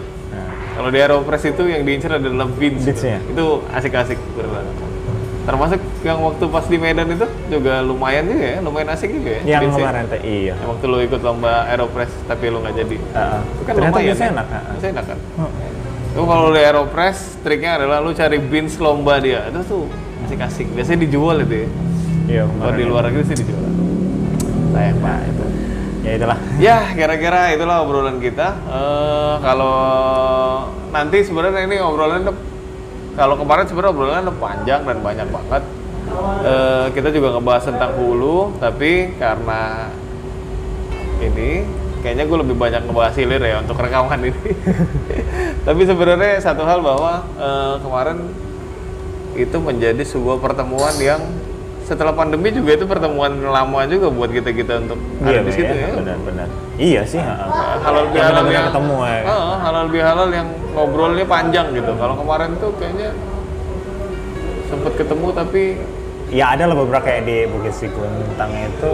Kalau 0.76 0.88
di 0.92 0.99
Aeropress 1.01 1.49
itu 1.49 1.64
yang 1.64 1.80
diincar 1.82 2.20
adalah 2.20 2.44
beans. 2.44 2.84
Beans-nya. 2.84 3.24
Itu 3.24 3.64
asik-asik 3.72 4.20
beneran. 4.36 4.68
Termasuk 5.49 5.80
yang 6.05 6.20
waktu 6.20 6.44
pas 6.53 6.68
di 6.68 6.76
Medan 6.76 7.09
itu 7.09 7.24
juga 7.49 7.80
lumayan 7.80 8.28
juga 8.28 8.46
ya, 8.53 8.59
lumayan 8.61 8.88
asik 8.92 9.16
juga 9.16 9.40
ya. 9.40 9.59
Yang 9.59 9.80
kemarin 9.80 10.05
teh 10.12 10.20
iya. 10.28 10.55
Yang 10.61 10.68
waktu 10.68 10.84
lu 10.92 10.99
ikut 11.09 11.20
lomba 11.24 11.53
Aeropress 11.72 12.12
tapi 12.28 12.53
lu 12.53 12.61
nggak 12.61 12.74
jadi. 12.84 12.96
Heeh. 13.01 13.40
Itu 13.49 13.62
kan 13.64 13.72
Ternyata 13.80 13.96
lumayan 13.96 14.12
ya. 14.12 14.26
enak, 14.28 14.46
heeh. 14.53 14.64
Biasanya 14.76 14.92
enak 14.92 15.05
kan. 15.09 15.18
Itu 16.12 16.22
kalau 16.28 16.46
di 16.53 16.61
Aeropress 16.61 17.18
triknya 17.40 17.70
adalah 17.80 17.99
lu 18.05 18.12
cari 18.12 18.36
beans 18.36 18.76
lomba 18.76 19.14
dia. 19.24 19.49
Itu 19.49 19.61
tuh 19.64 19.82
asik-asik. 20.28 20.68
Biasanya 20.76 21.01
dijual 21.09 21.49
itu 21.49 21.64
ya. 21.64 21.68
Iya, 22.28 22.44
Kalau 22.44 22.74
di 22.76 22.84
luar 22.84 23.02
negeri 23.08 23.24
sih 23.24 23.36
dijual. 23.40 23.64
Sayang 24.76 25.00
pak 25.00 25.18
itu. 25.32 25.44
Ya 26.04 26.10
itulah. 26.14 26.38
Ya, 26.60 26.76
kira-kira 26.92 27.40
itulah 27.56 27.80
obrolan 27.80 28.20
kita. 28.20 28.52
Eh, 28.68 29.34
kalau 29.40 29.76
nanti 30.92 31.24
sebenarnya 31.24 31.64
ini 31.64 31.80
obrolan 31.80 32.28
kalau 33.16 33.34
kemarin 33.40 33.64
sebenarnya 33.64 33.92
obrolan 33.96 34.28
panjang 34.36 34.84
dan 34.84 34.98
banyak 35.00 35.28
banget. 35.32 35.62
Eh, 36.44 36.86
kita 36.92 37.08
juga 37.16 37.36
ngebahas 37.36 37.64
tentang 37.64 37.96
hulu, 37.96 38.60
tapi 38.60 39.16
karena 39.16 39.88
ini 41.24 41.64
kayaknya 42.04 42.24
gue 42.28 42.38
lebih 42.44 42.56
banyak 42.56 42.84
ngebahas 42.86 43.14
hilir 43.16 43.40
ya 43.40 43.64
untuk 43.64 43.80
rekaman 43.80 44.20
ini. 44.20 44.52
tapi 45.66 45.82
sebenarnya 45.88 46.44
satu 46.44 46.62
hal 46.68 46.84
bahwa 46.84 47.24
eh, 47.40 47.74
kemarin 47.80 48.18
itu 49.38 49.56
menjadi 49.56 50.02
sebuah 50.04 50.40
pertemuan 50.44 50.92
yang 51.00 51.20
setelah 51.89 52.12
pandemi 52.12 52.53
juga 52.53 52.76
itu 52.76 52.84
pertemuan 52.84 53.32
lama 53.41 53.80
juga 53.89 54.12
buat 54.12 54.28
kita 54.28 54.53
kita 54.53 54.84
untuk 54.84 55.01
Iya, 55.24 55.41
di 55.41 55.53
situ 55.57 55.72
iya, 55.72 55.89
ya. 55.89 55.97
benar-benar. 55.97 56.49
Iya 56.76 57.03
sih, 57.09 57.16
ha. 57.16 57.49
halal 57.80 58.12
bihalal 58.12 58.45
benar-benar 58.45 58.53
yang 58.53 58.66
ketemu 58.68 58.97
ya. 59.01 59.20
Heeh, 59.24 59.55
halal 59.64 59.86
bihalal 59.89 60.28
yang 60.28 60.49
ngobrolnya 60.76 61.24
panjang 61.24 61.66
gitu. 61.72 61.93
Kalau 61.97 62.14
kemarin 62.20 62.51
tuh 62.61 62.70
kayaknya 62.76 63.16
sempet 64.68 64.93
ketemu 65.01 65.26
tapi 65.32 65.62
Ya 66.28 66.53
ada 66.53 66.68
lah 66.68 66.76
beberapa 66.76 67.01
kayak 67.09 67.24
di 67.24 67.49
Bukit 67.49 67.72
Sikuntang 67.72 68.53
itu 68.53 68.93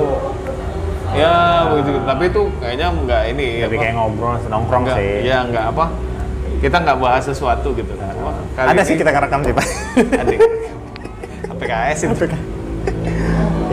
ya 1.19 1.67
begitu. 1.67 1.99
Tapi 2.07 2.23
itu 2.31 2.43
kayaknya 2.63 2.87
nggak 2.95 3.23
ini 3.35 3.47
lebih 3.67 3.75
apa, 3.75 3.83
kayak 3.83 3.95
ngobrol 3.99 4.35
nongkrong 4.47 4.83
nggak, 4.87 4.99
sih. 5.03 5.27
ya 5.27 5.39
nggak 5.51 5.65
apa. 5.75 5.85
Kita 6.63 6.77
nggak 6.79 6.99
bahas 7.03 7.27
sesuatu 7.27 7.75
gitu. 7.75 7.91
Cuma 7.91 8.39
kali 8.55 8.67
ada 8.71 8.79
ini 8.79 8.87
sih 8.87 8.95
kita 8.95 9.11
ngerekam 9.11 9.41
sih, 9.43 9.51
Pak. 9.51 9.67
Ada. 10.23 10.35
PKS 11.59 11.99
itu. 12.07 12.15
Iya, 12.23 12.39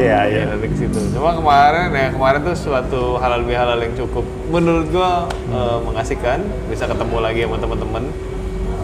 iya. 0.02 0.20
Iya 0.26 0.44
dari 0.50 0.68
ke 0.68 0.76
situ. 0.76 1.00
Cuma 1.14 1.32
kemarin 1.32 1.88
ya 1.92 2.08
kemarin 2.10 2.40
tuh 2.42 2.56
suatu 2.56 3.02
halal 3.18 3.46
bihalal 3.46 3.78
yang 3.78 3.94
cukup 3.96 4.26
menurut 4.50 4.90
gua 4.90 5.30
eh, 5.30 5.78
mengasihkan 5.86 6.42
bisa 6.68 6.86
ketemu 6.86 7.18
lagi 7.20 7.40
sama 7.46 7.58
teman-teman 7.58 8.04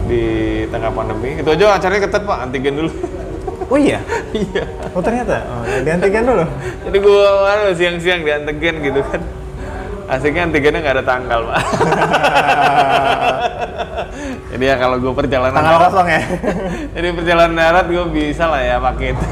di 0.06 0.24
tengah 0.68 0.90
pandemi. 0.90 1.36
Itu 1.36 1.50
aja 1.50 1.76
acaranya 1.76 2.02
ketat 2.06 2.22
pak, 2.22 2.38
antigen 2.40 2.74
dulu. 2.78 2.90
Oh 3.68 3.76
iya. 3.76 4.00
iya. 4.48 4.64
Oh 4.94 5.02
ternyata. 5.02 5.44
Oh, 5.44 5.60
diantikan 5.82 6.22
dulu. 6.24 6.44
Jadi 6.88 6.96
gua 6.98 7.24
kemarin 7.36 7.74
siang-siang 7.74 8.20
di 8.22 8.30
antigen 8.32 8.74
gitu 8.80 9.00
kan. 9.04 9.20
Asiknya 10.08 10.48
antigennya 10.48 10.80
nggak 10.80 10.96
ada 10.96 11.04
tanggal 11.04 11.40
pak. 11.44 11.56
Jadi 14.48 14.64
ya 14.64 14.74
kalau 14.74 14.96
gua 14.98 15.12
perjalanan 15.12 15.52
Tanggal 15.52 15.76
darat- 15.76 15.92
kosong 15.92 16.08
ya. 16.08 16.22
Jadi 16.96 17.06
perjalanan 17.12 17.54
darat 17.54 17.86
gue 17.86 18.04
bisa 18.08 18.44
lah 18.48 18.60
ya 18.64 18.76
pakai 18.80 19.12
itu. 19.12 19.24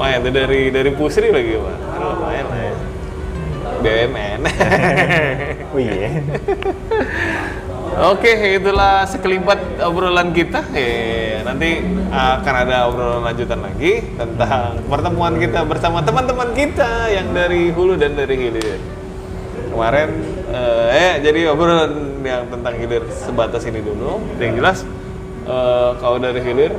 Lumayan 0.00 0.24
tuh 0.24 0.32
dari 0.32 0.72
dari 0.72 0.90
Pusri 0.96 1.28
lagi 1.28 1.60
pak. 1.60 1.76
Lumayan 2.00 2.46
lah 2.48 2.60
ya. 2.64 2.74
BUMN. 3.84 4.40
Oh 5.70 5.78
iya. 5.78 6.18
Oke, 8.10 8.58
itulah 8.58 9.06
sekelipet 9.06 9.78
obrolan 9.84 10.34
kita. 10.34 10.66
Eh, 10.74 11.44
nanti 11.46 11.84
akan 12.10 12.54
ada 12.64 12.90
obrolan 12.90 13.22
lanjutan 13.22 13.60
lagi 13.60 14.02
tentang 14.18 14.82
pertemuan 14.88 15.38
kita 15.38 15.62
bersama 15.68 16.02
teman-teman 16.02 16.50
kita 16.56 17.12
yang 17.12 17.30
dari 17.36 17.70
hulu 17.70 17.94
dan 18.00 18.18
dari 18.18 18.34
hilir. 18.34 18.82
Kemarin, 19.70 20.10
eh, 20.48 20.86
eh, 20.90 21.14
jadi 21.22 21.52
obrolan 21.52 22.24
yang 22.24 22.50
tentang 22.50 22.74
hilir 22.80 23.04
sebatas 23.14 23.62
ini 23.68 23.78
dulu. 23.78 24.18
Yang 24.42 24.52
jelas, 24.58 24.78
eh, 25.46 25.90
kalau 26.02 26.18
dari 26.18 26.40
hilir, 26.42 26.72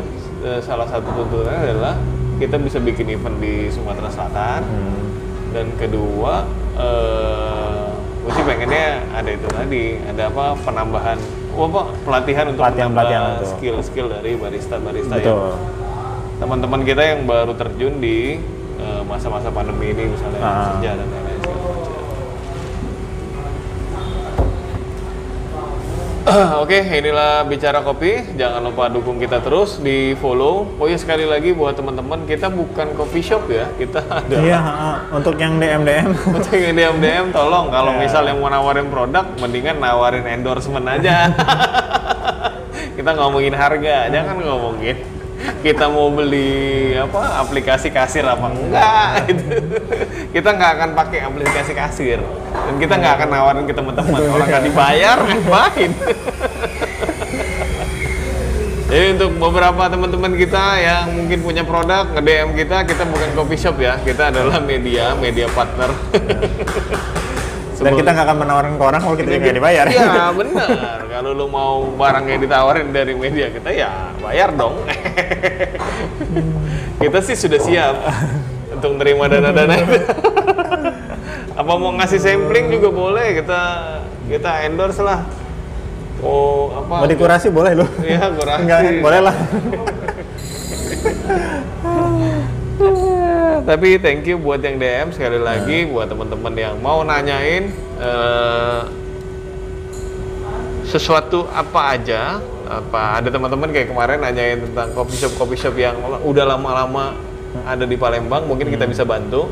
eh, 0.44 0.60
salah 0.60 0.90
satu 0.90 1.06
tuntutannya 1.06 1.64
adalah 1.64 1.96
kita 2.42 2.58
bisa 2.58 2.82
bikin 2.82 3.06
event 3.08 3.38
di 3.38 3.70
Sumatera 3.70 4.10
Selatan. 4.10 4.66
Hmm. 4.66 5.02
Dan 5.52 5.68
kedua, 5.76 6.48
gue 8.22 8.32
sih 8.32 8.44
pengennya 8.44 9.04
ada 9.12 9.30
itu 9.30 9.48
tadi, 9.48 9.86
ada 10.00 10.24
apa 10.28 10.56
penambahan, 10.58 11.18
oh 11.52 11.68
apa 11.68 11.82
pelatihan 12.02 12.46
untuk 12.48 12.64
Pelatihan-pelatihan 12.64 13.22
menambah 13.22 13.42
untuk- 13.42 13.52
skill-skill 13.54 14.08
dari 14.10 14.32
barista-barista 14.36 15.16
yang 15.16 15.26
Betul. 15.28 15.52
teman-teman 16.38 16.82
kita 16.82 17.04
yang 17.04 17.22
baru 17.26 17.54
terjun 17.54 18.00
di 18.00 18.40
eh, 18.78 19.02
masa-masa 19.04 19.50
pandemi 19.50 19.92
ini 19.92 20.10
misalnya 20.10 20.40
Ah. 20.40 20.74
kerja 20.74 20.98
dan 20.98 21.06
lain-lain 21.06 21.40
Oke, 26.64 26.80
inilah 26.80 27.44
bicara 27.44 27.80
kopi. 27.80 28.24
Jangan 28.34 28.62
lupa 28.64 28.88
dukung 28.88 29.18
kita 29.18 29.40
terus 29.40 29.78
di 29.78 30.16
follow. 30.16 30.68
Oh 30.76 30.86
ya 30.86 30.96
sekali 30.96 31.24
lagi 31.24 31.52
buat 31.52 31.74
teman-teman, 31.74 32.24
kita 32.24 32.48
bukan 32.48 32.96
coffee 32.96 33.22
shop 33.22 33.48
ya, 33.48 33.68
kita 33.76 34.00
ada 34.20 34.38
Iya, 34.38 34.60
untuk 35.12 35.36
yang 35.36 35.58
DM 35.58 35.82
DM. 35.82 36.10
untuk 36.38 36.54
yang 36.54 36.74
DM 36.74 36.96
DM 36.98 37.26
tolong 37.30 37.68
kalau 37.68 37.92
Ya. 37.92 38.00
misal 38.00 38.24
yang 38.24 38.40
mau 38.40 38.48
nawarin 38.48 38.88
produk 38.88 39.26
mendingan 39.38 39.78
nawarin 39.78 40.24
endorsement 40.26 40.88
aja 40.88 41.28
kita 42.98 43.12
ngomongin 43.14 43.52
harga 43.52 44.08
jangan 44.08 44.40
ngomongin 44.40 44.96
kita 45.62 45.86
mau 45.90 46.10
beli 46.10 46.94
apa 46.98 47.42
aplikasi 47.42 47.90
kasir 47.94 48.26
apa 48.26 48.50
enggak 48.50 49.10
gitu. 49.30 49.46
kita 50.34 50.50
nggak 50.58 50.72
akan 50.78 50.90
pakai 50.98 51.20
aplikasi 51.26 51.72
kasir 51.74 52.20
dan 52.52 52.76
kita 52.78 52.94
nggak 52.98 53.14
akan 53.22 53.30
nawarin 53.30 53.66
ke 53.66 53.74
teman-teman 53.74 54.22
orang 54.30 54.48
nggak 54.50 54.66
dibayar 54.66 55.18
ngapain 55.22 55.92
Jadi 58.92 59.16
untuk 59.16 59.40
beberapa 59.40 59.88
teman-teman 59.88 60.36
kita 60.36 60.76
yang 60.84 61.16
mungkin 61.16 61.40
punya 61.40 61.64
produk 61.64 62.12
nge-DM 62.12 62.60
kita, 62.60 62.84
kita 62.84 63.08
bukan 63.08 63.30
coffee 63.40 63.56
shop 63.56 63.80
ya, 63.80 63.96
kita 64.04 64.36
adalah 64.36 64.60
media, 64.60 65.16
media 65.16 65.48
partner. 65.48 65.96
Dan 67.82 67.98
kita 67.98 68.10
nggak 68.14 68.26
akan 68.30 68.38
menawarkan 68.46 68.74
ke 68.78 68.84
orang 68.86 69.02
kalau 69.02 69.16
kita 69.18 69.30
nggak 69.42 69.56
dibayar. 69.58 69.86
Iya 69.90 70.30
benar. 70.40 70.70
Kalau 71.10 71.32
lu 71.34 71.46
mau 71.50 71.82
barangnya 71.98 72.38
ditawarin 72.38 72.94
dari 72.94 73.14
media 73.18 73.50
kita 73.50 73.70
ya 73.74 74.14
bayar 74.22 74.54
dong. 74.54 74.86
kita 77.04 77.20
sih 77.26 77.34
sudah 77.34 77.58
siap 77.58 77.96
untuk 78.70 78.98
menerima 78.98 79.24
dana-dana 79.38 79.74
itu. 79.82 79.98
Apa 81.62 81.72
mau 81.78 81.92
ngasih 81.98 82.22
sampling 82.22 82.70
juga 82.70 82.94
boleh 82.94 83.42
kita 83.42 83.62
kita 84.30 84.52
endorse 84.70 85.02
lah. 85.02 85.26
Oh 86.22 86.70
apa? 86.78 87.02
Mau 87.02 87.10
dikurasi 87.10 87.50
boleh 87.50 87.74
loh. 87.82 87.90
Iya 88.06 88.30
kurasi. 88.30 88.62
Enggak, 88.62 88.80
boleh 89.02 89.20
lah. 89.26 89.36
Tapi 93.62 94.02
thank 94.02 94.26
you 94.26 94.42
buat 94.42 94.60
yang 94.66 94.82
DM 94.82 95.14
sekali 95.14 95.38
lagi 95.38 95.86
buat 95.86 96.10
teman-teman 96.10 96.54
yang 96.58 96.76
mau 96.82 97.06
nanyain 97.06 97.70
eh, 98.02 98.82
sesuatu 100.90 101.46
apa 101.52 101.96
aja. 101.98 102.42
Apa 102.72 103.20
ada 103.20 103.28
teman-teman 103.28 103.68
kayak 103.70 103.92
kemarin 103.92 104.24
nanyain 104.24 104.64
tentang 104.64 104.96
coffee 104.96 105.20
shop 105.20 105.34
coffee 105.36 105.60
shop 105.60 105.76
yang 105.76 106.00
udah 106.24 106.56
lama-lama 106.56 107.14
ada 107.68 107.84
di 107.84 108.00
Palembang 108.00 108.48
mungkin 108.48 108.72
kita 108.72 108.88
bisa 108.88 109.04
bantu. 109.04 109.52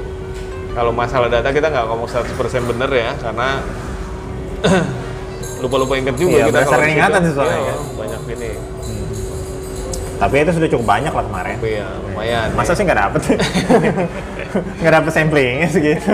Kalau 0.74 0.96
masalah 0.96 1.28
data 1.28 1.52
kita 1.52 1.68
nggak 1.68 1.86
ngomong 1.92 2.08
100% 2.08 2.70
bener 2.72 2.90
ya 2.94 3.12
karena 3.20 3.50
lupa-lupa 5.64 6.00
inget 6.00 6.16
juga 6.16 6.40
Iya, 6.40 6.46
kita 6.48 6.60
kalau 6.64 6.88
ingatan 6.88 7.20
sih 7.28 7.34
soalnya, 7.36 7.60
kan. 7.68 7.80
banyak 8.00 8.22
ini 8.32 8.50
Tapi 10.20 10.36
itu 10.44 10.52
sudah 10.52 10.68
cukup 10.68 10.86
banyak 10.86 11.14
lah 11.16 11.24
kemarin. 11.24 11.56
tapi 11.56 11.80
ya 11.80 11.88
lumayan 12.04 12.48
Masa 12.52 12.76
sih 12.76 12.84
nggak 12.84 13.00
dapet? 13.00 13.22
nggak 14.84 14.94
dapet 15.00 15.12
samplingnya 15.16 15.68
segitu. 15.72 16.12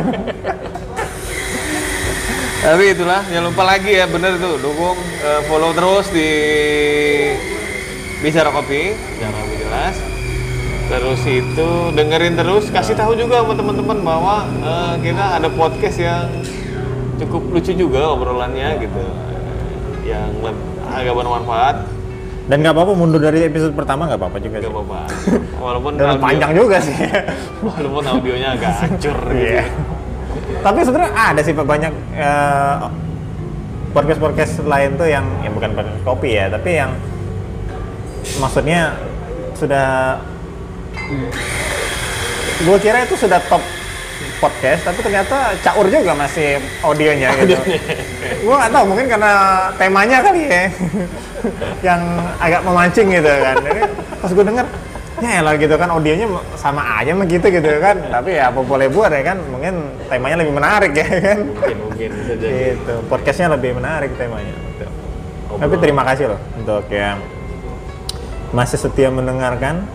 Tapi 2.65 2.97
itulah, 2.97 3.21
jangan 3.29 3.53
lupa 3.53 3.61
lagi 3.61 3.93
ya, 3.93 4.09
bener 4.09 4.41
tuh, 4.41 4.57
dukung, 4.57 4.97
eh, 4.97 5.41
follow 5.45 5.69
terus 5.77 6.09
di 6.09 6.29
Bicara 8.25 8.49
Kopi, 8.49 8.89
jangan 9.21 9.37
lebih 9.45 9.57
jelas. 9.69 9.95
Terus 10.89 11.21
itu 11.29 11.69
dengerin 11.93 12.33
terus, 12.33 12.73
kasih 12.73 12.97
tahu 12.97 13.13
juga 13.13 13.45
sama 13.45 13.53
teman-teman 13.53 14.01
bahwa 14.01 14.49
eh, 14.49 14.93
kita 15.05 15.37
ada 15.37 15.49
podcast 15.53 15.97
yang 16.01 16.25
cukup 17.21 17.53
lucu 17.53 17.69
juga 17.77 18.17
obrolannya 18.17 18.81
gitu, 18.81 19.03
yang 20.09 20.33
agak 20.89 21.13
bermanfaat, 21.13 21.85
Dan 22.45 22.61
nggak 22.61 22.73
apa-apa 22.73 22.93
mundur 22.93 23.17
dari 23.17 23.41
episode 23.43 23.73
pertama 23.73 24.05
nggak 24.05 24.21
apa-apa 24.21 24.37
juga 24.37 24.57
gak 24.57 24.63
sih. 24.63 24.71
apa-apa. 24.71 24.99
Walaupun 25.65 25.91
Dan 25.95 26.05
audio- 26.07 26.21
panjang 26.21 26.51
juga 26.53 26.77
sih. 26.77 26.97
walaupun 27.59 28.03
audionya 28.05 28.49
agak 28.53 28.71
hancur 28.81 29.17
gitu. 29.29 29.41
Iya. 29.49 29.63
Tapi 30.61 30.79
sebenarnya 30.81 31.11
ada 31.11 31.41
sih 31.41 31.53
banyak 31.53 31.93
eh, 32.13 32.75
podcast-podcast 33.91 34.53
lain 34.61 34.93
tuh 34.93 35.07
yang 35.07 35.25
yang 35.41 35.53
bukan 35.53 35.73
podcast 35.73 36.01
kopi 36.03 36.29
ya, 36.33 36.45
tapi 36.47 36.69
yang 36.75 36.91
maksudnya 38.37 38.93
sudah 39.53 40.19
gue 42.57 42.77
kira 42.77 43.03
itu 43.03 43.15
sudah 43.15 43.41
top 43.45 43.61
podcast, 44.37 44.81
tapi 44.83 44.99
ternyata 45.01 45.55
caur 45.63 45.85
juga 45.87 46.13
masih 46.13 46.59
audionya 46.83 47.29
gitu. 47.41 47.55
gue 48.45 48.55
nggak 48.55 48.71
tahu 48.71 48.83
mungkin 48.91 49.05
karena 49.07 49.33
temanya 49.79 50.17
kali 50.21 50.41
ya, 50.45 50.63
yang 51.87 52.01
agak 52.39 52.61
memancing 52.67 53.07
gitu 53.09 53.31
kan. 53.31 53.55
Jadi 53.63 53.81
pas 54.19 54.31
gue 54.31 54.45
denger, 54.45 54.65
ya 55.23 55.29
elah 55.39 55.55
gitu 55.55 55.75
kan 55.79 55.89
audionya 55.95 56.27
sama 56.59 56.81
aja 56.99 57.11
mah 57.15 57.27
gitu 57.27 57.47
gitu 57.47 57.69
kan. 57.79 57.95
Tapi 58.11 58.29
ya 58.35 58.51
apa 58.51 58.59
boleh 58.59 58.87
buat 58.91 59.09
ya 59.09 59.23
kan, 59.23 59.37
mungkin 59.47 59.73
temanya 60.11 60.37
lebih 60.43 60.53
menarik 60.53 60.91
ya 60.91 61.07
kan. 61.07 61.39
Mungkin, 61.47 61.77
mungkin 61.89 62.09
bisa 62.21 62.33
jadi. 62.35 62.75
Gitu, 62.75 62.95
podcastnya 63.07 63.47
lebih 63.55 63.71
menarik 63.79 64.11
temanya. 64.19 64.51
Gitu. 64.51 64.85
Tapi 65.55 65.75
terima 65.79 66.03
kasih 66.03 66.35
loh 66.35 66.41
untuk 66.59 66.83
yang 66.91 67.23
masih 68.51 68.77
setia 68.79 69.11
mendengarkan 69.11 69.87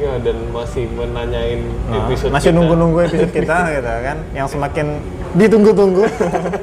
Iya, 0.00 0.16
dan 0.24 0.36
masih 0.48 0.88
menanyain 0.96 1.60
Nah, 1.92 2.08
episode 2.08 2.32
masih 2.32 2.50
nunggu-nunggu 2.56 3.04
episode 3.04 3.32
kita 3.36 3.56
gitu 3.76 3.90
kan 4.00 4.16
yang 4.32 4.48
semakin 4.48 4.96
ditunggu-tunggu 5.36 6.08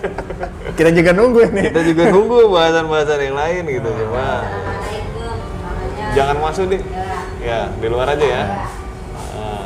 kita 0.77 0.89
juga 0.89 1.11
nunggu 1.13 1.39
ini 1.53 1.69
kita 1.69 1.81
juga 1.85 2.03
nunggu 2.09 2.49
bahasan-bahasan 2.49 3.19
yang 3.21 3.37
lain 3.37 3.63
gitu 3.69 3.89
cuma 3.93 4.41
jangan 6.17 6.37
masuk 6.41 6.65
deh. 6.73 6.81
Ya, 7.45 7.69
di 7.77 7.87
luar 7.87 8.09
aja 8.09 8.25
ya. 8.25 8.43
Nah. 9.37 9.65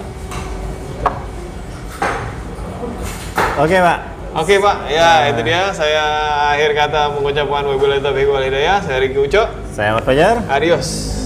Oke, 3.63 3.77
Pak. 3.79 3.99
Oke 4.31 4.63
Pak, 4.63 4.87
ya 4.87 5.27
itu 5.27 5.43
dia 5.43 5.75
saya 5.75 6.03
akhir 6.55 6.71
kata 6.71 7.11
mengucapkan 7.19 7.67
wabillahi 7.67 7.99
taufiq 7.99 8.31
wal 8.31 8.39
hidayah. 8.39 8.79
Saya 8.79 9.03
Riki 9.03 9.19
Uco. 9.19 9.43
Saya 9.75 9.91
Mas 9.91 10.07
Fajar. 10.07 10.39
Adios. 10.47 11.20